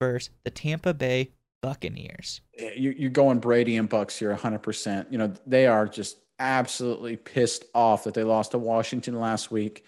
versus 0.00 0.30
the 0.44 0.50
Tampa 0.50 0.94
Bay 0.94 1.32
Buccaneers. 1.62 2.40
You're 2.76 3.10
going 3.10 3.38
Brady 3.38 3.76
and 3.76 3.88
Bucks 3.88 4.18
here 4.18 4.34
100%. 4.34 5.10
You 5.10 5.18
know, 5.18 5.32
they 5.46 5.66
are 5.66 5.86
just 5.86 6.18
absolutely 6.40 7.16
pissed 7.16 7.64
off 7.74 8.04
that 8.04 8.14
they 8.14 8.24
lost 8.24 8.52
to 8.52 8.58
Washington 8.58 9.20
last 9.20 9.50
week. 9.50 9.84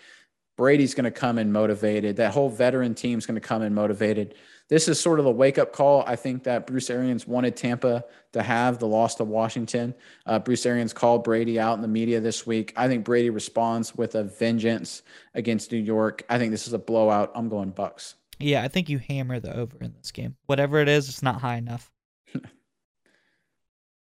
Brady's 0.56 0.94
going 0.94 1.04
to 1.04 1.10
come 1.10 1.38
in 1.38 1.50
motivated. 1.50 2.16
That 2.16 2.32
whole 2.32 2.50
veteran 2.50 2.94
team's 2.94 3.26
going 3.26 3.40
to 3.40 3.40
come 3.40 3.62
in 3.62 3.74
motivated 3.74 4.34
this 4.72 4.88
is 4.88 4.98
sort 4.98 5.18
of 5.18 5.26
the 5.26 5.30
wake 5.30 5.58
up 5.58 5.74
call. 5.74 6.02
I 6.06 6.16
think 6.16 6.44
that 6.44 6.66
Bruce 6.66 6.88
Arians 6.88 7.26
wanted 7.26 7.56
Tampa 7.56 8.06
to 8.32 8.42
have 8.42 8.78
the 8.78 8.86
loss 8.86 9.16
to 9.16 9.24
Washington. 9.24 9.94
Uh, 10.24 10.38
Bruce 10.38 10.64
Arians 10.64 10.94
called 10.94 11.24
Brady 11.24 11.60
out 11.60 11.74
in 11.74 11.82
the 11.82 11.88
media 11.88 12.20
this 12.20 12.46
week. 12.46 12.72
I 12.74 12.88
think 12.88 13.04
Brady 13.04 13.28
responds 13.28 13.94
with 13.94 14.14
a 14.14 14.24
vengeance 14.24 15.02
against 15.34 15.72
New 15.72 15.78
York. 15.78 16.24
I 16.30 16.38
think 16.38 16.52
this 16.52 16.66
is 16.66 16.72
a 16.72 16.78
blowout. 16.78 17.32
I'm 17.34 17.50
going 17.50 17.68
Bucks. 17.68 18.14
Yeah, 18.38 18.62
I 18.62 18.68
think 18.68 18.88
you 18.88 18.98
hammer 18.98 19.40
the 19.40 19.54
over 19.54 19.76
in 19.82 19.92
this 19.98 20.10
game. 20.10 20.36
Whatever 20.46 20.78
it 20.78 20.88
is, 20.88 21.10
it's 21.10 21.22
not 21.22 21.42
high 21.42 21.56
enough. 21.56 21.90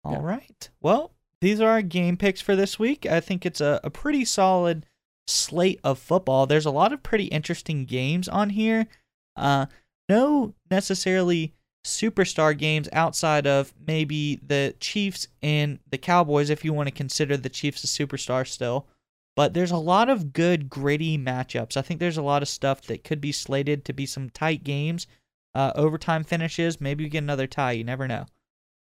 All 0.04 0.12
yeah. 0.12 0.22
right. 0.22 0.70
Well, 0.82 1.14
these 1.42 1.62
are 1.62 1.70
our 1.70 1.82
game 1.82 2.18
picks 2.18 2.42
for 2.42 2.56
this 2.56 2.78
week. 2.78 3.06
I 3.06 3.20
think 3.20 3.46
it's 3.46 3.62
a, 3.62 3.80
a 3.84 3.90
pretty 3.90 4.26
solid 4.26 4.86
slate 5.28 5.80
of 5.84 6.00
football. 6.00 6.46
There's 6.46 6.66
a 6.66 6.72
lot 6.72 6.94
of 6.94 7.04
pretty 7.04 7.26
interesting 7.26 7.86
games 7.86 8.28
on 8.28 8.50
here. 8.50 8.88
Uh, 9.36 9.68
no 10.10 10.54
necessarily 10.70 11.54
superstar 11.86 12.58
games 12.58 12.90
outside 12.92 13.48
of 13.48 13.74
maybe 13.88 14.36
the 14.46 14.76
Chiefs 14.80 15.28
and 15.42 15.80
the 15.90 15.98
Cowboys, 15.98 16.50
if 16.50 16.66
you 16.66 16.74
want 16.74 16.88
to 16.88 16.94
consider 16.94 17.38
the 17.38 17.50
Chiefs 17.50 17.84
a 17.84 17.88
superstar 17.88 18.46
still. 18.46 18.88
But 19.36 19.54
there's 19.54 19.72
a 19.72 19.78
lot 19.78 20.10
of 20.10 20.34
good, 20.34 20.70
gritty 20.70 21.18
matchups. 21.18 21.78
I 21.78 21.82
think 21.82 22.00
there's 22.00 22.18
a 22.18 22.22
lot 22.22 22.42
of 22.42 22.50
stuff 22.50 22.82
that 22.84 23.06
could 23.06 23.22
be 23.22 23.32
slated 23.32 23.86
to 23.86 23.94
be 23.94 24.06
some 24.06 24.30
tight 24.30 24.64
games, 24.64 25.08
uh, 25.56 25.72
overtime 25.76 26.26
finishes. 26.26 26.82
Maybe 26.82 27.06
you 27.06 27.10
get 27.10 27.24
another 27.24 27.48
tie. 27.48 27.72
You 27.72 27.86
never 27.86 28.08
know. 28.08 28.26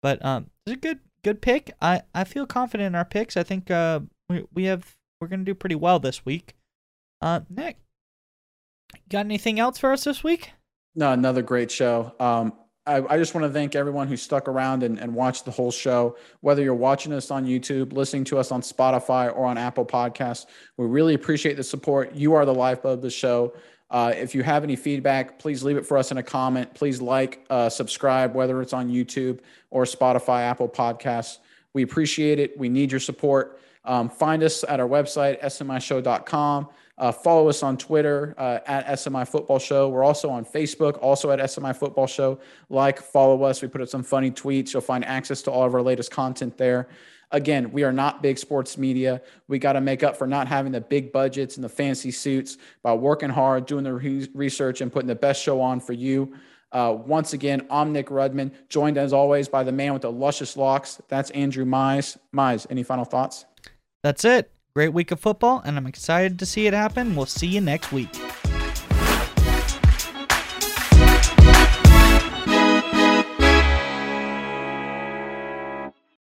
But 0.02 0.24
um, 0.24 0.50
it's 0.66 0.74
a 0.74 0.80
good, 0.80 0.98
good 1.22 1.42
pick. 1.42 1.72
I, 1.80 2.02
I 2.14 2.24
feel 2.24 2.46
confident 2.46 2.88
in 2.88 2.94
our 2.94 3.04
picks. 3.04 3.36
I 3.36 3.42
think 3.42 3.70
uh, 3.70 4.00
we 4.28 4.44
we 4.52 4.64
have 4.64 4.96
we're 5.20 5.28
gonna 5.28 5.44
do 5.44 5.54
pretty 5.54 5.74
well 5.74 5.98
this 5.98 6.24
week. 6.24 6.54
Uh, 7.20 7.40
Nick, 7.48 7.76
got 9.08 9.26
anything 9.26 9.60
else 9.60 9.78
for 9.78 9.92
us 9.92 10.04
this 10.04 10.24
week? 10.24 10.52
No, 10.94 11.12
another 11.12 11.42
great 11.42 11.70
show. 11.70 12.14
Um, 12.18 12.52
I, 12.86 13.14
I, 13.14 13.18
just 13.18 13.34
want 13.34 13.46
to 13.46 13.52
thank 13.52 13.76
everyone 13.76 14.08
who 14.08 14.16
stuck 14.16 14.48
around 14.48 14.82
and, 14.82 14.98
and 14.98 15.14
watched 15.14 15.44
the 15.44 15.50
whole 15.50 15.70
show. 15.70 16.16
Whether 16.40 16.62
you're 16.62 16.74
watching 16.74 17.12
us 17.12 17.30
on 17.30 17.46
YouTube, 17.46 17.92
listening 17.92 18.24
to 18.24 18.38
us 18.38 18.50
on 18.50 18.62
Spotify, 18.62 19.34
or 19.34 19.44
on 19.44 19.58
Apple 19.58 19.84
Podcasts, 19.84 20.46
we 20.78 20.86
really 20.86 21.14
appreciate 21.14 21.56
the 21.56 21.62
support. 21.62 22.14
You 22.14 22.34
are 22.34 22.44
the 22.46 22.54
lifeblood 22.54 22.98
of 22.98 23.02
the 23.02 23.10
show. 23.10 23.52
Uh, 23.90 24.12
if 24.16 24.34
you 24.34 24.42
have 24.42 24.62
any 24.62 24.76
feedback, 24.76 25.38
please 25.38 25.64
leave 25.64 25.76
it 25.76 25.84
for 25.84 25.98
us 25.98 26.10
in 26.10 26.18
a 26.18 26.22
comment. 26.22 26.72
Please 26.74 27.00
like, 27.00 27.44
uh, 27.50 27.68
subscribe, 27.68 28.34
whether 28.34 28.62
it's 28.62 28.72
on 28.72 28.88
YouTube 28.88 29.40
or 29.70 29.84
Spotify, 29.84 30.42
Apple 30.42 30.68
Podcasts. 30.68 31.38
We 31.72 31.82
appreciate 31.82 32.38
it. 32.38 32.56
We 32.56 32.68
need 32.68 32.90
your 32.90 33.00
support. 33.00 33.60
Um, 33.84 34.08
find 34.08 34.42
us 34.42 34.64
at 34.68 34.78
our 34.78 34.88
website, 34.88 35.40
smishow.com. 35.42 36.68
Uh, 36.98 37.10
follow 37.10 37.48
us 37.48 37.62
on 37.62 37.78
Twitter 37.78 38.34
uh, 38.36 38.58
at 38.66 38.86
SMI 38.86 39.26
Football 39.26 39.58
Show. 39.58 39.88
We're 39.88 40.04
also 40.04 40.28
on 40.28 40.44
Facebook, 40.44 40.98
also 41.00 41.30
at 41.30 41.38
SMI 41.38 41.74
Football 41.74 42.06
Show. 42.06 42.38
Like, 42.68 43.00
follow 43.00 43.42
us. 43.44 43.62
We 43.62 43.68
put 43.68 43.80
up 43.80 43.88
some 43.88 44.02
funny 44.02 44.30
tweets. 44.30 44.74
You'll 44.74 44.82
find 44.82 45.04
access 45.06 45.40
to 45.42 45.50
all 45.50 45.64
of 45.64 45.74
our 45.74 45.80
latest 45.80 46.10
content 46.10 46.58
there. 46.58 46.88
Again, 47.32 47.70
we 47.70 47.84
are 47.84 47.92
not 47.92 48.22
big 48.22 48.38
sports 48.38 48.76
media. 48.76 49.22
We 49.46 49.58
got 49.58 49.74
to 49.74 49.80
make 49.80 50.02
up 50.02 50.16
for 50.16 50.26
not 50.26 50.48
having 50.48 50.72
the 50.72 50.80
big 50.80 51.12
budgets 51.12 51.56
and 51.56 51.64
the 51.64 51.68
fancy 51.68 52.10
suits 52.10 52.58
by 52.82 52.92
working 52.92 53.30
hard, 53.30 53.66
doing 53.66 53.84
the 53.84 53.94
re- 53.94 54.28
research, 54.34 54.80
and 54.80 54.92
putting 54.92 55.06
the 55.06 55.14
best 55.14 55.40
show 55.42 55.60
on 55.60 55.80
for 55.80 55.92
you. 55.92 56.34
Uh, 56.72 56.96
once 57.04 57.32
again, 57.32 57.66
I'm 57.70 57.92
Nick 57.92 58.08
Rudman, 58.08 58.52
joined 58.68 58.96
as 58.96 59.12
always 59.12 59.48
by 59.48 59.64
the 59.64 59.72
man 59.72 59.92
with 59.92 60.02
the 60.02 60.12
luscious 60.12 60.56
locks. 60.56 61.00
That's 61.08 61.30
Andrew 61.30 61.64
Mize. 61.64 62.16
Mize, 62.34 62.66
any 62.70 62.82
final 62.82 63.04
thoughts? 63.04 63.44
That's 64.02 64.24
it. 64.24 64.52
Great 64.74 64.92
week 64.92 65.10
of 65.10 65.20
football, 65.20 65.62
and 65.64 65.76
I'm 65.76 65.86
excited 65.86 66.38
to 66.38 66.46
see 66.46 66.66
it 66.66 66.74
happen. 66.74 67.16
We'll 67.16 67.26
see 67.26 67.48
you 67.48 67.60
next 67.60 67.92
week. 67.92 68.10